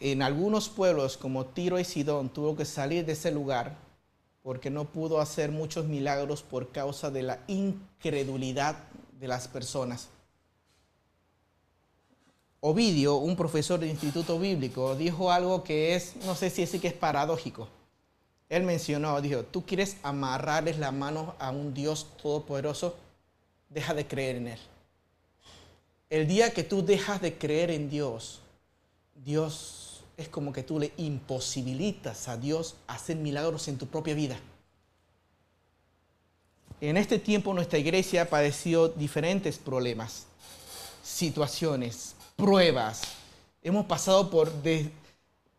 en 0.00 0.22
algunos 0.22 0.68
pueblos 0.68 1.16
como 1.16 1.46
Tiro 1.46 1.78
y 1.78 1.84
Sidón 1.84 2.30
tuvo 2.30 2.56
que 2.56 2.64
salir 2.64 3.04
de 3.04 3.12
ese 3.12 3.30
lugar 3.30 3.76
porque 4.42 4.70
no 4.70 4.84
pudo 4.84 5.20
hacer 5.20 5.50
muchos 5.50 5.86
milagros 5.86 6.42
por 6.42 6.70
causa 6.70 7.10
de 7.10 7.22
la 7.22 7.40
incredulidad 7.48 8.76
de 9.18 9.28
las 9.28 9.48
personas. 9.48 10.08
Ovidio, 12.60 13.16
un 13.16 13.36
profesor 13.36 13.78
de 13.78 13.88
instituto 13.88 14.38
bíblico, 14.38 14.96
dijo 14.96 15.30
algo 15.30 15.62
que 15.62 15.94
es, 15.94 16.16
no 16.24 16.34
sé 16.34 16.50
si 16.50 16.62
es 16.62 16.70
que 16.80 16.88
es 16.88 16.94
paradójico. 16.94 17.68
Él 18.48 18.62
mencionó, 18.62 19.20
dijo, 19.20 19.42
tú 19.42 19.64
quieres 19.64 19.96
amarrarles 20.02 20.78
la 20.78 20.92
mano 20.92 21.34
a 21.38 21.50
un 21.50 21.74
Dios 21.74 22.06
todopoderoso, 22.22 22.96
deja 23.68 23.94
de 23.94 24.06
creer 24.06 24.36
en 24.36 24.48
Él. 24.48 24.58
El 26.08 26.28
día 26.28 26.52
que 26.52 26.62
tú 26.62 26.84
dejas 26.84 27.20
de 27.20 27.36
creer 27.36 27.70
en 27.70 27.90
Dios, 27.90 28.40
Dios 29.24 30.02
es 30.16 30.28
como 30.28 30.52
que 30.52 30.62
tú 30.62 30.78
le 30.78 30.92
imposibilitas 30.96 32.28
a 32.28 32.36
Dios 32.36 32.76
hacer 32.86 33.16
milagros 33.16 33.68
en 33.68 33.78
tu 33.78 33.86
propia 33.86 34.14
vida. 34.14 34.38
En 36.80 36.96
este 36.96 37.18
tiempo 37.18 37.54
nuestra 37.54 37.78
iglesia 37.78 38.22
ha 38.22 38.26
padecido 38.26 38.88
diferentes 38.88 39.58
problemas, 39.58 40.26
situaciones, 41.02 42.15
pruebas. 42.36 43.02
Hemos 43.62 43.86
pasado 43.86 44.30
por, 44.30 44.52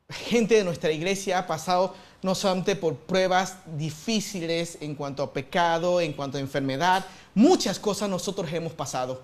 gente 0.09 0.55
de 0.55 0.63
nuestra 0.63 0.91
iglesia 0.91 1.39
ha 1.39 1.47
pasado 1.47 1.93
no 2.21 2.33
solamente 2.33 2.75
por 2.75 2.95
pruebas 2.95 3.57
difíciles 3.77 4.77
en 4.81 4.95
cuanto 4.95 5.23
a 5.23 5.33
pecado, 5.33 6.01
en 6.01 6.13
cuanto 6.13 6.37
a 6.37 6.41
enfermedad, 6.41 7.05
muchas 7.35 7.79
cosas 7.79 8.09
nosotros 8.09 8.51
hemos 8.53 8.73
pasado. 8.73 9.21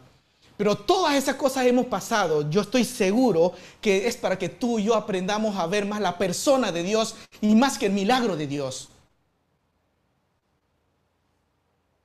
Pero 0.58 0.76
todas 0.76 1.16
esas 1.16 1.36
cosas 1.36 1.66
hemos 1.66 1.88
pasado, 1.88 2.50
yo 2.50 2.62
estoy 2.62 2.86
seguro 2.86 3.54
que 3.82 4.08
es 4.08 4.16
para 4.18 4.38
que 4.38 4.50
tú 4.50 4.78
y 4.78 4.84
yo 4.84 4.96
aprendamos 4.96 5.58
a 5.58 5.66
ver 5.66 5.86
más 5.86 6.00
la 6.00 6.18
persona 6.18 6.72
de 6.72 6.84
Dios 6.84 7.16
y 7.42 7.56
más 7.56 7.78
que 7.78 7.88
el 7.88 7.94
milagro 7.94 8.36
de 8.36 8.46
Dios. 8.46 8.90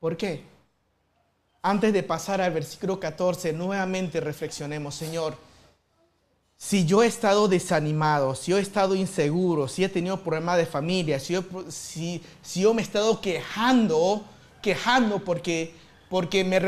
¿Por 0.01 0.17
qué? 0.17 0.43
Antes 1.63 1.93
de 1.93 2.03
pasar 2.03 2.41
al 2.41 2.53
versículo 2.53 3.01
14, 3.01 3.53
nuevamente 3.53 4.21
reflexionemos, 4.21 4.95
Señor, 4.95 5.37
si 6.57 6.87
yo 6.87 7.03
he 7.03 7.07
estado 7.07 7.49
desanimado, 7.49 8.35
si 8.35 8.51
yo 8.51 8.59
he 8.59 8.61
estado 8.61 8.95
inseguro, 8.95 9.69
si 9.69 9.85
he 9.85 9.89
tenido 9.89 10.21
problemas 10.21 10.57
de 10.57 10.67
familia, 10.67 11.21
si 11.21 11.35
yo, 11.35 11.45
si, 11.69 12.23
yo 12.55 12.75
me 12.75 12.83
he 12.83 12.85
estado 12.85 13.21
quejando, 13.21 14.25
quejando 14.61 15.19
porque, 15.21 15.75
porque, 16.09 16.45
me 16.45 16.61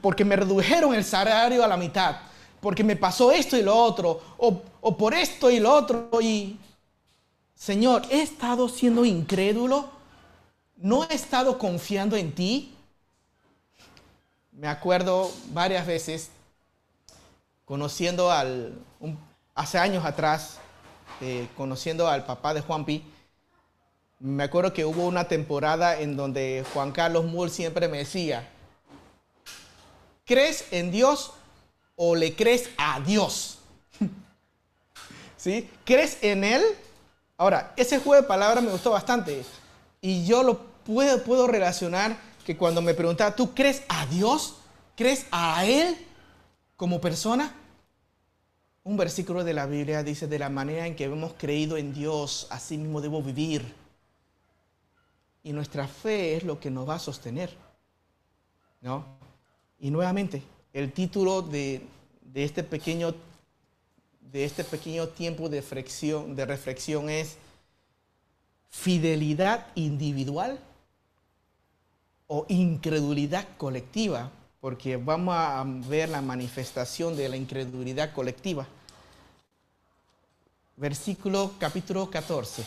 porque 0.00 0.24
me 0.24 0.36
redujeron 0.36 0.94
el 0.94 1.04
salario 1.04 1.64
a 1.64 1.68
la 1.68 1.76
mitad, 1.76 2.16
porque 2.60 2.82
me 2.82 2.96
pasó 2.96 3.30
esto 3.30 3.56
y 3.56 3.62
lo 3.62 3.76
otro, 3.76 4.20
o, 4.38 4.62
o 4.80 4.96
por 4.96 5.14
esto 5.14 5.50
y 5.50 5.60
lo 5.60 5.72
otro, 5.72 6.08
y 6.20 6.58
Señor, 7.56 8.02
he 8.10 8.22
estado 8.22 8.68
siendo 8.68 9.04
incrédulo, 9.04 9.88
no 10.76 11.04
he 11.04 11.14
estado 11.14 11.56
confiando 11.58 12.16
en 12.16 12.32
ti. 12.32 12.75
Me 14.58 14.68
acuerdo 14.68 15.30
varias 15.52 15.86
veces 15.86 16.30
conociendo 17.66 18.32
al, 18.32 18.72
hace 19.54 19.76
años 19.76 20.02
atrás, 20.02 20.56
eh, 21.20 21.46
conociendo 21.58 22.08
al 22.08 22.24
papá 22.24 22.54
de 22.54 22.62
Juan 22.62 22.86
Pi, 22.86 23.04
me 24.18 24.44
acuerdo 24.44 24.72
que 24.72 24.86
hubo 24.86 25.04
una 25.06 25.28
temporada 25.28 26.00
en 26.00 26.16
donde 26.16 26.64
Juan 26.72 26.92
Carlos 26.92 27.26
Mull 27.26 27.50
siempre 27.50 27.86
me 27.86 27.98
decía, 27.98 28.48
¿crees 30.24 30.64
en 30.70 30.90
Dios 30.90 31.34
o 31.94 32.16
le 32.16 32.34
crees 32.34 32.70
a 32.78 32.98
Dios? 33.00 33.58
¿Sí? 35.36 35.68
¿Crees 35.84 36.16
en 36.22 36.44
Él? 36.44 36.62
Ahora, 37.36 37.74
ese 37.76 37.98
juego 37.98 38.22
de 38.22 38.26
palabras 38.26 38.64
me 38.64 38.70
gustó 38.70 38.92
bastante 38.92 39.44
y 40.00 40.24
yo 40.24 40.42
lo 40.42 40.60
puedo, 40.86 41.22
puedo 41.24 41.46
relacionar 41.46 42.16
que 42.46 42.56
cuando 42.56 42.80
me 42.80 42.94
preguntaba, 42.94 43.34
¿tú 43.34 43.52
crees 43.52 43.82
a 43.88 44.06
Dios? 44.06 44.54
¿Crees 44.94 45.26
a 45.32 45.66
Él 45.66 45.96
como 46.76 47.00
persona? 47.00 47.52
Un 48.84 48.96
versículo 48.96 49.42
de 49.42 49.52
la 49.52 49.66
Biblia 49.66 50.04
dice, 50.04 50.28
de 50.28 50.38
la 50.38 50.48
manera 50.48 50.86
en 50.86 50.94
que 50.94 51.02
hemos 51.02 51.32
creído 51.32 51.76
en 51.76 51.92
Dios, 51.92 52.46
así 52.50 52.78
mismo 52.78 53.00
debo 53.00 53.20
vivir. 53.20 53.74
Y 55.42 55.52
nuestra 55.52 55.88
fe 55.88 56.36
es 56.36 56.44
lo 56.44 56.60
que 56.60 56.70
nos 56.70 56.88
va 56.88 56.94
a 56.94 56.98
sostener. 57.00 57.50
¿No? 58.80 59.04
Y 59.80 59.90
nuevamente, 59.90 60.40
el 60.72 60.92
título 60.92 61.42
de, 61.42 61.84
este, 62.32 62.62
pequeño, 62.62 63.12
de 64.20 64.44
este 64.44 64.62
pequeño 64.62 65.08
tiempo 65.08 65.48
de 65.48 65.56
reflexión, 65.56 66.36
de 66.36 66.46
reflexión 66.46 67.10
es 67.10 67.38
fidelidad 68.70 69.66
individual 69.74 70.60
o 72.26 72.44
incredulidad 72.48 73.46
colectiva, 73.56 74.30
porque 74.60 74.96
vamos 74.96 75.34
a 75.36 75.64
ver 75.66 76.08
la 76.08 76.20
manifestación 76.20 77.16
de 77.16 77.28
la 77.28 77.36
incredulidad 77.36 78.12
colectiva 78.12 78.66
versículo 80.76 81.52
capítulo 81.58 82.10
14. 82.10 82.64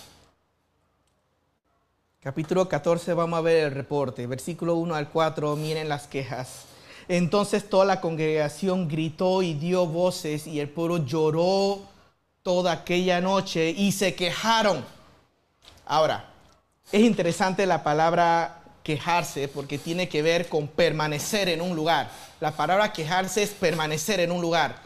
Capítulo 2.21 2.67
14 2.67 3.13
vamos 3.13 3.37
a 3.37 3.41
ver 3.41 3.65
el 3.65 3.71
reporte. 3.71 4.25
Versículo 4.27 4.75
1 4.75 4.95
al 4.95 5.09
4, 5.09 5.55
miren 5.55 5.87
las 5.87 6.07
quejas. 6.07 6.65
Entonces 7.07 7.69
toda 7.69 7.85
la 7.85 8.01
congregación 8.01 8.87
gritó 8.87 9.41
y 9.41 9.53
dio 9.53 9.85
voces 9.85 10.47
y 10.47 10.59
el 10.59 10.69
pueblo 10.69 11.05
lloró 11.05 11.79
toda 12.43 12.71
aquella 12.71 13.21
noche 13.21 13.69
y 13.69 13.91
se 13.91 14.15
quejaron. 14.15 14.83
Ahora, 15.85 16.29
es 16.91 17.01
interesante 17.01 17.65
la 17.65 17.83
palabra 17.83 18.58
quejarse 18.83 19.47
porque 19.47 19.77
tiene 19.77 20.09
que 20.09 20.21
ver 20.21 20.47
con 20.47 20.67
permanecer 20.67 21.49
en 21.49 21.61
un 21.61 21.75
lugar. 21.75 22.11
La 22.39 22.51
palabra 22.51 22.93
quejarse 22.93 23.43
es 23.43 23.49
permanecer 23.51 24.19
en 24.19 24.31
un 24.31 24.41
lugar. 24.41 24.81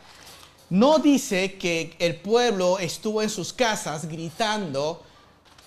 No 0.70 1.00
dice 1.00 1.54
que 1.54 1.96
el 2.00 2.16
pueblo 2.16 2.80
estuvo 2.80 3.22
en 3.22 3.30
sus 3.30 3.54
casas 3.54 4.08
gritando. 4.08 5.04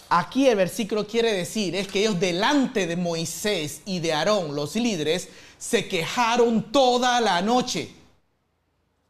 Aquí 0.09 0.49
el 0.49 0.57
versículo 0.57 1.07
quiere 1.07 1.33
decir 1.33 1.77
es 1.77 1.89
que 1.89 2.01
ellos 2.01 2.19
delante 2.19 2.87
de 2.87 2.97
Moisés 2.97 3.83
y 3.85 4.01
de 4.01 4.13
Aarón, 4.13 4.55
los 4.55 4.75
líderes, 4.75 5.29
se 5.59 5.87
quejaron 5.89 6.73
toda 6.73 7.21
la 7.21 7.41
noche. 7.43 7.91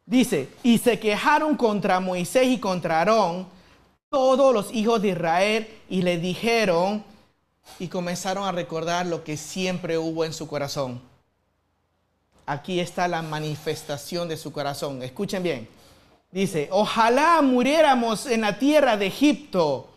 Dice, 0.04 0.48
y 0.62 0.78
se 0.78 1.00
quejaron 1.00 1.56
contra 1.56 1.98
Moisés 1.98 2.46
y 2.46 2.58
contra 2.58 2.98
Aarón 2.98 3.48
todos 4.08 4.54
los 4.54 4.72
hijos 4.72 5.02
de 5.02 5.08
Israel 5.08 5.68
y 5.88 6.02
le 6.02 6.18
dijeron 6.18 7.04
y 7.78 7.88
comenzaron 7.88 8.44
a 8.44 8.52
recordar 8.52 9.06
lo 9.06 9.24
que 9.24 9.36
siempre 9.36 9.98
hubo 9.98 10.24
en 10.24 10.32
su 10.32 10.46
corazón. 10.46 11.00
Aquí 12.46 12.80
está 12.80 13.08
la 13.08 13.22
manifestación 13.22 14.28
de 14.28 14.36
su 14.36 14.52
corazón. 14.52 15.02
Escuchen 15.02 15.42
bien. 15.42 15.68
Dice, 16.30 16.68
ojalá 16.70 17.40
muriéramos 17.42 18.26
en 18.26 18.42
la 18.42 18.58
tierra 18.58 18.96
de 18.96 19.06
Egipto 19.06 19.88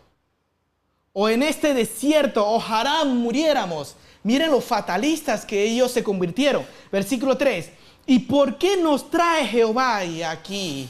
o 1.12 1.28
en 1.28 1.42
este 1.42 1.74
desierto, 1.74 2.46
ojalá 2.46 3.04
muriéramos. 3.04 3.96
Miren 4.22 4.50
los 4.50 4.64
fatalistas 4.64 5.44
que 5.44 5.62
ellos 5.64 5.90
se 5.90 6.04
convirtieron. 6.04 6.64
Versículo 6.90 7.36
3. 7.36 7.70
¿Y 8.06 8.20
por 8.20 8.58
qué 8.58 8.76
nos 8.76 9.10
trae 9.10 9.46
Jehová 9.46 9.98
aquí? 10.28 10.88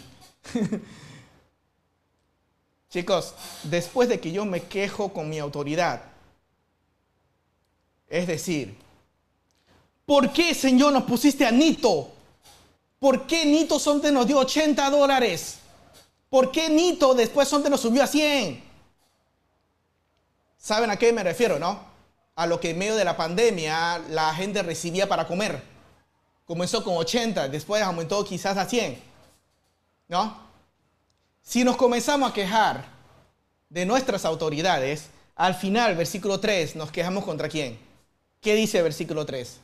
Chicos, 2.90 3.34
después 3.64 4.08
de 4.08 4.18
que 4.18 4.32
yo 4.32 4.44
me 4.44 4.62
quejo 4.62 5.12
con 5.12 5.28
mi 5.28 5.38
autoridad, 5.38 6.09
es 8.10 8.26
decir, 8.26 8.76
¿por 10.04 10.32
qué 10.32 10.52
Señor 10.52 10.92
nos 10.92 11.04
pusiste 11.04 11.46
a 11.46 11.52
Nito? 11.52 12.10
¿Por 12.98 13.26
qué 13.26 13.46
Nito 13.46 13.78
Sonte 13.78 14.10
nos 14.10 14.26
dio 14.26 14.38
80 14.38 14.90
dólares? 14.90 15.58
¿Por 16.28 16.50
qué 16.50 16.68
Nito 16.68 17.14
después 17.14 17.48
Sonte 17.48 17.70
nos 17.70 17.80
subió 17.80 18.02
a 18.02 18.08
100? 18.08 18.62
¿Saben 20.58 20.90
a 20.90 20.96
qué 20.96 21.12
me 21.12 21.22
refiero, 21.22 21.58
no? 21.58 21.80
A 22.34 22.46
lo 22.46 22.60
que 22.60 22.70
en 22.70 22.78
medio 22.78 22.96
de 22.96 23.04
la 23.04 23.16
pandemia 23.16 23.98
la 24.10 24.34
gente 24.34 24.62
recibía 24.62 25.08
para 25.08 25.26
comer. 25.26 25.62
comenzó 26.44 26.82
con 26.82 26.96
80, 26.96 27.48
después 27.48 27.80
aumentó 27.80 28.24
quizás 28.24 28.56
a 28.56 28.66
100. 28.68 29.00
¿No? 30.08 30.36
Si 31.42 31.62
nos 31.62 31.76
comenzamos 31.76 32.30
a 32.30 32.34
quejar 32.34 32.86
de 33.68 33.86
nuestras 33.86 34.24
autoridades, 34.24 35.10
al 35.36 35.54
final, 35.54 35.94
versículo 35.94 36.40
3, 36.40 36.74
nos 36.74 36.90
quejamos 36.90 37.24
contra 37.24 37.48
quién. 37.48 37.89
¿Qué 38.40 38.54
dice 38.54 38.78
el 38.78 38.84
versículo 38.84 39.26
3? 39.26 39.58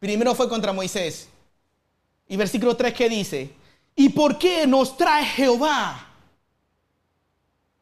Primero 0.00 0.34
fue 0.34 0.48
contra 0.48 0.72
Moisés. 0.72 1.28
Y 2.28 2.36
versículo 2.36 2.76
3, 2.76 2.94
¿qué 2.94 3.08
dice? 3.08 3.50
¿Y 3.94 4.10
por 4.10 4.38
qué 4.38 4.66
nos 4.66 4.96
trae 4.96 5.24
Jehová? 5.24 6.06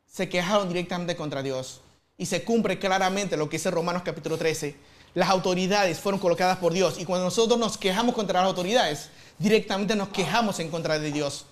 Se 0.07 0.29
quejaron 0.29 0.69
directamente 0.69 1.15
contra 1.15 1.43
Dios. 1.43 1.83
Y 2.19 2.27
se 2.27 2.43
cumple 2.43 2.79
claramente 2.79 3.37
lo 3.37 3.49
que 3.49 3.59
dice 3.59 3.71
Romanos 3.71 4.03
capítulo 4.05 4.39
13. 4.39 4.75
Las 5.15 5.29
autoridades 5.29 6.01
fueron 6.01 6.21
colocadas 6.21 6.59
por 6.59 6.73
Dios. 6.73 6.99
Y 6.99 7.05
cuando 7.05 7.27
nosotros 7.27 7.59
nos 7.59 7.77
quejamos 7.77 8.15
contra 8.15 8.41
las 8.41 8.49
autoridades, 8.49 9.11
directamente 9.39 9.95
nos 9.95 10.09
quejamos 10.09 10.59
en 10.59 10.71
contra 10.71 10.99
de 10.99 11.13
Dios. 11.13 11.47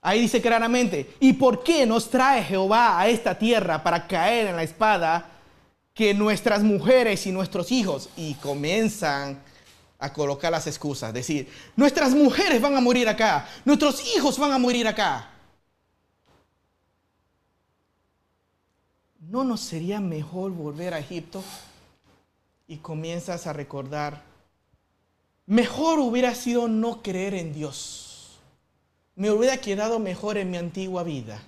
Ahí 0.00 0.20
dice 0.20 0.40
claramente, 0.40 1.14
¿y 1.18 1.32
por 1.32 1.64
qué 1.64 1.84
nos 1.84 2.08
trae 2.08 2.44
Jehová 2.44 3.00
a 3.00 3.08
esta 3.08 3.36
tierra 3.36 3.82
para 3.82 4.06
caer 4.06 4.46
en 4.46 4.56
la 4.56 4.62
espada 4.62 5.35
que 5.96 6.12
nuestras 6.12 6.62
mujeres 6.62 7.26
y 7.26 7.32
nuestros 7.32 7.72
hijos? 7.72 8.10
Y 8.16 8.34
comienzan 8.34 9.42
a 9.98 10.12
colocar 10.12 10.52
las 10.52 10.66
excusas, 10.66 11.12
decir, 11.12 11.48
nuestras 11.74 12.14
mujeres 12.14 12.60
van 12.60 12.76
a 12.76 12.82
morir 12.82 13.08
acá, 13.08 13.48
nuestros 13.64 14.14
hijos 14.14 14.38
van 14.38 14.52
a 14.52 14.58
morir 14.58 14.86
acá. 14.86 15.30
¿No 19.18 19.42
nos 19.42 19.60
sería 19.60 19.98
mejor 19.98 20.52
volver 20.52 20.92
a 20.92 20.98
Egipto? 20.98 21.42
Y 22.68 22.76
comienzas 22.76 23.46
a 23.46 23.54
recordar, 23.54 24.22
mejor 25.46 25.98
hubiera 25.98 26.34
sido 26.34 26.68
no 26.68 27.02
creer 27.02 27.32
en 27.32 27.54
Dios. 27.54 28.38
Me 29.14 29.30
hubiera 29.30 29.56
quedado 29.56 29.98
mejor 29.98 30.36
en 30.36 30.50
mi 30.50 30.58
antigua 30.58 31.02
vida. 31.04 31.42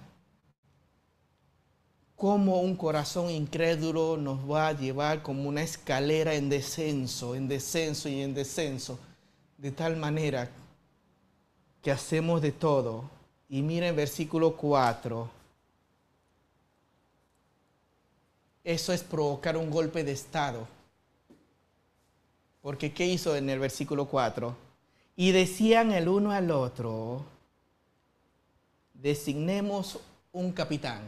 Cómo 2.19 2.61
un 2.61 2.77
corazón 2.77 3.31
incrédulo 3.31 4.19
nos 4.19 4.39
va 4.41 4.69
a 4.69 4.73
llevar 4.73 5.23
como 5.23 5.49
una 5.49 5.63
escalera 5.63 6.35
en 6.35 6.51
descenso, 6.51 7.35
en 7.35 7.49
descenso 7.49 8.11
y 8.11 8.21
en 8.21 8.35
descenso, 8.35 8.99
de 9.57 9.71
tal 9.71 9.97
manera 9.97 10.51
que 11.81 11.91
hacemos 11.91 12.43
de 12.43 12.53
todo. 12.53 13.09
Y 13.49 13.63
miren 13.63 13.97
versículo 13.97 14.55
4 14.55 15.39
eso 18.69 18.93
es 18.93 19.03
provocar 19.03 19.57
un 19.57 19.71
golpe 19.71 20.05
de 20.05 20.13
Estado. 20.13 20.69
Porque 22.61 22.93
¿qué 22.93 23.07
hizo 23.07 23.35
en 23.35 23.49
el 23.49 23.59
versículo 23.59 24.05
4? 24.05 24.55
Y 25.17 25.33
decían 25.33 25.91
el 25.93 26.07
uno 26.07 26.33
al 26.33 26.51
otro, 26.51 27.25
designemos 28.93 29.99
un 30.33 30.53
capitán. 30.53 31.01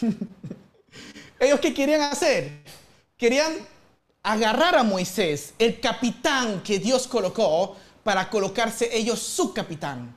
¿Ellos 1.38 1.60
qué 1.60 1.74
querían 1.74 2.02
hacer? 2.02 2.62
Querían 3.16 3.52
agarrar 4.22 4.76
a 4.76 4.82
Moisés, 4.82 5.54
el 5.58 5.80
capitán 5.80 6.62
que 6.62 6.78
Dios 6.78 7.06
colocó, 7.06 7.76
para 8.02 8.28
colocarse 8.28 8.94
ellos 8.96 9.18
su 9.18 9.54
capitán. 9.54 10.14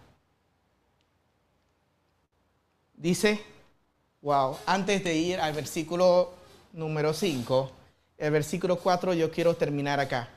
Dice, 2.95 3.39
Wow, 4.27 4.57
antes 4.65 5.03
de 5.03 5.15
ir 5.15 5.39
al 5.39 5.53
versículo 5.53 6.33
número 6.73 7.13
5, 7.13 7.71
el 8.17 8.31
versículo 8.31 8.77
4 8.77 9.13
yo 9.13 9.31
quiero 9.31 9.55
terminar 9.55 9.99
acá. 9.99 10.27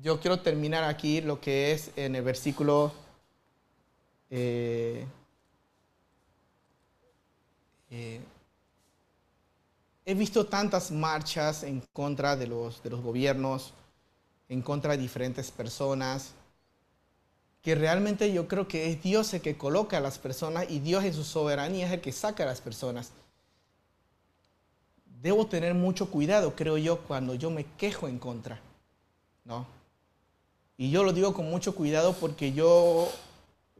Yo 0.00 0.20
quiero 0.20 0.40
terminar 0.40 0.84
aquí 0.84 1.20
lo 1.20 1.40
que 1.40 1.72
es 1.72 1.90
en 1.96 2.14
el 2.14 2.22
versículo... 2.22 2.92
Eh, 4.30 5.04
eh, 7.90 8.20
he 10.04 10.14
visto 10.14 10.46
tantas 10.46 10.90
marchas 10.90 11.62
en 11.62 11.82
contra 11.92 12.36
de 12.36 12.46
los, 12.46 12.82
de 12.82 12.90
los 12.90 13.00
gobiernos, 13.00 13.72
en 14.48 14.62
contra 14.62 14.92
de 14.92 14.98
diferentes 14.98 15.50
personas, 15.50 16.32
que 17.62 17.74
realmente 17.74 18.32
yo 18.32 18.46
creo 18.46 18.68
que 18.68 18.88
es 18.90 19.02
Dios 19.02 19.34
el 19.34 19.40
que 19.40 19.56
coloca 19.56 19.96
a 19.96 20.00
las 20.00 20.18
personas 20.18 20.66
y 20.68 20.78
Dios 20.78 21.02
en 21.02 21.12
su 21.12 21.24
soberanía 21.24 21.86
es 21.86 21.92
el 21.92 22.00
que 22.00 22.12
saca 22.12 22.44
a 22.44 22.46
las 22.46 22.60
personas. 22.60 23.10
Debo 25.20 25.46
tener 25.46 25.74
mucho 25.74 26.08
cuidado, 26.08 26.54
creo 26.54 26.78
yo, 26.78 27.00
cuando 27.00 27.34
yo 27.34 27.50
me 27.50 27.64
quejo 27.76 28.06
en 28.06 28.20
contra. 28.20 28.60
¿No? 29.44 29.66
Y 30.78 30.90
yo 30.90 31.02
lo 31.02 31.12
digo 31.12 31.34
con 31.34 31.50
mucho 31.50 31.74
cuidado 31.74 32.12
porque 32.12 32.52
yo 32.52 33.08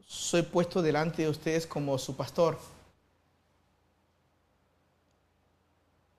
soy 0.05 0.41
puesto 0.41 0.81
delante 0.81 1.21
de 1.21 1.29
ustedes 1.29 1.65
como 1.65 1.97
su 1.97 2.17
pastor. 2.17 2.57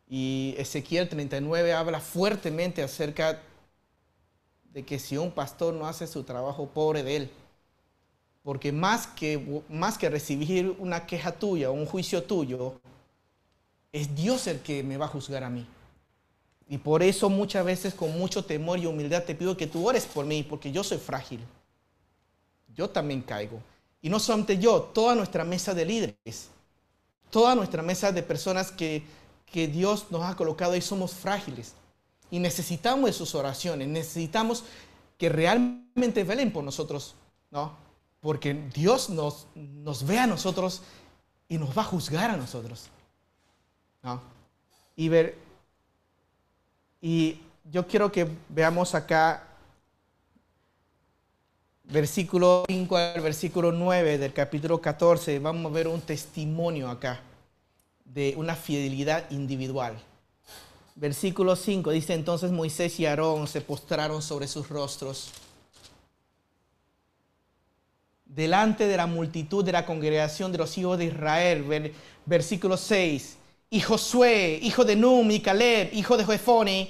Y 0.08 0.54
Ezequiel 0.56 1.08
39 1.08 1.72
habla 1.72 2.00
fuertemente 2.00 2.82
acerca 2.82 3.42
de 4.72 4.84
que 4.84 4.98
si 4.98 5.16
un 5.16 5.30
pastor 5.30 5.74
no 5.74 5.86
hace 5.86 6.06
su 6.06 6.22
trabajo, 6.22 6.68
pobre 6.68 7.02
de 7.02 7.16
él. 7.16 7.30
Porque 8.42 8.72
más 8.72 9.06
que, 9.06 9.62
más 9.68 9.98
que 9.98 10.08
recibir 10.08 10.74
una 10.78 11.06
queja 11.06 11.32
tuya 11.32 11.70
o 11.70 11.74
un 11.74 11.84
juicio 11.84 12.22
tuyo, 12.22 12.80
es 13.92 14.14
Dios 14.14 14.46
el 14.46 14.60
que 14.60 14.82
me 14.82 14.96
va 14.96 15.06
a 15.06 15.08
juzgar 15.08 15.44
a 15.44 15.50
mí. 15.50 15.66
Y 16.68 16.78
por 16.78 17.02
eso 17.02 17.28
muchas 17.28 17.64
veces 17.64 17.94
con 17.94 18.16
mucho 18.18 18.44
temor 18.44 18.78
y 18.78 18.86
humildad 18.86 19.24
te 19.24 19.34
pido 19.34 19.56
que 19.56 19.66
tú 19.66 19.86
ores 19.88 20.06
por 20.06 20.24
mí, 20.24 20.42
porque 20.42 20.70
yo 20.70 20.84
soy 20.84 20.98
frágil. 20.98 21.40
Yo 22.74 22.88
también 22.88 23.22
caigo. 23.22 23.60
Y 24.00 24.08
no 24.08 24.20
solamente 24.20 24.58
yo, 24.58 24.82
toda 24.82 25.14
nuestra 25.14 25.44
mesa 25.44 25.74
de 25.74 25.84
líderes, 25.84 26.48
toda 27.30 27.54
nuestra 27.54 27.82
mesa 27.82 28.12
de 28.12 28.22
personas 28.22 28.70
que, 28.70 29.02
que 29.52 29.68
Dios 29.68 30.06
nos 30.10 30.22
ha 30.24 30.36
colocado 30.36 30.72
ahí 30.72 30.80
somos 30.80 31.12
frágiles. 31.12 31.74
Y 32.30 32.38
necesitamos 32.38 33.06
de 33.06 33.12
sus 33.12 33.34
oraciones, 33.34 33.88
necesitamos 33.88 34.64
que 35.16 35.28
realmente 35.28 36.24
velen 36.24 36.52
por 36.52 36.62
nosotros, 36.62 37.14
¿no? 37.50 37.76
Porque 38.20 38.54
Dios 38.54 39.08
nos, 39.08 39.46
nos 39.54 40.06
ve 40.06 40.18
a 40.18 40.26
nosotros 40.26 40.82
y 41.48 41.56
nos 41.56 41.76
va 41.76 41.82
a 41.82 41.86
juzgar 41.86 42.30
a 42.30 42.36
nosotros. 42.36 42.90
Y, 44.96 45.08
ver, 45.08 45.36
y 47.00 47.40
yo 47.70 47.86
quiero 47.86 48.10
que 48.10 48.28
veamos 48.48 48.94
acá 48.94 49.44
versículo 51.84 52.64
5 52.66 52.96
al 52.96 53.20
versículo 53.20 53.72
9 53.72 54.18
del 54.18 54.32
capítulo 54.32 54.80
14. 54.80 55.38
Vamos 55.38 55.70
a 55.70 55.74
ver 55.74 55.88
un 55.88 56.00
testimonio 56.00 56.90
acá 56.90 57.20
de 58.12 58.34
una 58.36 58.54
fidelidad 58.54 59.30
individual. 59.30 59.98
Versículo 60.96 61.54
5 61.54 61.90
dice 61.92 62.14
entonces 62.14 62.50
Moisés 62.50 62.98
y 62.98 63.06
Aarón 63.06 63.46
se 63.46 63.60
postraron 63.60 64.20
sobre 64.20 64.48
sus 64.48 64.68
rostros 64.68 65.30
delante 68.28 68.86
de 68.86 68.96
la 68.96 69.06
multitud 69.06 69.64
de 69.64 69.72
la 69.72 69.86
congregación 69.86 70.52
de 70.52 70.58
los 70.58 70.76
hijos 70.78 70.98
de 70.98 71.06
Israel. 71.06 71.92
Versículo 72.24 72.76
6. 72.76 73.36
Y 73.70 73.80
Josué, 73.80 74.60
hijo 74.62 74.84
de 74.84 74.96
Num, 74.96 75.30
y 75.30 75.40
Caleb, 75.40 75.90
hijo 75.92 76.16
de 76.16 76.24
Jefone, 76.24 76.88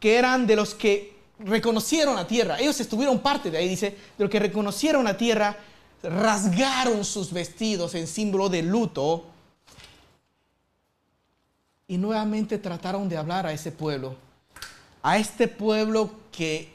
que 0.00 0.16
eran 0.16 0.46
de 0.46 0.56
los 0.56 0.74
que 0.74 1.14
reconocieron 1.38 2.16
la 2.16 2.26
tierra. 2.26 2.58
Ellos 2.58 2.80
estuvieron 2.80 3.18
parte 3.18 3.50
de 3.50 3.58
ahí, 3.58 3.68
dice, 3.68 3.90
de 4.16 4.24
los 4.24 4.30
que 4.30 4.38
reconocieron 4.38 5.04
la 5.04 5.16
tierra, 5.16 5.56
rasgaron 6.02 7.04
sus 7.04 7.32
vestidos 7.32 7.94
en 7.94 8.06
símbolo 8.06 8.48
de 8.48 8.62
luto 8.62 9.24
y 11.88 11.98
nuevamente 11.98 12.58
trataron 12.58 13.08
de 13.08 13.16
hablar 13.16 13.46
a 13.46 13.52
ese 13.52 13.72
pueblo, 13.72 14.16
a 15.02 15.18
este 15.18 15.48
pueblo 15.48 16.10
que 16.32 16.74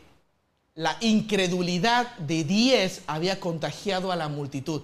la 0.76 0.98
incredulidad 1.02 2.16
de 2.18 2.44
diez 2.44 3.02
había 3.08 3.40
contagiado 3.40 4.12
a 4.12 4.16
la 4.16 4.30
multitud. 4.30 4.84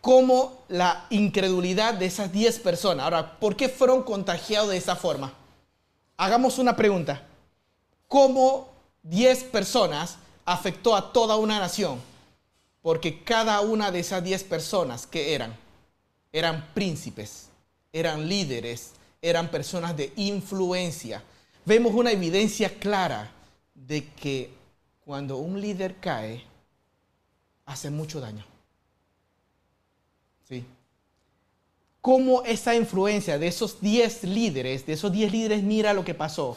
Como 0.00 0.62
la 0.68 1.06
incredulidad 1.10 1.94
de 1.94 2.06
esas 2.06 2.32
diez 2.32 2.60
personas. 2.60 3.04
Ahora, 3.04 3.40
¿por 3.40 3.56
qué 3.56 3.68
fueron 3.68 4.04
contagiados 4.04 4.70
de 4.70 4.76
esa 4.76 4.94
forma? 4.94 5.32
Hagamos 6.16 6.58
una 6.58 6.76
pregunta. 6.76 7.22
¿Cómo 8.06 8.68
diez 9.02 9.42
personas 9.42 10.16
afectó 10.44 10.94
a 10.94 11.12
toda 11.12 11.34
una 11.36 11.58
nación? 11.58 12.00
Porque 12.82 13.24
cada 13.24 13.60
una 13.62 13.90
de 13.90 13.98
esas 13.98 14.22
diez 14.22 14.44
personas, 14.44 15.08
¿qué 15.08 15.34
eran? 15.34 15.56
Eran 16.32 16.68
príncipes, 16.72 17.48
eran 17.92 18.28
líderes, 18.28 18.92
eran 19.28 19.50
personas 19.50 19.96
de 19.96 20.12
influencia. 20.16 21.22
Vemos 21.64 21.94
una 21.94 22.12
evidencia 22.12 22.78
clara 22.78 23.30
de 23.74 24.08
que 24.14 24.54
cuando 25.04 25.38
un 25.38 25.60
líder 25.60 25.96
cae, 25.96 26.44
hace 27.64 27.90
mucho 27.90 28.20
daño. 28.20 28.44
¿Sí? 30.48 30.64
Cómo 32.00 32.42
esa 32.44 32.74
influencia 32.76 33.38
de 33.38 33.48
esos 33.48 33.80
10 33.80 34.24
líderes, 34.24 34.86
de 34.86 34.92
esos 34.92 35.10
10 35.10 35.32
líderes, 35.32 35.62
mira 35.62 35.92
lo 35.92 36.04
que 36.04 36.14
pasó. 36.14 36.56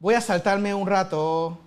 Voy 0.00 0.14
a 0.14 0.20
saltarme 0.20 0.74
un 0.74 0.86
rato. 0.86 1.58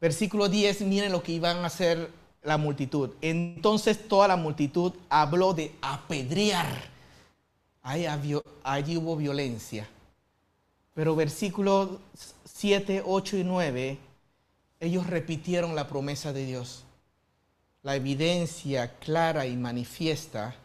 Versículo 0.00 0.48
10, 0.48 0.82
miren 0.82 1.10
lo 1.10 1.22
que 1.22 1.32
iban 1.32 1.58
a 1.58 1.66
hacer 1.66 2.17
la 2.42 2.58
multitud. 2.58 3.10
Entonces 3.20 4.08
toda 4.08 4.28
la 4.28 4.36
multitud 4.36 4.92
habló 5.08 5.54
de 5.54 5.74
apedrear. 5.80 6.66
Allí, 7.82 8.96
hubo 8.96 9.16
violencia. 9.16 9.88
Pero 10.94 11.16
versículos 11.16 11.90
7, 12.44 13.02
8 13.06 13.36
y 13.38 13.44
9, 13.44 13.98
ellos 14.80 15.06
repitieron 15.06 15.74
la 15.74 15.88
promesa 15.88 16.32
de 16.32 16.44
Dios. 16.44 16.84
La 17.82 17.96
evidencia 17.96 18.98
clara 18.98 19.46
y 19.46 19.56
manifiesta 19.56 20.56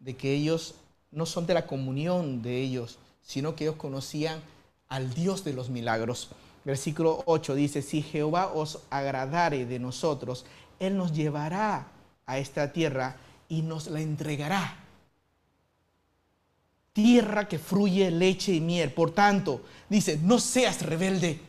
de 0.00 0.16
que 0.16 0.32
ellos 0.34 0.74
no 1.10 1.26
son 1.26 1.46
de 1.46 1.54
la 1.54 1.66
comunión 1.66 2.42
de 2.42 2.60
ellos, 2.60 2.98
sino 3.22 3.54
que 3.54 3.64
ellos 3.64 3.76
conocían 3.76 4.40
al 4.88 5.14
Dios 5.14 5.44
de 5.44 5.52
los 5.52 5.70
milagros. 5.70 6.30
Versículo 6.64 7.22
8 7.26 7.54
dice, 7.54 7.82
si 7.82 8.02
Jehová 8.02 8.52
os 8.52 8.80
agradare 8.90 9.66
de 9.66 9.78
nosotros, 9.78 10.44
Él 10.78 10.96
nos 10.96 11.12
llevará 11.12 11.86
a 12.26 12.38
esta 12.38 12.72
tierra 12.72 13.16
y 13.48 13.62
nos 13.62 13.88
la 13.88 14.00
entregará. 14.00 14.76
Tierra 16.92 17.46
que 17.46 17.58
fluye 17.58 18.10
leche 18.10 18.52
y 18.52 18.60
miel. 18.60 18.92
Por 18.92 19.10
tanto, 19.10 19.62
dice, 19.88 20.18
no 20.22 20.38
seas 20.38 20.82
rebelde. 20.82 21.40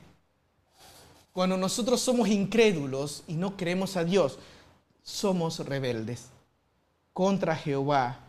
Cuando 1.31 1.57
nosotros 1.57 2.01
somos 2.01 2.27
incrédulos 2.27 3.23
y 3.27 3.35
no 3.35 3.55
creemos 3.55 3.95
a 3.95 4.03
Dios, 4.03 4.39
somos 5.03 5.59
rebeldes 5.59 6.27
contra 7.13 7.55
Jehová. 7.55 8.19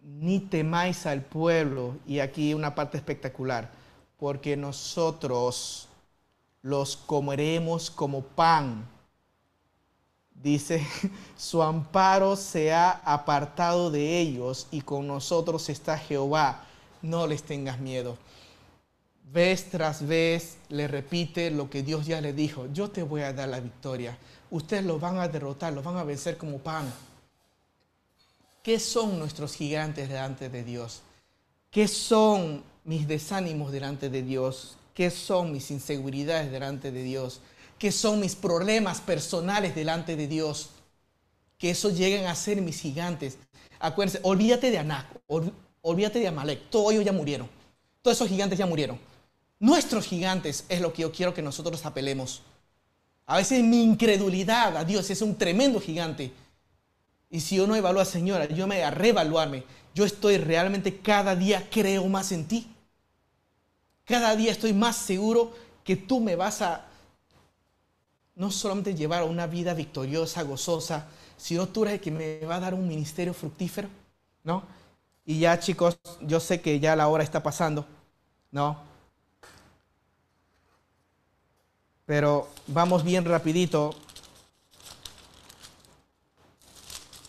Ni 0.00 0.40
temáis 0.40 1.06
al 1.06 1.22
pueblo. 1.22 1.96
Y 2.06 2.18
aquí 2.18 2.54
una 2.54 2.74
parte 2.74 2.96
espectacular 2.96 3.70
porque 4.18 4.56
nosotros 4.56 5.88
los 6.62 6.96
comeremos 6.96 7.90
como 7.90 8.22
pan. 8.22 8.88
Dice, 10.34 10.86
su 11.36 11.62
amparo 11.62 12.36
se 12.36 12.72
ha 12.72 12.90
apartado 12.90 13.90
de 13.90 14.18
ellos 14.20 14.66
y 14.70 14.82
con 14.82 15.06
nosotros 15.06 15.68
está 15.68 15.98
Jehová. 15.98 16.64
No 17.02 17.26
les 17.26 17.42
tengas 17.42 17.78
miedo. 17.78 18.16
Vez 19.32 19.70
tras 19.70 20.06
vez 20.06 20.58
le 20.68 20.86
repite 20.86 21.50
lo 21.50 21.68
que 21.68 21.82
Dios 21.82 22.06
ya 22.06 22.20
le 22.20 22.32
dijo. 22.32 22.66
Yo 22.72 22.90
te 22.90 23.02
voy 23.02 23.22
a 23.22 23.32
dar 23.32 23.48
la 23.48 23.60
victoria. 23.60 24.16
Ustedes 24.50 24.84
los 24.84 25.00
van 25.00 25.18
a 25.18 25.28
derrotar, 25.28 25.72
los 25.72 25.84
van 25.84 25.96
a 25.96 26.04
vencer 26.04 26.36
como 26.36 26.58
pan. 26.58 26.92
¿Qué 28.62 28.78
son 28.78 29.18
nuestros 29.18 29.54
gigantes 29.54 30.08
delante 30.08 30.48
de 30.48 30.62
Dios? 30.62 31.02
¿Qué 31.70 31.88
son 31.88 32.62
mis 32.84 33.08
desánimos 33.08 33.72
delante 33.72 34.08
de 34.08 34.22
Dios? 34.22 34.76
¿Qué 34.94 35.10
son 35.10 35.52
mis 35.52 35.70
inseguridades 35.70 36.52
delante 36.52 36.92
de 36.92 37.02
Dios? 37.02 37.40
¿Qué 37.84 37.92
son 37.92 38.18
mis 38.18 38.34
problemas 38.34 39.02
personales 39.02 39.74
delante 39.74 40.16
de 40.16 40.26
Dios? 40.26 40.70
Que 41.58 41.68
eso 41.68 41.90
lleguen 41.90 42.24
a 42.24 42.34
ser 42.34 42.62
mis 42.62 42.80
gigantes. 42.80 43.36
Acuérdense, 43.78 44.20
olvídate 44.22 44.70
de 44.70 44.78
Anac, 44.78 45.04
olvídate 45.82 46.18
de 46.18 46.28
Amalek, 46.28 46.70
todos 46.70 46.94
ellos 46.94 47.04
ya 47.04 47.12
murieron. 47.12 47.46
Todos 48.00 48.16
esos 48.16 48.30
gigantes 48.30 48.58
ya 48.58 48.64
murieron. 48.64 48.98
Nuestros 49.60 50.06
gigantes 50.06 50.64
es 50.70 50.80
lo 50.80 50.94
que 50.94 51.02
yo 51.02 51.12
quiero 51.12 51.34
que 51.34 51.42
nosotros 51.42 51.84
apelemos. 51.84 52.40
A 53.26 53.36
veces 53.36 53.62
mi 53.62 53.82
incredulidad 53.82 54.78
a 54.78 54.84
Dios 54.84 55.10
es 55.10 55.20
un 55.20 55.36
tremendo 55.36 55.78
gigante. 55.78 56.32
Y 57.28 57.40
si 57.40 57.56
yo 57.56 57.66
no 57.66 57.76
evalúo 57.76 58.06
Señora, 58.06 58.48
yo 58.48 58.66
me 58.66 58.82
a 58.82 58.92
reevaluarme. 58.92 59.62
Yo 59.94 60.06
estoy 60.06 60.38
realmente 60.38 61.00
cada 61.00 61.36
día 61.36 61.68
creo 61.70 62.06
más 62.06 62.32
en 62.32 62.46
ti. 62.48 62.66
Cada 64.06 64.34
día 64.36 64.52
estoy 64.52 64.72
más 64.72 64.96
seguro 64.96 65.52
que 65.84 65.96
tú 65.96 66.20
me 66.20 66.34
vas 66.34 66.62
a 66.62 66.86
no 68.36 68.50
solamente 68.50 68.94
llevar 68.94 69.22
una 69.22 69.46
vida 69.46 69.74
victoriosa, 69.74 70.42
gozosa, 70.42 71.06
sino 71.36 71.68
tú 71.68 71.84
eres 71.84 72.00
que 72.00 72.10
me 72.10 72.40
va 72.40 72.56
a 72.56 72.60
dar 72.60 72.74
un 72.74 72.86
ministerio 72.86 73.34
fructífero, 73.34 73.88
¿no? 74.42 74.62
Y 75.24 75.40
ya 75.40 75.58
chicos, 75.58 75.98
yo 76.20 76.40
sé 76.40 76.60
que 76.60 76.80
ya 76.80 76.96
la 76.96 77.08
hora 77.08 77.24
está 77.24 77.42
pasando, 77.42 77.86
¿no? 78.50 78.78
Pero 82.06 82.48
vamos 82.66 83.02
bien 83.02 83.24
rapidito. 83.24 83.94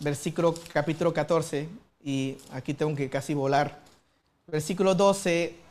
Versículo 0.00 0.54
capítulo 0.72 1.14
14, 1.14 1.68
y 2.04 2.36
aquí 2.52 2.74
tengo 2.74 2.94
que 2.94 3.08
casi 3.08 3.32
volar. 3.32 3.80
Versículo 4.46 4.94
12 4.94 5.66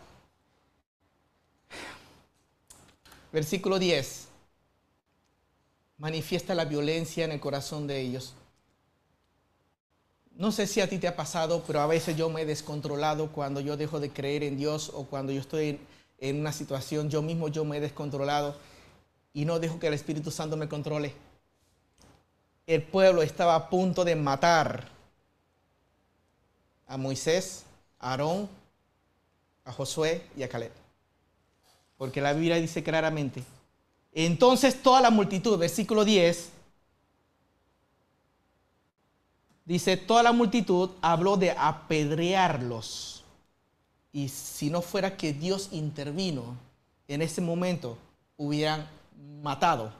Versículo 3.35 3.79
10. 3.79 4.24
Manifiesta 5.97 6.55
la 6.55 6.65
violencia 6.65 7.25
en 7.25 7.31
el 7.31 7.39
corazón 7.39 7.87
de 7.87 8.01
ellos. 8.01 8.35
No 10.37 10.51
sé 10.51 10.67
si 10.67 10.81
a 10.81 10.89
ti 10.89 10.97
te 10.97 11.07
ha 11.07 11.15
pasado, 11.15 11.63
pero 11.65 11.79
a 11.79 11.87
veces 11.87 12.17
yo 12.17 12.29
me 12.29 12.41
he 12.41 12.45
descontrolado 12.45 13.31
cuando 13.31 13.61
yo 13.61 13.77
dejo 13.77 14.01
de 14.01 14.09
creer 14.09 14.43
en 14.43 14.57
Dios 14.57 14.91
o 14.93 15.05
cuando 15.05 15.31
yo 15.31 15.39
estoy 15.39 15.79
en, 16.19 16.39
una 16.41 16.51
situación, 16.51 17.09
yo 17.09 17.21
mismo 17.21 17.47
yo 17.47 17.63
me 17.63 17.77
he 17.77 17.79
descontrolado 17.79 18.55
y 19.33 19.45
no 19.45 19.59
dejo 19.59 19.79
que 19.79 19.87
el 19.87 19.93
Espíritu 19.93 20.31
Santo 20.31 20.57
me 20.57 20.67
controle. 20.67 21.13
El 22.67 22.83
pueblo 22.83 23.21
estaba 23.21 23.55
a 23.55 23.69
punto 23.69 24.03
de 24.03 24.17
matar 24.17 24.89
a 26.85 26.97
Moisés, 26.97 27.63
a 27.99 28.11
Aarón, 28.11 28.49
a 29.63 29.71
Josué 29.71 30.27
y 30.35 30.43
a 30.43 30.49
Caleb. 30.49 30.71
Porque 31.97 32.19
la 32.19 32.33
Biblia 32.33 32.57
dice 32.57 32.83
claramente, 32.83 33.41
entonces 34.15 34.81
toda 34.81 35.01
la 35.01 35.09
multitud, 35.09 35.57
versículo 35.57 36.05
10, 36.05 36.49
dice, 39.65 39.97
toda 39.97 40.23
la 40.23 40.31
multitud 40.31 40.91
habló 41.01 41.35
de 41.35 41.51
apedrearlos. 41.51 43.25
Y 44.13 44.29
si 44.29 44.69
no 44.69 44.81
fuera 44.81 45.17
que 45.17 45.33
Dios 45.33 45.67
intervino 45.73 46.55
en 47.09 47.21
ese 47.21 47.41
momento, 47.41 47.97
hubieran 48.37 48.87
matado 49.43 49.91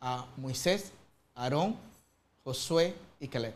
a 0.00 0.26
Moisés, 0.36 0.90
Aarón, 1.36 1.76
Josué 2.42 2.96
y 3.20 3.28
Caleb. 3.28 3.54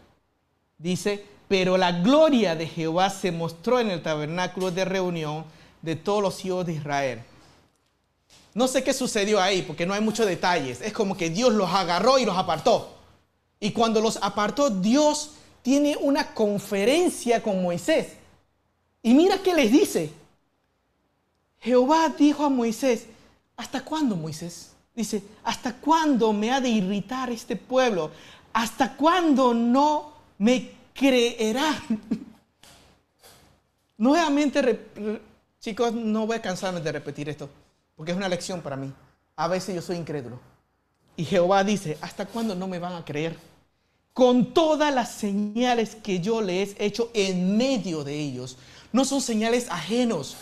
Dice, 0.78 1.26
pero 1.48 1.76
la 1.76 1.90
gloria 1.90 2.54
de 2.54 2.68
Jehová 2.68 3.10
se 3.10 3.32
mostró 3.32 3.80
en 3.80 3.90
el 3.90 4.00
tabernáculo 4.00 4.70
de 4.70 4.84
reunión 4.84 5.44
de 5.82 5.96
todos 5.96 6.22
los 6.22 6.44
hijos 6.44 6.64
de 6.66 6.74
Israel 6.74 7.24
no 8.54 8.66
sé 8.66 8.82
qué 8.82 8.92
sucedió 8.92 9.40
ahí, 9.40 9.62
porque 9.62 9.86
no 9.86 9.94
hay 9.94 10.00
muchos 10.00 10.26
detalles. 10.26 10.80
Es 10.80 10.92
como 10.92 11.16
que 11.16 11.30
Dios 11.30 11.52
los 11.52 11.70
agarró 11.70 12.18
y 12.18 12.24
los 12.24 12.36
apartó. 12.36 12.94
Y 13.60 13.72
cuando 13.72 14.00
los 14.00 14.18
apartó, 14.22 14.70
Dios 14.70 15.32
tiene 15.62 15.96
una 15.96 16.34
conferencia 16.34 17.42
con 17.42 17.62
Moisés. 17.62 18.14
Y 19.02 19.14
mira 19.14 19.42
qué 19.42 19.54
les 19.54 19.70
dice. 19.70 20.12
Jehová 21.60 22.08
dijo 22.10 22.44
a 22.44 22.48
Moisés, 22.48 23.06
¿hasta 23.56 23.84
cuándo 23.84 24.16
Moisés? 24.16 24.70
Dice, 24.94 25.22
¿hasta 25.44 25.74
cuándo 25.74 26.32
me 26.32 26.50
ha 26.50 26.60
de 26.60 26.68
irritar 26.68 27.30
este 27.30 27.56
pueblo? 27.56 28.10
¿Hasta 28.52 28.96
cuándo 28.96 29.54
no 29.54 30.12
me 30.38 30.70
creerán? 30.94 31.76
Nuevamente, 33.98 34.86
chicos, 35.60 35.92
no 35.92 36.26
voy 36.26 36.36
a 36.36 36.42
cansarme 36.42 36.80
de 36.80 36.92
repetir 36.92 37.28
esto 37.28 37.48
porque 37.98 38.12
es 38.12 38.16
una 38.16 38.28
lección 38.28 38.62
para 38.62 38.76
mí. 38.76 38.92
A 39.34 39.48
veces 39.48 39.74
yo 39.74 39.82
soy 39.82 39.96
incrédulo. 39.96 40.38
Y 41.16 41.24
Jehová 41.24 41.64
dice, 41.64 41.98
¿hasta 42.00 42.26
cuándo 42.26 42.54
no 42.54 42.68
me 42.68 42.78
van 42.78 42.92
a 42.92 43.04
creer? 43.04 43.36
Con 44.14 44.54
todas 44.54 44.94
las 44.94 45.10
señales 45.10 45.96
que 45.96 46.20
yo 46.20 46.40
les 46.40 46.76
he 46.78 46.86
hecho 46.86 47.10
en 47.12 47.56
medio 47.56 48.04
de 48.04 48.14
ellos. 48.16 48.56
No 48.92 49.04
son 49.04 49.20
señales 49.20 49.68
ajenos. 49.68 50.36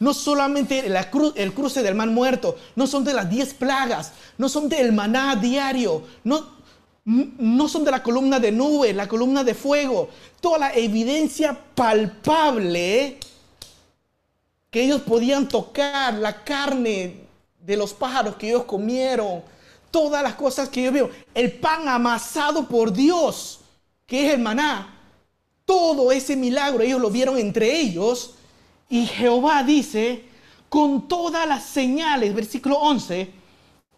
No 0.00 0.14
solamente 0.14 0.86
el 0.86 1.52
cruce 1.52 1.82
del 1.82 1.94
mar 1.94 2.08
muerto, 2.08 2.56
no 2.76 2.86
son 2.86 3.04
de 3.04 3.12
las 3.12 3.28
diez 3.28 3.52
plagas, 3.52 4.12
no 4.38 4.48
son 4.48 4.70
del 4.70 4.90
maná 4.92 5.36
diario, 5.36 6.04
no, 6.24 6.46
no 7.04 7.68
son 7.68 7.84
de 7.84 7.90
la 7.90 8.02
columna 8.02 8.40
de 8.40 8.52
nube, 8.52 8.94
la 8.94 9.06
columna 9.06 9.44
de 9.44 9.54
fuego. 9.54 10.08
Toda 10.40 10.58
la 10.58 10.74
evidencia 10.74 11.56
palpable 11.74 13.18
que 14.72 14.82
ellos 14.82 15.02
podían 15.02 15.46
tocar 15.46 16.14
la 16.14 16.42
carne 16.42 17.26
de 17.60 17.76
los 17.76 17.92
pájaros 17.92 18.36
que 18.36 18.48
ellos 18.48 18.64
comieron, 18.64 19.42
todas 19.90 20.22
las 20.22 20.34
cosas 20.34 20.70
que 20.70 20.80
ellos 20.80 20.94
vieron, 20.94 21.10
el 21.34 21.52
pan 21.52 21.86
amasado 21.86 22.66
por 22.66 22.90
Dios, 22.90 23.60
que 24.06 24.26
es 24.26 24.32
el 24.32 24.40
maná, 24.40 24.98
todo 25.66 26.10
ese 26.10 26.36
milagro 26.36 26.82
ellos 26.82 27.02
lo 27.02 27.10
vieron 27.10 27.36
entre 27.36 27.80
ellos. 27.80 28.32
Y 28.88 29.04
Jehová 29.04 29.62
dice, 29.62 30.24
con 30.70 31.06
todas 31.06 31.46
las 31.46 31.64
señales, 31.64 32.34
versículo 32.34 32.78
11, 32.78 33.30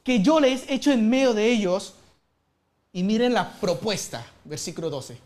que 0.02 0.22
yo 0.22 0.40
les 0.40 0.68
he 0.68 0.74
hecho 0.74 0.90
en 0.90 1.08
medio 1.08 1.34
de 1.34 1.52
ellos, 1.52 1.94
y 2.92 3.04
miren 3.04 3.32
la 3.32 3.52
propuesta, 3.52 4.26
versículo 4.44 4.90
12. 4.90 5.18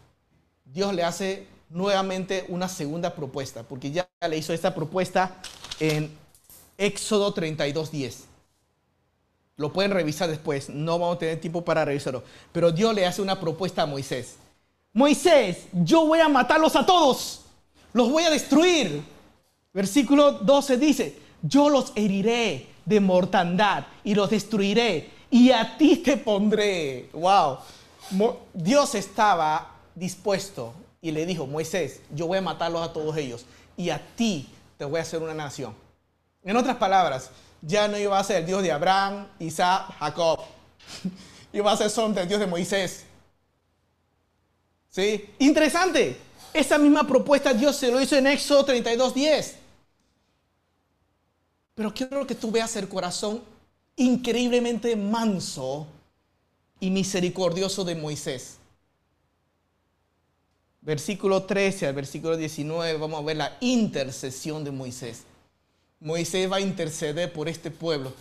Dios 0.66 0.92
le 0.92 1.04
hace 1.04 1.46
nuevamente 1.70 2.44
una 2.48 2.68
segunda 2.68 3.14
propuesta, 3.14 3.62
porque 3.62 3.90
ya 3.90 4.08
le 4.28 4.38
hizo 4.38 4.52
esta 4.52 4.74
propuesta 4.74 5.36
en 5.80 6.10
Éxodo 6.76 7.34
32.10. 7.34 8.14
Lo 9.56 9.72
pueden 9.72 9.90
revisar 9.90 10.28
después, 10.28 10.70
no 10.70 10.98
vamos 10.98 11.16
a 11.16 11.18
tener 11.18 11.40
tiempo 11.40 11.64
para 11.64 11.84
revisarlo. 11.84 12.22
Pero 12.52 12.70
Dios 12.70 12.94
le 12.94 13.06
hace 13.06 13.20
una 13.20 13.40
propuesta 13.40 13.82
a 13.82 13.86
Moisés. 13.86 14.36
Moisés, 14.92 15.66
yo 15.72 16.06
voy 16.06 16.20
a 16.20 16.28
matarlos 16.28 16.76
a 16.76 16.86
todos. 16.86 17.42
Los 17.92 18.10
voy 18.10 18.22
a 18.22 18.30
destruir. 18.30 19.02
Versículo 19.74 20.32
12 20.32 20.76
dice, 20.76 21.18
yo 21.42 21.68
los 21.68 21.92
heriré 21.94 22.68
de 22.84 23.00
mortandad 23.00 23.86
y 24.04 24.14
los 24.14 24.30
destruiré 24.30 25.10
y 25.30 25.50
a 25.50 25.76
ti 25.76 25.96
te 25.96 26.16
pondré. 26.16 27.10
Wow. 27.12 27.58
Dios 28.54 28.94
estaba 28.94 29.74
dispuesto 29.94 30.72
y 31.00 31.10
le 31.12 31.26
dijo, 31.26 31.46
Moisés, 31.46 32.00
yo 32.14 32.26
voy 32.26 32.38
a 32.38 32.42
matarlos 32.42 32.82
a 32.82 32.92
todos 32.92 33.16
ellos 33.16 33.46
y 33.76 33.90
a 33.90 34.00
ti 34.16 34.48
te 34.76 34.84
voy 34.84 34.98
a 34.98 35.02
hacer 35.02 35.22
una 35.22 35.34
nación. 35.34 35.74
En 36.42 36.56
otras 36.56 36.76
palabras, 36.76 37.30
ya 37.62 37.88
no 37.88 37.98
iba 37.98 38.18
a 38.18 38.24
ser 38.24 38.38
el 38.38 38.46
Dios 38.46 38.62
de 38.62 38.72
Abraham, 38.72 39.26
Isaac, 39.38 39.94
Jacob. 39.98 40.40
iba 41.52 41.70
a 41.70 41.76
ser 41.76 41.90
solo 41.90 42.18
el 42.18 42.28
Dios 42.28 42.40
de 42.40 42.46
Moisés. 42.46 43.04
¿Sí? 44.90 45.30
Interesante. 45.38 46.18
Esa 46.52 46.78
misma 46.78 47.06
propuesta 47.06 47.52
Dios 47.52 47.76
se 47.76 47.90
lo 47.90 48.00
hizo 48.00 48.16
en 48.16 48.26
Éxodo 48.26 48.64
32, 48.64 49.14
10. 49.14 49.56
Pero 51.74 51.94
quiero 51.94 52.26
que 52.26 52.34
tú 52.34 52.50
veas 52.50 52.74
el 52.76 52.88
corazón 52.88 53.42
increíblemente 53.96 54.96
manso 54.96 55.86
y 56.80 56.90
misericordioso 56.90 57.84
de 57.84 57.94
Moisés. 57.94 58.57
Versículo 60.80 61.42
13 61.42 61.86
al 61.86 61.94
versículo 61.94 62.36
19 62.36 62.98
vamos 62.98 63.20
a 63.20 63.24
ver 63.24 63.36
la 63.36 63.56
intercesión 63.60 64.64
de 64.64 64.70
Moisés. 64.70 65.24
Moisés 66.00 66.50
va 66.50 66.56
a 66.56 66.60
interceder 66.60 67.32
por 67.32 67.48
este 67.48 67.70
pueblo. 67.70 68.12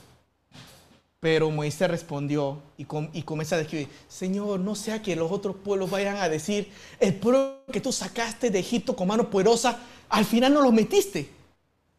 Pero 1.19 1.49
Moisés 1.49 1.89
respondió 1.89 2.61
y, 2.77 2.85
y 3.13 3.23
comienza 3.23 3.55
a 3.55 3.59
decir, 3.59 3.87
Señor, 4.07 4.59
no 4.59 4.75
sea 4.75 5.01
que 5.01 5.15
los 5.15 5.31
otros 5.31 5.55
pueblos 5.55 5.89
vayan 5.89 6.17
a 6.17 6.29
decir, 6.29 6.71
el 6.99 7.15
pueblo 7.15 7.63
que 7.71 7.81
tú 7.81 7.91
sacaste 7.91 8.51
de 8.51 8.59
Egipto 8.59 8.95
con 8.95 9.07
mano 9.07 9.29
poderosa, 9.29 9.79
al 10.09 10.25
final 10.25 10.53
no 10.53 10.61
lo 10.61 10.71
metiste. 10.71 11.29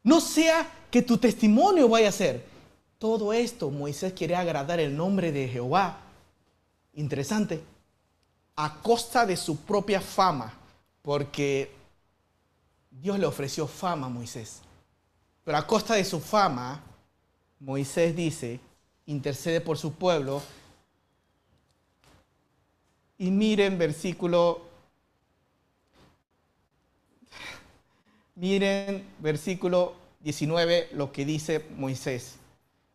No 0.05 0.21
sea 0.21 0.71
que 0.91 1.03
tu 1.03 1.19
testimonio 1.19 1.89
vaya 1.89 2.09
a 2.09 2.13
ser. 2.13 2.45
Todo 2.99 3.33
esto 3.33 3.71
Moisés 3.71 4.13
quiere 4.13 4.35
agradar 4.37 4.81
el 4.81 4.97
nombre 4.97 5.33
de 5.33 5.49
Jehová. 5.49 6.01
Interesante. 6.95 7.61
A 8.61 8.75
costa 8.83 9.25
de 9.25 9.37
su 9.37 9.59
propia 9.59 10.01
fama, 10.01 10.53
porque 11.03 11.71
Dios 12.91 13.19
le 13.19 13.27
ofreció 13.27 13.69
fama 13.69 14.09
a 14.09 14.11
Moisés. 14.11 14.63
Pero 15.45 15.59
a 15.59 15.67
costa 15.67 15.95
de 15.95 16.05
su 16.05 16.19
fama, 16.19 16.83
Moisés 17.61 18.17
dice, 18.17 18.59
intercede 19.07 19.61
por 19.61 19.79
su 19.79 19.93
pueblo. 19.93 20.43
Y 23.17 23.31
miren 23.31 23.79
versículo, 23.79 24.63
miren 28.35 29.07
versículo 29.21 29.95
19 30.21 30.91
lo 30.93 31.13
que 31.13 31.25
dice 31.25 31.65
Moisés. 31.77 32.37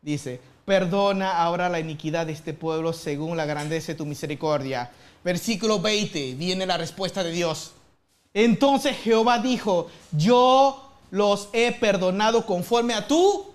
Dice, 0.01 0.41
perdona 0.65 1.37
ahora 1.41 1.69
la 1.69 1.79
iniquidad 1.79 2.27
de 2.27 2.33
este 2.33 2.53
pueblo 2.53 2.93
según 2.93 3.37
la 3.37 3.45
grandeza 3.45 3.93
de 3.93 3.97
tu 3.97 4.05
misericordia. 4.05 4.91
Versículo 5.23 5.79
20, 5.79 6.35
viene 6.35 6.65
la 6.65 6.77
respuesta 6.77 7.23
de 7.23 7.31
Dios. 7.31 7.71
Entonces 8.33 8.97
Jehová 8.97 9.39
dijo, 9.39 9.89
yo 10.11 10.91
los 11.11 11.49
he 11.53 11.71
perdonado 11.71 12.45
conforme 12.45 12.93
a 12.93 13.07
tu 13.07 13.45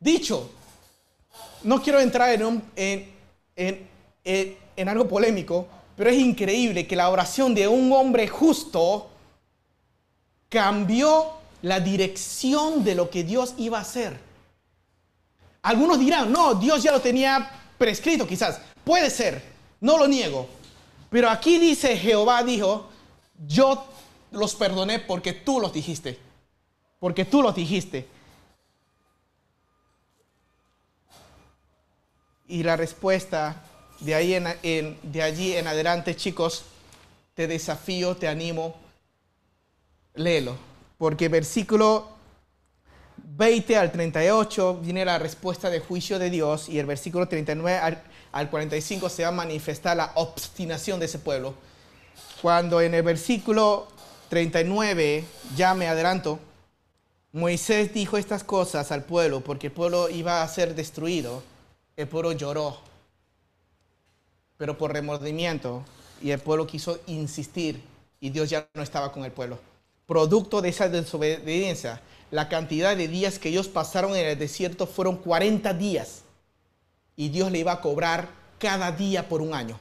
dicho. 0.00 0.50
No 1.62 1.82
quiero 1.82 2.00
entrar 2.00 2.30
en, 2.30 2.62
en, 4.24 4.88
algo 4.88 5.06
polémico, 5.06 5.66
pero 5.96 6.10
es 6.10 6.18
increíble 6.18 6.86
que 6.86 6.96
la 6.96 7.10
oración 7.10 7.54
de 7.54 7.68
un 7.68 7.92
hombre 7.92 8.26
justo 8.28 9.10
cambió 10.48 11.32
la 11.62 11.80
dirección 11.80 12.82
de 12.82 12.94
lo 12.94 13.10
que 13.10 13.24
Dios 13.24 13.54
iba 13.58 13.78
a 13.78 13.82
hacer. 13.82 14.18
Algunos 15.62 15.98
dirán, 15.98 16.32
no, 16.32 16.54
Dios 16.54 16.82
ya 16.82 16.92
lo 16.92 17.00
tenía 17.00 17.50
prescrito 17.76 18.26
quizás. 18.26 18.60
Puede 18.84 19.10
ser, 19.10 19.42
no 19.80 19.98
lo 19.98 20.06
niego. 20.06 20.48
Pero 21.10 21.30
aquí 21.30 21.58
dice 21.58 21.96
Jehová 21.96 22.42
dijo, 22.42 22.88
yo 23.46 23.86
los 24.30 24.54
perdoné 24.54 24.98
porque 24.98 25.32
tú 25.32 25.60
los 25.60 25.72
dijiste 25.72 26.26
porque 26.98 27.24
tú 27.24 27.42
lo 27.42 27.52
dijiste. 27.52 28.06
Y 32.48 32.62
la 32.62 32.76
respuesta 32.76 33.62
de 34.00 34.14
allí 34.14 34.34
en 35.54 35.66
adelante, 35.66 36.16
chicos, 36.16 36.64
te 37.34 37.46
desafío, 37.46 38.16
te 38.16 38.28
animo, 38.28 38.76
léelo. 40.14 40.56
Porque 40.98 41.28
versículo 41.28 42.08
20 43.16 43.76
al 43.76 43.92
38 43.92 44.80
viene 44.82 45.04
la 45.04 45.18
respuesta 45.18 45.70
de 45.70 45.80
juicio 45.80 46.18
de 46.18 46.30
Dios 46.30 46.68
y 46.68 46.78
el 46.78 46.86
versículo 46.86 47.28
39 47.28 47.78
al, 47.78 48.02
al 48.32 48.50
45 48.50 49.08
se 49.08 49.22
va 49.22 49.28
a 49.28 49.32
manifestar 49.32 49.96
la 49.96 50.12
obstinación 50.14 51.00
de 51.00 51.06
ese 51.06 51.18
pueblo. 51.18 51.54
Cuando 52.42 52.80
en 52.80 52.94
el 52.94 53.02
versículo 53.02 53.88
39, 54.28 55.24
ya 55.56 55.74
me 55.74 55.88
adelanto, 55.88 56.38
Moisés 57.32 57.92
dijo 57.92 58.16
estas 58.16 58.44
cosas 58.44 58.92
al 58.92 59.04
pueblo 59.04 59.40
porque 59.40 59.68
el 59.68 59.72
pueblo 59.72 60.08
iba 60.08 60.42
a 60.42 60.48
ser 60.48 60.74
destruido. 60.74 61.42
El 61.96 62.08
pueblo 62.08 62.32
lloró, 62.32 62.78
pero 64.58 64.76
por 64.76 64.92
remordimiento, 64.92 65.82
y 66.22 66.30
el 66.30 66.40
pueblo 66.40 66.66
quiso 66.66 66.98
insistir 67.06 67.82
y 68.20 68.30
Dios 68.30 68.50
ya 68.50 68.68
no 68.74 68.82
estaba 68.82 69.12
con 69.12 69.24
el 69.24 69.32
pueblo. 69.32 69.58
Producto 70.06 70.62
de 70.62 70.68
esa 70.68 70.88
desobediencia, 70.88 72.00
la 72.30 72.48
cantidad 72.48 72.96
de 72.96 73.08
días 73.08 73.38
que 73.38 73.48
ellos 73.48 73.68
pasaron 73.68 74.16
en 74.16 74.26
el 74.26 74.38
desierto 74.38 74.86
fueron 74.86 75.16
40 75.16 75.74
días 75.74 76.22
y 77.16 77.28
Dios 77.28 77.50
le 77.50 77.58
iba 77.58 77.72
a 77.72 77.80
cobrar 77.80 78.28
cada 78.58 78.92
día 78.92 79.28
por 79.28 79.40
un 79.40 79.54
año. 79.54 79.78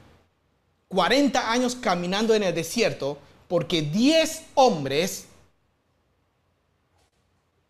40 0.90 1.52
años 1.52 1.76
caminando 1.76 2.34
en 2.36 2.44
el 2.44 2.54
desierto 2.54 3.18
porque 3.48 3.82
10 3.82 4.44
hombres 4.56 5.28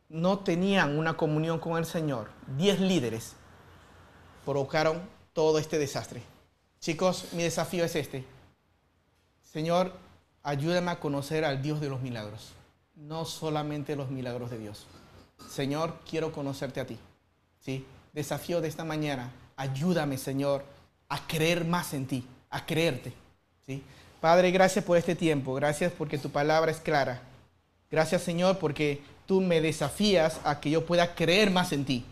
no 0.09 0.39
tenían 0.39 0.97
una 0.97 1.17
comunión 1.17 1.59
con 1.59 1.77
el 1.77 1.85
Señor, 1.85 2.29
diez 2.57 2.79
líderes 2.79 3.33
provocaron 4.45 5.01
todo 5.33 5.57
este 5.57 5.77
desastre. 5.77 6.21
Chicos, 6.79 7.25
mi 7.33 7.43
desafío 7.43 7.83
es 7.83 7.95
este. 7.95 8.23
Señor, 9.41 9.93
ayúdame 10.43 10.91
a 10.91 10.99
conocer 10.99 11.43
al 11.43 11.61
Dios 11.61 11.81
de 11.81 11.89
los 11.89 12.01
milagros, 12.01 12.53
no 12.95 13.25
solamente 13.25 13.95
los 13.95 14.09
milagros 14.09 14.49
de 14.51 14.59
Dios. 14.59 14.85
Señor, 15.49 15.99
quiero 16.09 16.31
conocerte 16.31 16.79
a 16.79 16.87
ti. 16.87 16.97
¿Sí? 17.59 17.85
Desafío 18.13 18.61
de 18.61 18.67
esta 18.67 18.83
mañana, 18.85 19.31
ayúdame, 19.57 20.17
Señor, 20.17 20.63
a 21.09 21.25
creer 21.27 21.65
más 21.65 21.93
en 21.93 22.05
ti, 22.05 22.27
a 22.49 22.65
creerte. 22.65 23.13
¿Sí? 23.65 23.83
Padre, 24.21 24.51
gracias 24.51 24.85
por 24.85 24.97
este 24.97 25.15
tiempo, 25.15 25.53
gracias 25.53 25.91
porque 25.91 26.17
tu 26.17 26.29
palabra 26.29 26.71
es 26.71 26.79
clara. 26.79 27.21
Gracias, 27.91 28.23
Señor, 28.23 28.57
porque 28.59 29.01
tú 29.25 29.41
me 29.41 29.61
desafías 29.61 30.39
a 30.43 30.59
que 30.59 30.69
yo 30.69 30.85
pueda 30.85 31.15
creer 31.15 31.51
más 31.51 31.71
en 31.71 31.85
ti. 31.85 32.05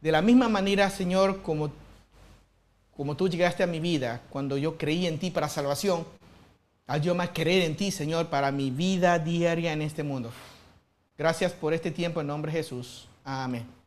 De 0.00 0.12
la 0.12 0.22
misma 0.22 0.48
manera, 0.48 0.90
Señor, 0.90 1.42
como, 1.42 1.70
como 2.96 3.16
tú 3.16 3.28
llegaste 3.28 3.62
a 3.62 3.66
mi 3.66 3.80
vida 3.80 4.22
cuando 4.30 4.56
yo 4.56 4.78
creí 4.78 5.06
en 5.06 5.18
ti 5.18 5.30
para 5.30 5.48
salvación, 5.48 6.06
ayúdame 6.90 7.24
a 7.24 7.32
creer 7.32 7.62
en 7.62 7.76
ti, 7.76 7.90
Señor, 7.90 8.26
para 8.26 8.50
mi 8.50 8.70
vida 8.70 9.18
diaria 9.18 9.72
en 9.72 9.80
este 9.80 10.02
mundo. 10.02 10.30
Gracias 11.16 11.52
por 11.52 11.72
este 11.72 11.90
tiempo 11.90 12.20
en 12.20 12.26
nombre 12.26 12.50
de 12.50 12.58
Jesús. 12.58 13.08
Amén. 13.24 13.79